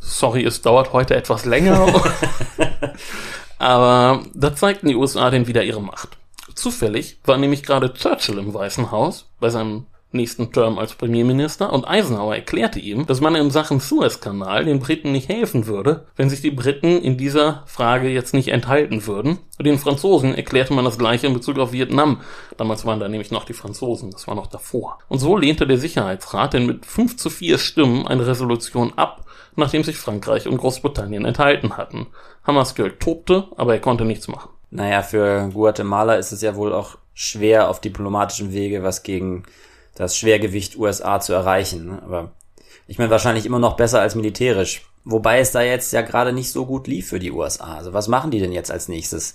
Sorry, 0.00 0.44
es 0.44 0.62
dauert 0.62 0.92
heute 0.92 1.16
etwas 1.16 1.44
länger. 1.44 1.86
Aber 3.58 4.22
da 4.34 4.54
zeigten 4.54 4.88
die 4.88 4.96
USA 4.96 5.30
denn 5.30 5.46
wieder 5.46 5.64
ihre 5.64 5.82
Macht. 5.82 6.18
Zufällig 6.54 7.18
war 7.24 7.36
nämlich 7.36 7.62
gerade 7.62 7.92
Churchill 7.94 8.38
im 8.38 8.54
Weißen 8.54 8.90
Haus 8.90 9.30
bei 9.40 9.50
seinem 9.50 9.86
nächsten 10.14 10.52
Term 10.52 10.78
als 10.78 10.94
Premierminister 10.94 11.72
und 11.72 11.86
Eisenhower 11.86 12.34
erklärte 12.34 12.78
ihm, 12.78 13.06
dass 13.06 13.20
man 13.20 13.34
in 13.34 13.50
Sachen 13.50 13.80
Suezkanal 13.80 14.64
den 14.64 14.80
Briten 14.80 15.12
nicht 15.12 15.28
helfen 15.28 15.66
würde, 15.66 16.06
wenn 16.16 16.30
sich 16.30 16.40
die 16.40 16.50
Briten 16.50 17.02
in 17.02 17.16
dieser 17.16 17.64
Frage 17.66 18.08
jetzt 18.08 18.32
nicht 18.32 18.48
enthalten 18.48 19.06
würden. 19.06 19.38
Den 19.60 19.78
Franzosen 19.78 20.34
erklärte 20.34 20.72
man 20.72 20.84
das 20.84 20.98
gleiche 20.98 21.26
in 21.26 21.34
Bezug 21.34 21.58
auf 21.58 21.72
Vietnam. 21.72 22.20
Damals 22.56 22.86
waren 22.86 23.00
da 23.00 23.08
nämlich 23.08 23.30
noch 23.30 23.44
die 23.44 23.52
Franzosen, 23.52 24.10
das 24.10 24.26
war 24.26 24.34
noch 24.34 24.46
davor. 24.46 24.98
Und 25.08 25.18
so 25.18 25.36
lehnte 25.36 25.66
der 25.66 25.78
Sicherheitsrat 25.78 26.54
denn 26.54 26.66
mit 26.66 26.86
5 26.86 27.16
zu 27.16 27.28
4 27.28 27.58
Stimmen 27.58 28.06
eine 28.06 28.26
Resolution 28.26 28.92
ab, 28.96 29.26
nachdem 29.56 29.84
sich 29.84 29.96
Frankreich 29.96 30.48
und 30.48 30.56
Großbritannien 30.56 31.24
enthalten 31.24 31.76
hatten. 31.76 32.06
Hammarskjöld 32.44 33.00
tobte, 33.00 33.48
aber 33.56 33.74
er 33.74 33.80
konnte 33.80 34.04
nichts 34.04 34.28
machen. 34.28 34.50
Naja, 34.70 35.02
für 35.02 35.50
Guatemala 35.52 36.14
ist 36.14 36.32
es 36.32 36.42
ja 36.42 36.56
wohl 36.56 36.72
auch 36.72 36.98
schwer 37.14 37.70
auf 37.70 37.80
diplomatischem 37.80 38.52
Wege 38.52 38.82
was 38.82 39.04
gegen 39.04 39.44
das 39.94 40.16
Schwergewicht 40.16 40.76
USA 40.76 41.20
zu 41.20 41.32
erreichen. 41.32 41.86
Ne? 41.86 42.02
Aber 42.02 42.32
ich 42.86 42.98
meine, 42.98 43.10
wahrscheinlich 43.10 43.46
immer 43.46 43.58
noch 43.58 43.76
besser 43.76 44.00
als 44.00 44.14
militärisch. 44.14 44.82
Wobei 45.04 45.38
es 45.38 45.52
da 45.52 45.62
jetzt 45.62 45.92
ja 45.92 46.02
gerade 46.02 46.32
nicht 46.32 46.50
so 46.50 46.66
gut 46.66 46.86
lief 46.86 47.08
für 47.08 47.18
die 47.18 47.30
USA. 47.30 47.76
Also 47.76 47.92
was 47.92 48.08
machen 48.08 48.30
die 48.30 48.40
denn 48.40 48.52
jetzt 48.52 48.70
als 48.70 48.88
nächstes, 48.88 49.34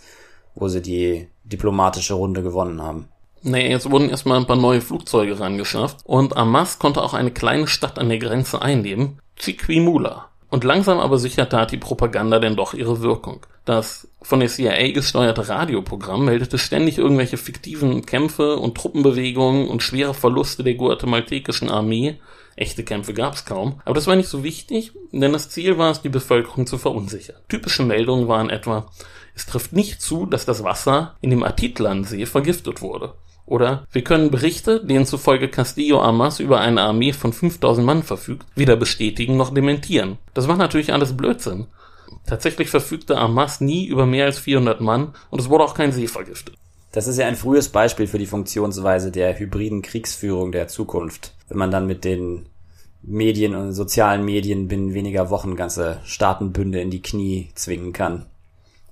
wo 0.55 0.67
sie 0.67 0.81
die 0.81 1.27
diplomatische 1.43 2.15
Runde 2.15 2.41
gewonnen 2.41 2.81
haben? 2.81 3.07
Nee, 3.41 3.69
jetzt 3.69 3.89
wurden 3.89 4.09
erstmal 4.09 4.37
ein 4.37 4.47
paar 4.47 4.57
neue 4.57 4.81
Flugzeuge 4.81 5.39
rangeschafft 5.39 5.99
und 6.03 6.35
Hamas 6.35 6.77
konnte 6.77 7.01
auch 7.01 7.13
eine 7.13 7.31
kleine 7.31 7.67
Stadt 7.67 7.97
an 7.97 8.09
der 8.09 8.19
Grenze 8.19 8.61
einnehmen, 8.61 9.19
Chiquimula. 9.37 10.28
Und 10.49 10.63
langsam 10.63 10.99
aber 10.99 11.19
sicher 11.19 11.47
tat 11.47 11.71
die 11.71 11.77
Propaganda 11.77 12.39
denn 12.39 12.55
doch 12.55 12.73
ihre 12.73 13.01
Wirkung. 13.01 13.45
Das 13.65 14.07
von 14.21 14.39
der 14.39 14.49
CIA 14.49 14.91
gesteuerte 14.91 15.47
Radioprogramm 15.47 16.25
meldete 16.25 16.57
ständig 16.57 16.97
irgendwelche 16.97 17.37
fiktiven 17.37 18.05
Kämpfe 18.05 18.57
und 18.57 18.75
Truppenbewegungen 18.75 19.67
und 19.67 19.83
schwere 19.83 20.15
Verluste 20.15 20.63
der 20.63 20.73
guatemaltekischen 20.73 21.69
Armee. 21.69 22.19
Echte 22.55 22.83
Kämpfe 22.83 23.13
gab's 23.13 23.45
kaum, 23.45 23.79
aber 23.85 23.93
das 23.93 24.07
war 24.07 24.15
nicht 24.15 24.27
so 24.27 24.43
wichtig, 24.43 24.91
denn 25.11 25.31
das 25.31 25.49
Ziel 25.49 25.77
war 25.77 25.91
es, 25.91 26.01
die 26.01 26.09
Bevölkerung 26.09 26.67
zu 26.67 26.77
verunsichern. 26.77 27.37
Typische 27.47 27.83
Meldungen 27.83 28.27
waren 28.27 28.49
etwa, 28.49 28.91
es 29.35 29.45
trifft 29.45 29.71
nicht 29.71 30.01
zu, 30.01 30.25
dass 30.25 30.45
das 30.45 30.63
Wasser 30.63 31.15
in 31.21 31.29
dem 31.29 31.43
Atitlansee 31.43 32.25
vergiftet 32.25 32.81
wurde. 32.81 33.13
Oder 33.49 33.87
wir 33.91 34.03
können 34.03 34.29
Berichte, 34.29 34.79
denen 34.85 35.07
zufolge 35.07 35.49
Castillo 35.49 35.99
Armas 35.99 36.39
über 36.39 36.59
eine 36.59 36.81
Armee 36.81 37.13
von 37.13 37.33
5000 37.33 37.83
Mann 37.83 38.03
verfügt, 38.03 38.45
weder 38.53 38.75
bestätigen 38.75 39.37
noch 39.37 39.51
dementieren. 39.51 40.19
Das 40.35 40.47
war 40.47 40.55
natürlich 40.55 40.93
alles 40.93 41.17
Blödsinn. 41.17 41.65
Tatsächlich 42.27 42.69
verfügte 42.69 43.17
Armas 43.17 43.59
nie 43.59 43.87
über 43.87 44.05
mehr 44.05 44.25
als 44.25 44.37
400 44.37 44.81
Mann 44.81 45.15
und 45.31 45.39
es 45.39 45.49
wurde 45.49 45.63
auch 45.63 45.73
kein 45.73 45.91
See 45.91 46.05
vergiftet. 46.05 46.53
Das 46.91 47.07
ist 47.07 47.17
ja 47.17 47.25
ein 47.25 47.35
frühes 47.35 47.69
Beispiel 47.69 48.05
für 48.05 48.19
die 48.19 48.27
Funktionsweise 48.27 49.09
der 49.09 49.39
hybriden 49.39 49.81
Kriegsführung 49.81 50.51
der 50.51 50.67
Zukunft. 50.67 51.33
Wenn 51.47 51.57
man 51.57 51.71
dann 51.71 51.87
mit 51.87 52.05
den 52.05 52.45
Medien 53.01 53.55
und 53.55 53.73
sozialen 53.73 54.23
Medien 54.25 54.67
binnen 54.67 54.93
weniger 54.93 55.31
Wochen 55.31 55.55
ganze 55.55 56.01
Staatenbünde 56.03 56.81
in 56.81 56.91
die 56.91 57.01
Knie 57.01 57.49
zwingen 57.55 57.93
kann. 57.93 58.27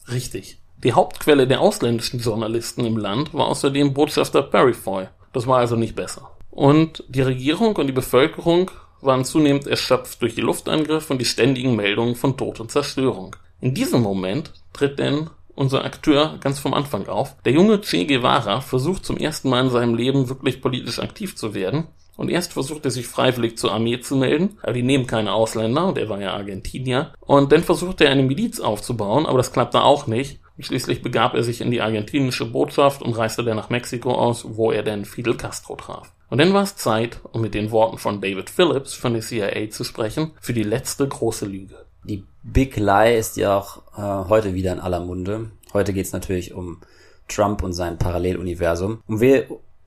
Richtig. 0.10 0.58
Die 0.84 0.94
Hauptquelle 0.94 1.48
der 1.48 1.60
ausländischen 1.60 2.20
Journalisten 2.20 2.86
im 2.86 2.98
Land 2.98 3.34
war 3.34 3.48
außerdem 3.48 3.96
Botschafter 3.96 4.44
Perifoy. 4.44 5.08
Das 5.34 5.48
war 5.48 5.58
also 5.58 5.76
nicht 5.76 5.96
besser. 5.96 6.30
Und 6.52 7.04
die 7.08 7.22
Regierung 7.22 7.76
und 7.76 7.88
die 7.88 7.94
Bevölkerung 7.94 8.70
waren 9.02 9.26
zunehmend 9.26 9.66
erschöpft 9.66 10.22
durch 10.22 10.36
die 10.36 10.42
Luftangriffe 10.42 11.14
und 11.14 11.20
die 11.20 11.26
ständigen 11.26 11.76
Meldungen 11.76 12.16
von 12.16 12.38
Tod 12.38 12.60
und 12.60 12.72
Zerstörung. 12.72 13.36
In 13.60 13.74
diesem 13.74 14.02
Moment 14.02 14.54
tritt 14.72 15.00
denn 15.00 15.32
unser 15.56 15.84
Akteur 15.84 16.38
ganz 16.42 16.60
vom 16.60 16.76
Anfang 16.76 17.08
auf. 17.08 17.36
Der 17.44 17.54
junge 17.54 17.82
Che 17.82 18.06
Guevara 18.06 18.62
versucht 18.62 19.04
zum 19.04 19.18
ersten 19.18 19.50
Mal 19.50 19.66
in 19.66 19.72
seinem 19.72 19.96
Leben 19.96 20.30
wirklich 20.30 20.62
politisch 20.62 21.00
aktiv 21.00 21.36
zu 21.36 21.56
werden. 21.56 21.88
Und 22.16 22.30
erst 22.30 22.54
versucht 22.54 22.86
er 22.86 22.92
sich 22.92 23.08
freiwillig 23.08 23.58
zur 23.58 23.72
Armee 23.72 24.00
zu 24.00 24.16
melden, 24.16 24.58
aber 24.62 24.74
die 24.74 24.84
nehmen 24.84 25.08
keine 25.08 25.34
Ausländer 25.34 25.88
und 25.88 25.98
er 25.98 26.10
war 26.10 26.20
ja 26.20 26.34
Argentinier. 26.34 27.14
Und 27.20 27.52
dann 27.52 27.64
versucht 27.64 28.02
er 28.02 28.12
eine 28.12 28.24
Miliz 28.24 28.60
aufzubauen, 28.60 29.26
aber 29.26 29.38
das 29.38 29.52
klappte 29.52 29.84
auch 29.84 30.06
nicht. 30.08 30.40
Schließlich 30.60 31.02
begab 31.02 31.36
er 31.36 31.44
sich 31.44 31.62
in 31.62 31.72
die 31.72 31.82
argentinische 31.82 32.46
Botschaft 32.46 33.02
und 33.02 33.14
reiste 33.14 33.44
dann 33.44 33.58
nach 33.58 33.70
Mexiko 33.70 34.12
aus, 34.12 34.46
wo 34.48 34.72
er 34.72 34.84
dann 34.84 35.06
Fidel 35.06 35.38
Castro 35.38 35.76
traf. 35.76 36.12
Und 36.30 36.40
dann 36.40 36.54
war 36.54 36.64
es 36.64 36.76
Zeit, 36.76 37.20
um 37.32 37.42
mit 37.42 37.54
den 37.54 37.72
Worten 37.72 37.98
von 37.98 38.22
David 38.22 38.50
Phillips 38.50 38.94
von 38.94 39.14
der 39.14 39.22
CIA 39.22 39.70
zu 39.70 39.84
sprechen, 39.84 40.32
für 40.42 40.54
die 40.54 40.64
letzte 40.64 41.08
große 41.08 41.46
Lüge. 41.46 41.86
Die 42.04 42.24
Big 42.44 42.76
Lie 42.78 43.18
ist 43.18 43.38
ja 43.38 43.58
auch 43.58 43.82
äh, 43.98 44.30
heute 44.30 44.54
wieder 44.54 44.74
in 44.74 44.80
aller 44.80 45.00
Munde. 45.00 45.52
Heute 45.74 45.94
geht's 45.94 46.14
natürlich 46.14 46.54
um 46.54 46.80
Trump 47.28 47.64
und 47.64 47.74
sein 47.74 47.98
Paralleluniversum. 47.98 49.02
Um, 49.08 49.20
we 49.20 49.46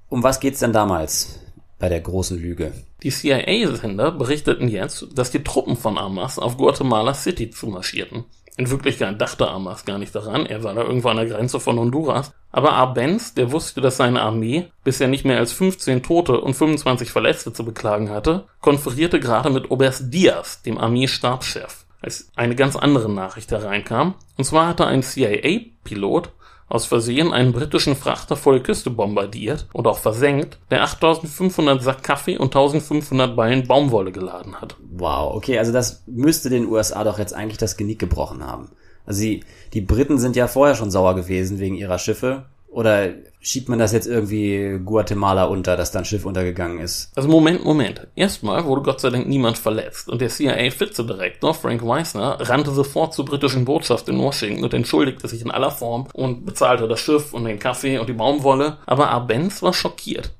um 0.08 0.22
was 0.22 0.40
geht's 0.40 0.60
denn 0.60 0.72
damals 0.72 1.40
bei 1.78 1.88
der 1.88 2.00
großen 2.00 2.38
Lüge? 2.38 2.72
Die 3.02 3.10
CIA-Sender 3.10 4.12
berichteten 4.12 4.68
jetzt, 4.68 5.06
dass 5.14 5.30
die 5.30 5.42
Truppen 5.42 5.76
von 5.76 5.98
Hamas 5.98 6.38
auf 6.38 6.58
Guatemala 6.58 7.14
City 7.14 7.50
zumarschierten. 7.50 8.24
In 8.60 8.68
Wirklichkeit 8.68 9.18
dachte 9.18 9.48
Amas 9.48 9.86
gar 9.86 9.96
nicht 9.96 10.14
daran, 10.14 10.44
er 10.44 10.62
war 10.62 10.74
da 10.74 10.82
irgendwo 10.82 11.08
an 11.08 11.16
der 11.16 11.24
Grenze 11.24 11.60
von 11.60 11.78
Honduras. 11.78 12.34
Aber 12.52 12.74
Arbenz, 12.74 13.32
der 13.32 13.52
wusste, 13.52 13.80
dass 13.80 13.96
seine 13.96 14.20
Armee 14.20 14.66
bisher 14.84 15.08
nicht 15.08 15.24
mehr 15.24 15.38
als 15.38 15.52
15 15.52 16.02
Tote 16.02 16.38
und 16.38 16.52
25 16.52 17.10
Verletzte 17.10 17.54
zu 17.54 17.64
beklagen 17.64 18.10
hatte, 18.10 18.44
konferierte 18.60 19.18
gerade 19.18 19.48
mit 19.48 19.70
Oberst 19.70 20.12
Diaz, 20.12 20.60
dem 20.60 20.76
Armeestabschef, 20.76 21.86
als 22.02 22.30
eine 22.36 22.54
ganz 22.54 22.76
andere 22.76 23.10
Nachricht 23.10 23.50
hereinkam. 23.50 24.12
Und 24.36 24.44
zwar 24.44 24.66
hatte 24.66 24.86
ein 24.86 25.02
CIA-Pilot 25.02 26.30
aus 26.70 26.86
Versehen 26.86 27.32
einen 27.32 27.52
britischen 27.52 27.96
Frachter 27.96 28.36
vor 28.36 28.54
der 28.54 28.62
Küste 28.62 28.90
bombardiert 28.90 29.66
und 29.72 29.86
auch 29.86 29.98
versenkt, 29.98 30.58
der 30.70 30.82
8500 30.84 31.82
Sack 31.82 32.02
Kaffee 32.02 32.38
und 32.38 32.46
1500 32.46 33.36
Ballen 33.36 33.66
Baumwolle 33.66 34.12
geladen 34.12 34.58
hat. 34.60 34.76
Wow, 34.90 35.34
okay, 35.34 35.58
also 35.58 35.72
das 35.72 36.04
müsste 36.06 36.48
den 36.48 36.66
USA 36.66 37.04
doch 37.04 37.18
jetzt 37.18 37.34
eigentlich 37.34 37.58
das 37.58 37.76
Genick 37.76 37.98
gebrochen 37.98 38.46
haben. 38.46 38.70
Also 39.04 39.22
die, 39.22 39.44
die 39.74 39.80
Briten 39.80 40.18
sind 40.18 40.36
ja 40.36 40.46
vorher 40.46 40.76
schon 40.76 40.92
sauer 40.92 41.16
gewesen 41.16 41.58
wegen 41.58 41.74
ihrer 41.74 41.98
Schiffe 41.98 42.46
oder 42.70 43.10
schiebt 43.40 43.68
man 43.68 43.78
das 43.78 43.92
jetzt 43.92 44.06
irgendwie 44.06 44.78
Guatemala 44.84 45.44
unter, 45.44 45.76
dass 45.76 45.90
da 45.90 46.04
Schiff 46.04 46.24
untergegangen 46.24 46.78
ist? 46.78 47.10
Also 47.16 47.28
Moment, 47.28 47.64
Moment. 47.64 48.06
Erstmal 48.14 48.64
wurde 48.64 48.82
Gott 48.82 49.00
sei 49.00 49.10
Dank 49.10 49.26
niemand 49.28 49.58
verletzt 49.58 50.08
und 50.08 50.20
der 50.20 50.28
CIA-Vizedirektor 50.28 51.54
Frank 51.54 51.84
Weisner 51.86 52.38
rannte 52.40 52.70
sofort 52.70 53.14
zur 53.14 53.24
britischen 53.24 53.64
Botschaft 53.64 54.08
in 54.08 54.18
Washington 54.18 54.64
und 54.64 54.74
entschuldigte 54.74 55.26
sich 55.26 55.42
in 55.42 55.50
aller 55.50 55.70
Form 55.70 56.06
und 56.12 56.46
bezahlte 56.46 56.86
das 56.86 57.00
Schiff 57.00 57.34
und 57.34 57.44
den 57.44 57.58
Kaffee 57.58 57.98
und 57.98 58.08
die 58.08 58.14
Baumwolle. 58.14 58.78
Aber 58.86 59.10
Arbenz 59.10 59.62
war 59.62 59.72
schockiert. 59.72 60.32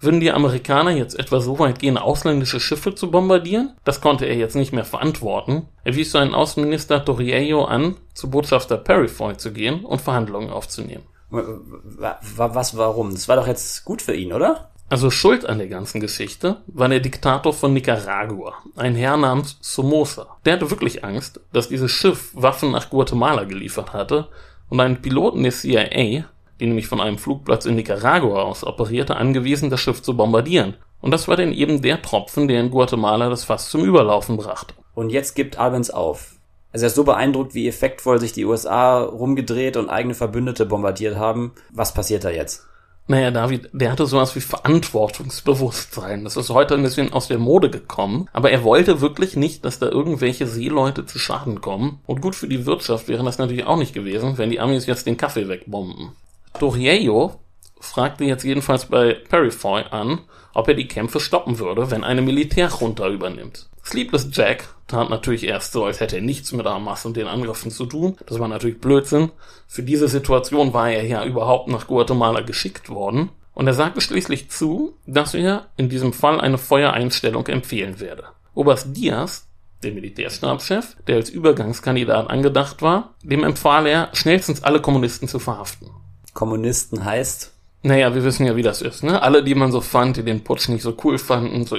Würden 0.00 0.20
die 0.20 0.32
Amerikaner 0.32 0.90
jetzt 0.90 1.18
etwa 1.18 1.40
so 1.40 1.58
weit 1.58 1.78
gehen, 1.78 1.96
ausländische 1.96 2.60
Schiffe 2.60 2.94
zu 2.94 3.10
bombardieren? 3.10 3.74
Das 3.84 4.02
konnte 4.02 4.26
er 4.26 4.36
jetzt 4.36 4.54
nicht 4.54 4.72
mehr 4.72 4.84
verantworten. 4.84 5.68
Er 5.82 5.96
wies 5.96 6.12
seinen 6.12 6.34
Außenminister 6.34 7.04
Torriello 7.04 7.64
an, 7.64 7.96
zu 8.12 8.28
Botschafter 8.28 8.76
Perifoy 8.76 9.36
zu 9.36 9.52
gehen 9.52 9.84
und 9.84 10.02
Verhandlungen 10.02 10.50
aufzunehmen. 10.50 11.04
Was, 11.30 12.76
warum? 12.76 13.12
Das 13.12 13.28
war 13.28 13.36
doch 13.36 13.46
jetzt 13.46 13.84
gut 13.84 14.02
für 14.02 14.14
ihn, 14.14 14.32
oder? 14.32 14.70
Also 14.90 15.10
schuld 15.10 15.46
an 15.46 15.58
der 15.58 15.68
ganzen 15.68 16.00
Geschichte 16.00 16.58
war 16.66 16.88
der 16.88 17.00
Diktator 17.00 17.52
von 17.52 17.72
Nicaragua, 17.72 18.54
ein 18.76 18.94
Herr 18.94 19.16
namens 19.16 19.56
Somoza. 19.60 20.36
Der 20.44 20.54
hatte 20.54 20.70
wirklich 20.70 21.02
Angst, 21.02 21.40
dass 21.52 21.68
dieses 21.68 21.90
Schiff 21.90 22.30
Waffen 22.34 22.70
nach 22.70 22.90
Guatemala 22.90 23.44
geliefert 23.44 23.92
hatte 23.92 24.28
und 24.68 24.80
einen 24.80 25.00
Piloten 25.00 25.42
der 25.42 25.52
CIA, 25.52 26.26
die 26.60 26.66
nämlich 26.66 26.86
von 26.86 27.00
einem 27.00 27.18
Flugplatz 27.18 27.64
in 27.64 27.76
Nicaragua 27.76 28.42
aus 28.42 28.62
operierte, 28.62 29.16
angewiesen, 29.16 29.70
das 29.70 29.80
Schiff 29.80 30.02
zu 30.02 30.16
bombardieren. 30.16 30.76
Und 31.00 31.10
das 31.10 31.28
war 31.28 31.36
dann 31.36 31.52
eben 31.52 31.82
der 31.82 32.00
Tropfen, 32.00 32.46
der 32.46 32.60
in 32.60 32.70
Guatemala 32.70 33.30
das 33.30 33.44
Fass 33.44 33.70
zum 33.70 33.84
Überlaufen 33.84 34.36
brachte. 34.36 34.74
Und 34.94 35.10
jetzt 35.10 35.34
gibt 35.34 35.58
Albans 35.58 35.90
auf. 35.90 36.33
Also 36.74 36.86
er 36.86 36.88
ist 36.88 36.96
so 36.96 37.04
beeindruckt, 37.04 37.54
wie 37.54 37.68
effektvoll 37.68 38.18
sich 38.18 38.32
die 38.32 38.44
USA 38.44 39.00
rumgedreht 39.00 39.76
und 39.76 39.88
eigene 39.88 40.14
Verbündete 40.14 40.66
bombardiert 40.66 41.14
haben. 41.14 41.52
Was 41.70 41.94
passiert 41.94 42.24
da 42.24 42.30
jetzt? 42.30 42.66
Naja, 43.06 43.30
David, 43.30 43.70
der 43.72 43.92
hatte 43.92 44.06
sowas 44.06 44.34
wie 44.34 44.40
Verantwortungsbewusstsein. 44.40 46.24
Das 46.24 46.36
ist 46.36 46.50
heute 46.50 46.74
ein 46.74 46.82
bisschen 46.82 47.12
aus 47.12 47.28
der 47.28 47.38
Mode 47.38 47.70
gekommen. 47.70 48.28
Aber 48.32 48.50
er 48.50 48.64
wollte 48.64 49.00
wirklich 49.00 49.36
nicht, 49.36 49.64
dass 49.64 49.78
da 49.78 49.86
irgendwelche 49.86 50.48
Seeleute 50.48 51.06
zu 51.06 51.20
Schaden 51.20 51.60
kommen. 51.60 52.00
Und 52.06 52.20
gut 52.20 52.34
für 52.34 52.48
die 52.48 52.66
Wirtschaft 52.66 53.06
wäre 53.06 53.22
das 53.22 53.38
natürlich 53.38 53.66
auch 53.66 53.76
nicht 53.76 53.94
gewesen, 53.94 54.36
wenn 54.36 54.50
die 54.50 54.58
Amis 54.58 54.86
jetzt 54.86 55.06
den 55.06 55.16
Kaffee 55.16 55.46
wegbomben. 55.46 56.10
Doriello 56.58 57.36
fragte 57.78 58.24
jetzt 58.24 58.42
jedenfalls 58.42 58.86
bei 58.86 59.14
Perifoy 59.14 59.84
an, 59.92 60.22
ob 60.54 60.66
er 60.66 60.74
die 60.74 60.88
Kämpfe 60.88 61.20
stoppen 61.20 61.60
würde, 61.60 61.92
wenn 61.92 62.02
eine 62.02 62.22
Militärjunta 62.22 63.08
übernimmt. 63.08 63.68
Sleepless 63.84 64.28
Jack 64.32 64.68
tat 64.86 65.10
natürlich 65.10 65.44
erst 65.44 65.72
so, 65.72 65.84
als 65.84 66.00
hätte 66.00 66.16
er 66.16 66.22
nichts 66.22 66.52
mit 66.52 66.66
Hamas 66.66 67.04
und 67.04 67.16
den 67.16 67.26
Angriffen 67.26 67.70
zu 67.70 67.86
tun. 67.86 68.16
Das 68.26 68.38
war 68.38 68.48
natürlich 68.48 68.80
Blödsinn. 68.80 69.30
Für 69.66 69.82
diese 69.82 70.08
Situation 70.08 70.72
war 70.72 70.90
er 70.90 71.04
ja 71.04 71.24
überhaupt 71.24 71.68
nach 71.68 71.86
Guatemala 71.86 72.40
geschickt 72.40 72.88
worden. 72.88 73.30
Und 73.54 73.66
er 73.66 73.74
sagte 73.74 74.00
schließlich 74.00 74.50
zu, 74.50 74.94
dass 75.06 75.34
er 75.34 75.66
in 75.76 75.88
diesem 75.88 76.12
Fall 76.12 76.40
eine 76.40 76.58
Feuereinstellung 76.58 77.46
empfehlen 77.46 78.00
werde. 78.00 78.24
Oberst 78.54 78.96
Diaz, 78.96 79.46
der 79.82 79.92
Militärstabschef, 79.92 80.96
der 81.06 81.16
als 81.16 81.30
Übergangskandidat 81.30 82.30
angedacht 82.30 82.82
war, 82.82 83.14
dem 83.22 83.44
empfahl 83.44 83.86
er, 83.86 84.08
schnellstens 84.12 84.64
alle 84.64 84.80
Kommunisten 84.80 85.28
zu 85.28 85.38
verhaften. 85.38 85.90
Kommunisten 86.32 87.04
heißt? 87.04 87.52
Naja, 87.82 88.14
wir 88.14 88.24
wissen 88.24 88.46
ja, 88.46 88.56
wie 88.56 88.62
das 88.62 88.80
ist, 88.80 89.04
ne? 89.04 89.22
Alle, 89.22 89.44
die 89.44 89.54
man 89.54 89.70
so 89.70 89.80
fand, 89.80 90.16
die 90.16 90.24
den 90.24 90.42
Putsch 90.42 90.68
nicht 90.68 90.82
so 90.82 90.96
cool 91.04 91.18
fanden, 91.18 91.66
so 91.66 91.76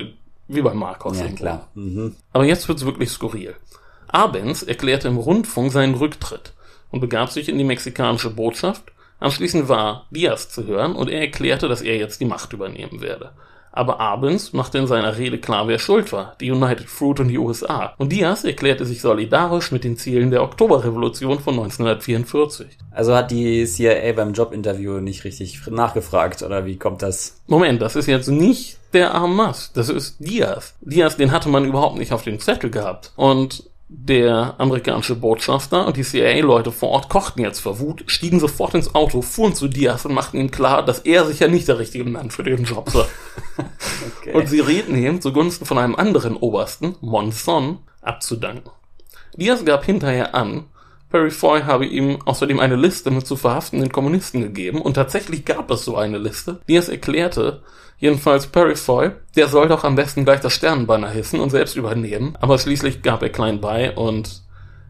wie 0.48 0.62
bei 0.62 0.74
Marcos. 0.74 1.20
Ja, 1.20 1.28
klar. 1.30 1.70
Mhm. 1.74 2.16
Aber 2.34 2.46
jetzt 2.46 2.68
wird's 2.68 2.86
wirklich 2.86 3.10
skurril. 3.10 3.56
Abens 4.08 4.64
erklärte 4.64 5.08
im 5.08 5.18
Rundfunk 5.18 5.72
seinen 5.72 5.96
Rücktritt 5.96 6.54
und 6.92 7.00
begab 7.00 7.32
sich 7.32 7.50
in 7.50 7.58
die 7.58 7.64
mexikanische 7.64 8.30
Botschaft. 8.30 8.92
Anschließend 9.20 9.70
war 9.70 10.06
Diaz 10.12 10.50
zu 10.50 10.66
hören 10.66 10.96
und 10.96 11.10
er 11.10 11.22
erklärte, 11.22 11.68
dass 11.68 11.82
er 11.82 11.98
jetzt 11.98 12.22
die 12.22 12.26
Macht 12.26 12.54
übernehmen 12.54 13.02
werde. 13.02 13.32
Aber 13.76 14.00
Abends 14.00 14.54
machte 14.54 14.78
in 14.78 14.88
seiner 14.88 15.18
Rede 15.18 15.38
klar, 15.38 15.68
wer 15.68 15.80
schuld 15.80 16.14
war, 16.14 16.36
die 16.40 16.50
United 16.50 16.88
Fruit 16.88 17.20
und 17.20 17.28
die 17.28 17.38
USA. 17.38 17.94
Und 17.98 18.12
Diaz 18.12 18.46
erklärte 18.46 18.86
sich 18.86 19.02
solidarisch 19.02 19.72
mit 19.72 19.84
den 19.84 19.98
Zielen 19.98 20.32
der 20.32 20.44
Oktoberrevolution 20.44 21.40
von 21.40 21.56
1944. 21.56 22.68
Also 22.92 23.14
hat 23.14 23.32
die 23.32 23.66
CIA 23.66 24.14
beim 24.14 24.34
Jobinterview 24.34 25.02
nicht 25.02 25.26
richtig 25.26 25.60
nachgefragt, 25.68 26.42
oder 26.42 26.66
wie 26.66 26.78
kommt 26.78 27.02
das? 27.02 27.42
Moment, 27.48 27.82
das 27.82 27.98
ist 27.98 28.08
jetzt 28.08 28.30
nicht 28.30 28.80
der 28.94 29.12
Hamas, 29.12 29.74
das 29.74 29.90
ist 29.90 30.16
Diaz. 30.20 30.76
Diaz, 30.80 31.18
den 31.18 31.32
hatte 31.32 31.50
man 31.50 31.66
überhaupt 31.66 31.98
nicht 31.98 32.14
auf 32.14 32.24
dem 32.24 32.40
Zettel 32.40 32.70
gehabt. 32.70 33.12
Und 33.18 33.70
der 33.88 34.56
amerikanische 34.58 35.16
Botschafter 35.16 35.86
und 35.86 35.96
die 35.96 36.04
CIA-Leute 36.04 36.72
vor 36.72 36.90
Ort 36.90 37.10
kochten 37.10 37.42
jetzt 37.42 37.60
vor 37.60 37.80
Wut, 37.80 38.04
stiegen 38.08 38.40
sofort 38.40 38.74
ins 38.74 38.96
Auto, 38.96 39.22
fuhren 39.22 39.54
zu 39.54 39.68
Diaz 39.68 40.06
und 40.06 40.14
machten 40.14 40.38
ihm 40.38 40.50
klar, 40.50 40.84
dass 40.84 41.00
er 41.00 41.26
sicher 41.26 41.48
nicht 41.48 41.68
der 41.68 41.78
richtige 41.78 42.04
Mann 42.04 42.32
für 42.32 42.44
den 42.44 42.64
Job 42.64 42.90
sei. 42.90 43.06
okay. 44.20 44.34
Und 44.34 44.50
sie 44.50 44.60
rieten 44.60 44.96
ihm 44.96 45.22
zugunsten 45.22 45.66
von 45.66 45.78
einem 45.78 45.96
anderen 45.96 46.36
Obersten, 46.36 46.96
Monson, 47.02 47.80
abzudanken. 48.02 48.72
Diaz 49.38 49.64
gab 49.66 49.86
hinterher 49.86 50.34
an, 50.34 50.66
Perry 51.16 51.32
Foy 51.32 51.62
habe 51.62 51.86
ihm 51.86 52.20
außerdem 52.26 52.60
eine 52.60 52.76
Liste 52.76 53.10
mit 53.10 53.26
zu 53.26 53.38
verhaftenden 53.38 53.90
Kommunisten 53.90 54.42
gegeben 54.42 54.82
und 54.82 54.96
tatsächlich 54.96 55.46
gab 55.46 55.72
es 55.72 55.86
so 55.86 55.96
eine 55.96 56.18
Liste. 56.18 56.60
Diaz 56.68 56.90
erklärte, 56.90 57.64
Jedenfalls 57.98 58.48
Perifoy, 58.48 59.12
der 59.38 59.48
soll 59.48 59.70
doch 59.70 59.86
am 59.86 59.96
besten 59.96 60.26
gleich 60.26 60.42
das 60.42 60.52
Sternenbanner 60.52 61.10
hissen 61.10 61.40
und 61.40 61.52
selbst 61.52 61.78
übernehmen, 61.78 62.38
aber 62.42 62.60
schließlich 62.60 63.02
gab 63.02 63.24
er 63.24 63.30
klein 63.30 63.62
bei 63.62 63.96
und 63.96 64.44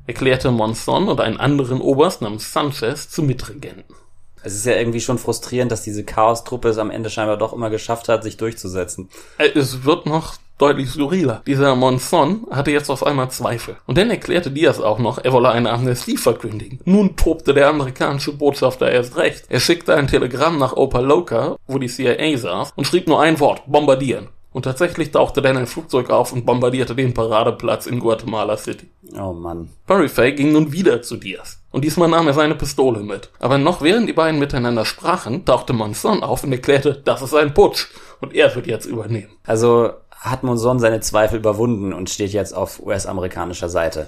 erklärte 0.07 0.49
Monson 0.49 1.09
und 1.09 1.21
einen 1.21 1.39
anderen 1.39 1.79
Oberst 1.79 2.23
namens 2.23 2.51
Sanchez 2.51 3.07
zu 3.07 3.21
Mitregenten. 3.21 3.95
Es 4.41 4.55
ist 4.55 4.65
ja 4.65 4.73
irgendwie 4.73 5.01
schon 5.01 5.19
frustrierend, 5.19 5.71
dass 5.71 5.83
diese 5.83 6.03
Chaos-Truppe 6.03 6.69
es 6.69 6.79
am 6.79 6.89
Ende 6.89 7.11
scheinbar 7.11 7.37
doch 7.37 7.53
immer 7.53 7.69
geschafft 7.69 8.09
hat, 8.09 8.23
sich 8.23 8.37
durchzusetzen. 8.37 9.09
Äh, 9.37 9.49
es 9.49 9.83
wird 9.83 10.07
noch 10.07 10.37
deutlich 10.57 10.89
skurriler. 10.89 11.41
Dieser 11.45 11.75
Monson 11.75 12.47
hatte 12.49 12.71
jetzt 12.71 12.89
auf 12.89 13.05
einmal 13.05 13.29
Zweifel. 13.29 13.77
Und 13.85 13.97
dann 13.97 14.09
erklärte 14.09 14.51
Diaz 14.51 14.79
auch 14.79 14.99
noch, 14.99 15.17
er 15.23 15.33
wolle 15.33 15.49
eine 15.49 15.71
Amnestie 15.71 16.17
verkündigen. 16.17 16.79
Nun 16.85 17.15
tobte 17.15 17.53
der 17.53 17.69
amerikanische 17.69 18.33
Botschafter 18.33 18.89
erst 18.91 19.17
recht. 19.17 19.45
Er 19.49 19.59
schickte 19.59 19.95
ein 19.95 20.07
Telegramm 20.07 20.57
nach 20.57 20.73
Opaloka, 20.73 21.57
wo 21.67 21.79
die 21.79 21.87
CIA 21.87 22.37
saß, 22.37 22.73
und 22.75 22.85
schrieb 22.85 23.07
nur 23.07 23.21
ein 23.21 23.39
Wort, 23.39 23.63
bombardieren. 23.67 24.29
Und 24.55 24.63
tatsächlich 24.63 25.11
tauchte 25.11 25.41
dann 25.41 25.57
ein 25.57 25.67
Flugzeug 25.67 26.09
auf 26.09 26.31
und 26.31 26.45
bombardierte 26.45 26.95
den 26.95 27.13
Paradeplatz 27.13 27.87
in 27.87 27.99
Guatemala 27.99 28.55
City. 28.55 28.87
Oh 29.19 29.33
Mann. 29.33 29.67
Perryfay 29.85 30.31
ging 30.31 30.53
nun 30.53 30.71
wieder 30.71 31.01
zu 31.01 31.17
Diaz. 31.17 31.59
Und 31.71 31.83
diesmal 31.83 32.07
nahm 32.07 32.27
er 32.27 32.33
seine 32.33 32.55
Pistole 32.55 33.01
mit. 33.01 33.31
Aber 33.39 33.57
noch 33.57 33.81
während 33.81 34.07
die 34.07 34.13
beiden 34.13 34.39
miteinander 34.39 34.85
sprachen, 34.85 35.43
tauchte 35.43 35.73
Monson 35.73 36.23
auf 36.23 36.45
und 36.45 36.53
erklärte, 36.53 37.01
das 37.03 37.21
ist 37.21 37.35
ein 37.35 37.53
Putsch. 37.53 37.87
Und 38.21 38.33
er 38.33 38.55
wird 38.55 38.65
jetzt 38.65 38.85
übernehmen. 38.85 39.35
Also 39.43 39.91
hat 40.25 40.43
Monson 40.43 40.79
seine 40.79 40.99
Zweifel 40.99 41.39
überwunden 41.39 41.93
und 41.93 42.09
steht 42.09 42.33
jetzt 42.33 42.53
auf 42.53 42.81
US-amerikanischer 42.85 43.69
Seite. 43.69 44.07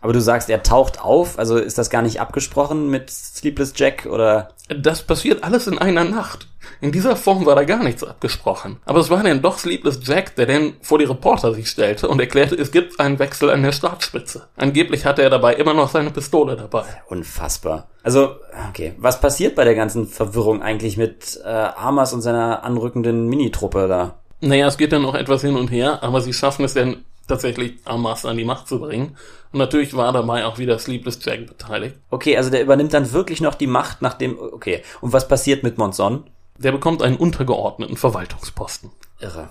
Aber 0.00 0.12
du 0.12 0.20
sagst, 0.20 0.48
er 0.50 0.62
taucht 0.62 1.00
auf, 1.00 1.38
also 1.38 1.56
ist 1.56 1.78
das 1.78 1.90
gar 1.90 2.02
nicht 2.02 2.20
abgesprochen 2.20 2.90
mit 2.90 3.10
Sleepless 3.10 3.72
Jack 3.76 4.06
oder? 4.06 4.50
Das 4.68 5.02
passiert 5.02 5.42
alles 5.42 5.66
in 5.66 5.78
einer 5.78 6.04
Nacht. 6.04 6.48
In 6.80 6.92
dieser 6.92 7.16
Form 7.16 7.46
war 7.46 7.54
da 7.54 7.64
gar 7.64 7.82
nichts 7.82 8.04
abgesprochen. 8.04 8.78
Aber 8.84 9.00
es 9.00 9.10
war 9.10 9.22
dann 9.22 9.42
doch 9.42 9.58
Sleepless 9.58 10.00
Jack, 10.02 10.36
der 10.36 10.46
dann 10.46 10.74
vor 10.80 10.98
die 10.98 11.04
Reporter 11.04 11.54
sich 11.54 11.70
stellte 11.70 12.08
und 12.08 12.20
erklärte, 12.20 12.54
es 12.56 12.70
gibt 12.70 13.00
einen 13.00 13.18
Wechsel 13.18 13.50
an 13.50 13.62
der 13.62 13.72
Startspitze. 13.72 14.48
Angeblich 14.56 15.06
hatte 15.06 15.22
er 15.22 15.30
dabei 15.30 15.54
immer 15.54 15.74
noch 15.74 15.88
seine 15.88 16.10
Pistole 16.10 16.56
dabei. 16.56 16.84
Unfassbar. 17.08 17.88
Also, 18.02 18.36
okay, 18.68 18.94
was 18.98 19.20
passiert 19.20 19.54
bei 19.54 19.64
der 19.64 19.74
ganzen 19.74 20.06
Verwirrung 20.06 20.62
eigentlich 20.62 20.96
mit 20.96 21.40
äh, 21.44 21.48
Hamas 21.48 22.12
und 22.12 22.20
seiner 22.20 22.62
anrückenden 22.62 23.26
Minitruppe 23.26 23.88
da? 23.88 24.18
Naja, 24.40 24.66
es 24.66 24.76
geht 24.76 24.92
dann 24.92 25.02
noch 25.02 25.14
etwas 25.14 25.42
hin 25.42 25.56
und 25.56 25.68
her, 25.68 26.02
aber 26.02 26.20
sie 26.20 26.32
schaffen 26.32 26.64
es 26.64 26.74
dann 26.74 27.04
tatsächlich 27.26 27.74
Hamas 27.86 28.24
an 28.24 28.36
die 28.36 28.44
Macht 28.44 28.68
zu 28.68 28.80
bringen. 28.80 29.16
Und 29.52 29.58
natürlich 29.58 29.94
war 29.94 30.12
dabei 30.12 30.44
auch 30.44 30.58
wieder 30.58 30.78
Sleepless 30.78 31.18
Jack 31.24 31.46
beteiligt. 31.46 31.96
Okay, 32.10 32.36
also 32.36 32.50
der 32.50 32.62
übernimmt 32.62 32.92
dann 32.92 33.12
wirklich 33.12 33.40
noch 33.40 33.54
die 33.54 33.66
Macht 33.66 34.02
nach 34.02 34.14
dem, 34.14 34.38
okay. 34.38 34.82
Und 35.00 35.12
was 35.12 35.28
passiert 35.28 35.62
mit 35.62 35.78
Monson? 35.78 36.24
Der 36.58 36.72
bekommt 36.72 37.02
einen 37.02 37.16
untergeordneten 37.16 37.96
Verwaltungsposten. 37.96 38.90
Irre. 39.20 39.50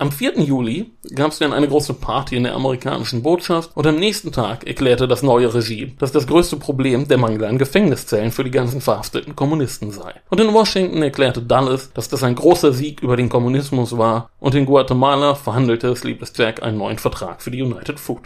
Am 0.00 0.10
4. 0.10 0.40
Juli 0.40 0.92
gab 1.14 1.30
es 1.30 1.40
dann 1.40 1.52
eine 1.52 1.68
große 1.68 1.92
Party 1.92 2.34
in 2.34 2.44
der 2.44 2.54
amerikanischen 2.54 3.22
Botschaft 3.22 3.76
und 3.76 3.86
am 3.86 3.96
nächsten 3.96 4.32
Tag 4.32 4.66
erklärte 4.66 5.06
das 5.06 5.22
neue 5.22 5.52
Regime, 5.52 5.92
dass 5.98 6.10
das 6.10 6.26
größte 6.26 6.56
Problem 6.56 7.06
der 7.06 7.18
Mangel 7.18 7.44
an 7.44 7.58
Gefängniszellen 7.58 8.32
für 8.32 8.42
die 8.42 8.50
ganzen 8.50 8.80
verhafteten 8.80 9.36
Kommunisten 9.36 9.90
sei. 9.90 10.14
Und 10.30 10.40
in 10.40 10.54
Washington 10.54 11.02
erklärte 11.02 11.42
Dulles, 11.42 11.92
dass 11.92 12.08
das 12.08 12.22
ein 12.22 12.34
großer 12.34 12.72
Sieg 12.72 13.02
über 13.02 13.18
den 13.18 13.28
Kommunismus 13.28 13.98
war 13.98 14.30
und 14.40 14.54
in 14.54 14.64
Guatemala 14.64 15.34
verhandelte 15.34 15.94
Sleepless 15.94 16.32
Jack 16.34 16.62
einen 16.62 16.78
neuen 16.78 16.98
Vertrag 16.98 17.42
für 17.42 17.50
die 17.50 17.60
United 17.60 18.00
Food. 18.00 18.22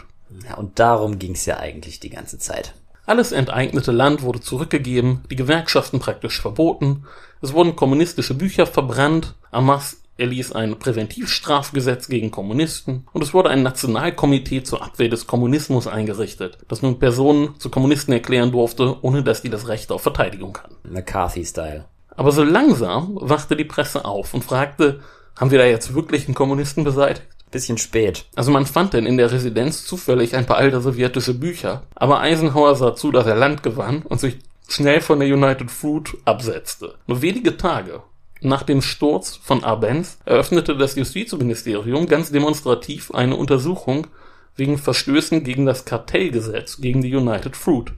Ja, 0.47 0.55
und 0.55 0.79
darum 0.79 1.19
ging's 1.19 1.45
ja 1.45 1.57
eigentlich 1.57 1.99
die 1.99 2.09
ganze 2.09 2.39
Zeit. 2.39 2.73
Alles 3.05 3.33
enteignete 3.33 3.91
Land 3.91 4.21
wurde 4.21 4.39
zurückgegeben, 4.39 5.25
die 5.29 5.35
Gewerkschaften 5.35 5.99
praktisch 5.99 6.39
verboten, 6.39 7.03
es 7.41 7.51
wurden 7.51 7.75
kommunistische 7.75 8.33
Bücher 8.33 8.65
verbrannt, 8.65 9.35
Hamas 9.51 10.04
erließ 10.17 10.53
ein 10.53 10.79
Präventivstrafgesetz 10.79 12.07
gegen 12.07 12.31
Kommunisten 12.31 13.07
und 13.11 13.21
es 13.21 13.33
wurde 13.33 13.49
ein 13.49 13.63
Nationalkomitee 13.63 14.63
zur 14.63 14.83
Abwehr 14.83 15.09
des 15.09 15.27
Kommunismus 15.27 15.87
eingerichtet, 15.87 16.57
das 16.67 16.81
nun 16.81 16.99
Personen 16.99 17.59
zu 17.59 17.69
Kommunisten 17.69 18.13
erklären 18.13 18.51
durfte, 18.51 18.97
ohne 19.01 19.23
dass 19.23 19.41
die 19.41 19.49
das 19.49 19.67
Recht 19.67 19.91
auf 19.91 20.01
Verteidigung 20.01 20.57
hatten. 20.57 20.75
McCarthy-Style. 20.89 21.85
Aber 22.15 22.31
so 22.31 22.43
langsam 22.43 23.17
wachte 23.21 23.55
die 23.55 23.65
Presse 23.65 24.05
auf 24.05 24.33
und 24.33 24.43
fragte, 24.43 25.01
haben 25.37 25.51
wir 25.51 25.59
da 25.59 25.65
jetzt 25.65 25.93
wirklich 25.93 26.27
einen 26.27 26.35
Kommunisten 26.35 26.85
beseitigt? 26.85 27.27
Bisschen 27.51 27.77
spät. 27.77 28.25
Also 28.35 28.51
man 28.51 28.65
fand 28.65 28.93
denn 28.93 29.05
in 29.05 29.17
der 29.17 29.31
Residenz 29.31 29.85
zufällig 29.85 30.35
ein 30.35 30.45
paar 30.45 30.57
alte 30.57 30.81
sowjetische 30.81 31.33
Bücher, 31.33 31.83
aber 31.93 32.19
Eisenhower 32.19 32.75
sah 32.75 32.95
zu, 32.95 33.11
dass 33.11 33.27
er 33.27 33.35
Land 33.35 33.63
gewann 33.63 34.01
und 34.03 34.19
sich 34.19 34.39
schnell 34.67 35.01
von 35.01 35.19
der 35.19 35.33
United 35.33 35.69
Fruit 35.69 36.17
absetzte. 36.25 36.95
Nur 37.05 37.21
wenige 37.21 37.57
Tage 37.57 38.01
nach 38.45 38.63
dem 38.63 38.81
Sturz 38.81 39.39
von 39.41 39.63
Arbenz 39.63 40.19
eröffnete 40.25 40.77
das 40.77 40.95
Justizministerium 40.95 42.07
ganz 42.07 42.31
demonstrativ 42.31 43.11
eine 43.11 43.35
Untersuchung 43.35 44.07
wegen 44.55 44.77
Verstößen 44.77 45.43
gegen 45.43 45.65
das 45.65 45.85
Kartellgesetz 45.85 46.79
gegen 46.79 47.01
die 47.01 47.13
United 47.15 47.55
Fruit. 47.55 47.91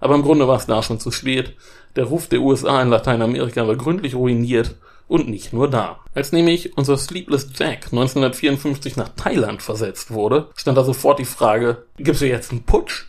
Aber 0.00 0.14
im 0.14 0.22
Grunde 0.22 0.46
war 0.46 0.56
es 0.56 0.66
da 0.66 0.82
schon 0.82 1.00
zu 1.00 1.10
spät. 1.10 1.56
Der 1.96 2.04
Ruf 2.04 2.28
der 2.28 2.40
USA 2.40 2.82
in 2.82 2.90
Lateinamerika 2.90 3.66
war 3.66 3.76
gründlich 3.76 4.14
ruiniert 4.14 4.76
und 5.08 5.28
nicht 5.28 5.52
nur 5.52 5.68
da. 5.68 6.00
Als 6.14 6.32
nämlich 6.32 6.76
unser 6.76 6.96
Sleepless 6.96 7.48
Jack 7.54 7.86
1954 7.86 8.96
nach 8.96 9.08
Thailand 9.16 9.62
versetzt 9.62 10.10
wurde, 10.10 10.48
stand 10.54 10.76
da 10.76 10.84
sofort 10.84 11.18
die 11.18 11.24
Frage, 11.24 11.84
gibt's 11.96 12.20
hier 12.20 12.28
jetzt 12.28 12.52
einen 12.52 12.64
Putsch? 12.64 13.06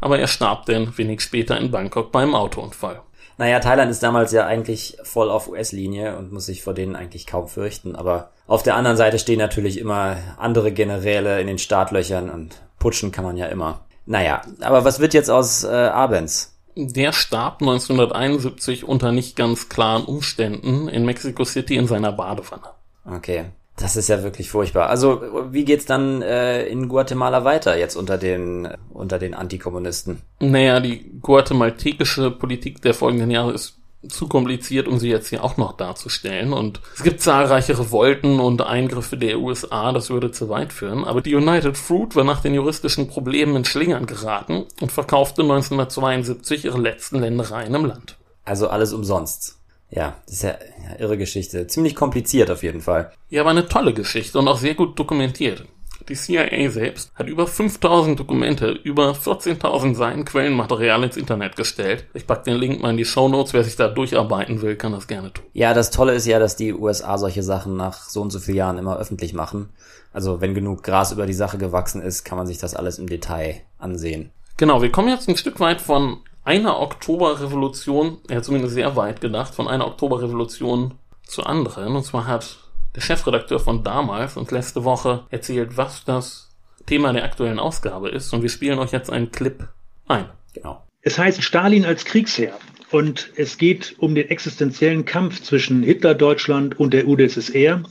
Aber 0.00 0.18
er 0.18 0.26
starb 0.26 0.66
denn 0.66 0.96
wenig 0.96 1.20
später 1.20 1.58
in 1.58 1.70
Bangkok 1.70 2.10
beim 2.10 2.34
Autounfall. 2.34 3.02
Naja, 3.38 3.60
Thailand 3.60 3.90
ist 3.90 4.02
damals 4.02 4.32
ja 4.32 4.46
eigentlich 4.46 4.96
voll 5.02 5.30
auf 5.30 5.48
US-Linie 5.48 6.16
und 6.16 6.32
muss 6.32 6.46
sich 6.46 6.62
vor 6.62 6.74
denen 6.74 6.96
eigentlich 6.96 7.26
kaum 7.26 7.48
fürchten. 7.48 7.96
Aber 7.96 8.30
auf 8.46 8.62
der 8.62 8.76
anderen 8.76 8.96
Seite 8.96 9.18
stehen 9.18 9.38
natürlich 9.38 9.78
immer 9.78 10.16
andere 10.38 10.72
Generäle 10.72 11.40
in 11.40 11.46
den 11.46 11.58
Startlöchern 11.58 12.30
und 12.30 12.62
putschen 12.78 13.12
kann 13.12 13.24
man 13.24 13.36
ja 13.36 13.46
immer. 13.46 13.80
Naja, 14.06 14.42
aber 14.60 14.84
was 14.84 15.00
wird 15.00 15.14
jetzt 15.14 15.30
aus 15.30 15.64
äh, 15.64 15.68
Abens? 15.68 16.56
Der 16.74 17.12
starb 17.12 17.60
1971 17.60 18.84
unter 18.84 19.12
nicht 19.12 19.36
ganz 19.36 19.68
klaren 19.68 20.04
Umständen 20.04 20.88
in 20.88 21.04
Mexico 21.04 21.44
City 21.44 21.76
in 21.76 21.86
seiner 21.86 22.12
Badewanne. 22.12 22.62
Okay. 23.04 23.44
Das 23.76 23.96
ist 23.96 24.08
ja 24.08 24.22
wirklich 24.22 24.50
furchtbar. 24.50 24.90
Also, 24.90 25.22
wie 25.50 25.64
geht's 25.64 25.86
dann 25.86 26.20
äh, 26.20 26.66
in 26.66 26.88
Guatemala 26.88 27.44
weiter 27.44 27.76
jetzt 27.78 27.96
unter 27.96 28.18
den 28.18 28.68
unter 28.92 29.18
den 29.18 29.34
Antikommunisten? 29.34 30.20
Naja, 30.40 30.78
die 30.80 31.10
guatemaltekische 31.20 32.30
Politik 32.30 32.82
der 32.82 32.94
folgenden 32.94 33.30
Jahre 33.30 33.52
ist 33.52 33.78
zu 34.08 34.26
kompliziert, 34.28 34.88
um 34.88 34.98
sie 34.98 35.08
jetzt 35.08 35.28
hier 35.28 35.44
auch 35.44 35.56
noch 35.56 35.76
darzustellen. 35.76 36.52
Und 36.52 36.80
es 36.94 37.02
gibt 37.02 37.20
zahlreiche 37.20 37.78
Revolten 37.78 38.40
und 38.40 38.60
Eingriffe 38.60 39.16
der 39.16 39.38
USA, 39.38 39.92
das 39.92 40.10
würde 40.10 40.32
zu 40.32 40.48
weit 40.48 40.72
führen. 40.72 41.04
Aber 41.04 41.20
die 41.20 41.34
United 41.34 41.78
Fruit 41.78 42.16
war 42.16 42.24
nach 42.24 42.40
den 42.40 42.54
juristischen 42.54 43.08
Problemen 43.08 43.56
in 43.56 43.64
Schlingern 43.64 44.06
geraten 44.06 44.66
und 44.80 44.92
verkaufte 44.92 45.42
1972 45.42 46.64
ihre 46.64 46.80
letzten 46.80 47.20
Ländereien 47.20 47.74
im 47.74 47.84
Land. 47.84 48.16
Also 48.44 48.68
alles 48.68 48.92
umsonst. 48.92 49.61
Ja, 49.94 50.16
das 50.26 50.36
ist 50.36 50.42
ja, 50.42 50.50
ja 50.50 50.98
irre 50.98 51.18
Geschichte. 51.18 51.66
Ziemlich 51.66 51.94
kompliziert 51.94 52.50
auf 52.50 52.62
jeden 52.62 52.80
Fall. 52.80 53.12
Ja, 53.28 53.42
aber 53.42 53.50
eine 53.50 53.66
tolle 53.66 53.92
Geschichte 53.92 54.38
und 54.38 54.48
auch 54.48 54.58
sehr 54.58 54.74
gut 54.74 54.98
dokumentiert. 54.98 55.64
Die 56.08 56.14
CIA 56.14 56.68
selbst 56.70 57.12
hat 57.14 57.28
über 57.28 57.46
5000 57.46 58.18
Dokumente, 58.18 58.70
über 58.70 59.12
14.000 59.12 59.94
Seiten 59.94 60.24
Quellenmaterial 60.24 61.04
ins 61.04 61.16
Internet 61.16 61.54
gestellt. 61.54 62.06
Ich 62.14 62.26
pack 62.26 62.42
den 62.42 62.56
Link 62.56 62.82
mal 62.82 62.90
in 62.90 62.96
die 62.96 63.04
Show 63.04 63.28
Notes. 63.28 63.52
Wer 63.52 63.62
sich 63.62 63.76
da 63.76 63.86
durcharbeiten 63.86 64.62
will, 64.62 64.74
kann 64.74 64.92
das 64.92 65.06
gerne 65.06 65.32
tun. 65.32 65.44
Ja, 65.52 65.74
das 65.74 65.90
Tolle 65.90 66.14
ist 66.14 66.26
ja, 66.26 66.40
dass 66.40 66.56
die 66.56 66.72
USA 66.72 67.18
solche 67.18 67.42
Sachen 67.42 67.76
nach 67.76 68.08
so 68.08 68.20
und 68.20 68.30
so 68.30 68.40
vielen 68.40 68.56
Jahren 68.56 68.78
immer 68.78 68.98
öffentlich 68.98 69.32
machen. 69.32 69.68
Also 70.12 70.40
wenn 70.40 70.54
genug 70.54 70.82
Gras 70.82 71.12
über 71.12 71.26
die 71.26 71.32
Sache 71.34 71.58
gewachsen 71.58 72.02
ist, 72.02 72.24
kann 72.24 72.38
man 72.38 72.46
sich 72.46 72.58
das 72.58 72.74
alles 72.74 72.98
im 72.98 73.08
Detail 73.08 73.60
ansehen. 73.78 74.30
Genau, 74.56 74.82
wir 74.82 74.90
kommen 74.90 75.08
jetzt 75.08 75.28
ein 75.28 75.36
Stück 75.36 75.60
weit 75.60 75.80
von 75.80 76.18
einer 76.44 76.80
Oktoberrevolution, 76.80 78.18
ja 78.28 78.42
zumindest 78.42 78.74
sehr 78.74 78.96
weit 78.96 79.20
gedacht, 79.20 79.54
von 79.54 79.68
einer 79.68 79.86
Oktoberrevolution 79.86 80.94
zu 81.26 81.44
anderen. 81.44 81.94
Und 81.96 82.04
zwar 82.04 82.26
hat 82.26 82.58
der 82.94 83.00
Chefredakteur 83.00 83.60
von 83.60 83.84
damals 83.84 84.36
uns 84.36 84.50
letzte 84.50 84.84
Woche 84.84 85.24
erzählt, 85.30 85.76
was 85.76 86.04
das 86.04 86.50
Thema 86.86 87.12
der 87.12 87.24
aktuellen 87.24 87.58
Ausgabe 87.58 88.08
ist. 88.10 88.32
Und 88.32 88.42
wir 88.42 88.50
spielen 88.50 88.78
euch 88.78 88.92
jetzt 88.92 89.10
einen 89.10 89.30
Clip 89.30 89.68
ein. 90.08 90.28
Genau. 90.52 90.82
Es 91.00 91.18
heißt 91.18 91.42
Stalin 91.42 91.84
als 91.84 92.04
Kriegsherr. 92.04 92.58
Und 92.90 93.30
es 93.36 93.56
geht 93.56 93.96
um 93.98 94.14
den 94.14 94.28
existenziellen 94.28 95.06
Kampf 95.06 95.42
zwischen 95.42 95.82
Hitler-Deutschland 95.82 96.78
und 96.78 96.92
der 96.92 97.08
UdSSR 97.08 97.82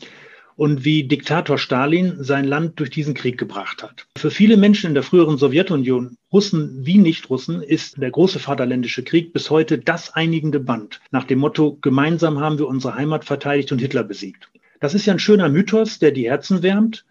und 0.55 0.85
wie 0.85 1.03
Diktator 1.03 1.57
Stalin 1.57 2.23
sein 2.23 2.45
Land 2.45 2.79
durch 2.79 2.89
diesen 2.89 3.13
Krieg 3.13 3.37
gebracht 3.37 3.83
hat. 3.83 4.07
Für 4.17 4.31
viele 4.31 4.57
Menschen 4.57 4.87
in 4.87 4.93
der 4.93 5.03
früheren 5.03 5.37
Sowjetunion, 5.37 6.17
Russen 6.31 6.85
wie 6.85 6.97
Nicht-Russen, 6.97 7.61
ist 7.61 8.01
der 8.01 8.11
große 8.11 8.39
Vaterländische 8.39 9.03
Krieg 9.03 9.33
bis 9.33 9.49
heute 9.49 9.77
das 9.77 10.13
einigende 10.13 10.59
Band, 10.59 11.01
nach 11.11 11.23
dem 11.23 11.39
Motto, 11.39 11.77
gemeinsam 11.81 12.39
haben 12.39 12.59
wir 12.59 12.67
unsere 12.67 12.95
Heimat 12.95 13.25
verteidigt 13.25 13.71
und 13.71 13.79
Hitler 13.79 14.03
besiegt. 14.03 14.49
Das 14.79 14.93
ist 14.93 15.05
ja 15.05 15.13
ein 15.13 15.19
schöner 15.19 15.49
Mythos, 15.49 15.99
der 15.99 16.11
die 16.11 16.29
Herzen 16.29 16.63
wärmt. 16.63 17.05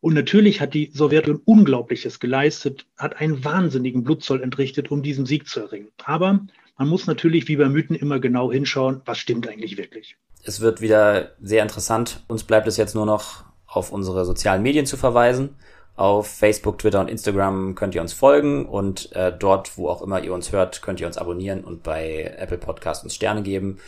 Und 0.00 0.14
natürlich 0.14 0.60
hat 0.60 0.74
die 0.74 0.90
Sowjetunion 0.92 1.42
Unglaubliches 1.44 2.20
geleistet, 2.20 2.86
hat 2.96 3.20
einen 3.20 3.44
wahnsinnigen 3.44 4.04
Blutzoll 4.04 4.42
entrichtet, 4.42 4.92
um 4.92 5.02
diesen 5.02 5.26
Sieg 5.26 5.48
zu 5.48 5.58
erringen. 5.60 5.88
Aber 6.04 6.46
man 6.78 6.88
muss 6.88 7.08
natürlich 7.08 7.48
wie 7.48 7.56
bei 7.56 7.68
Mythen 7.68 7.96
immer 7.96 8.20
genau 8.20 8.52
hinschauen, 8.52 9.02
was 9.04 9.18
stimmt 9.18 9.48
eigentlich 9.48 9.76
wirklich. 9.76 10.16
Es 10.48 10.62
wird 10.62 10.80
wieder 10.80 11.32
sehr 11.42 11.62
interessant. 11.62 12.22
Uns 12.26 12.42
bleibt 12.42 12.66
es 12.66 12.78
jetzt 12.78 12.94
nur 12.94 13.04
noch 13.04 13.44
auf 13.66 13.92
unsere 13.92 14.24
sozialen 14.24 14.62
Medien 14.62 14.86
zu 14.86 14.96
verweisen. 14.96 15.56
Auf 15.94 16.26
Facebook, 16.26 16.78
Twitter 16.78 17.00
und 17.00 17.10
Instagram 17.10 17.74
könnt 17.74 17.94
ihr 17.94 18.00
uns 18.00 18.14
folgen 18.14 18.64
und 18.64 19.12
äh, 19.12 19.30
dort, 19.30 19.76
wo 19.76 19.90
auch 19.90 20.00
immer 20.00 20.22
ihr 20.24 20.32
uns 20.32 20.50
hört, 20.50 20.80
könnt 20.80 21.00
ihr 21.00 21.06
uns 21.06 21.18
abonnieren 21.18 21.64
und 21.64 21.82
bei 21.82 22.34
Apple 22.38 22.56
Podcast 22.56 23.04
uns 23.04 23.14
Sterne 23.14 23.42
geben. 23.42 23.78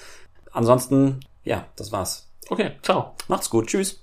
Ansonsten, 0.52 1.20
ja, 1.44 1.64
das 1.76 1.92
war's. 1.92 2.28
Okay, 2.50 2.72
ciao. 2.82 3.14
Macht's 3.28 3.48
gut. 3.48 3.68
Tschüss. 3.68 3.98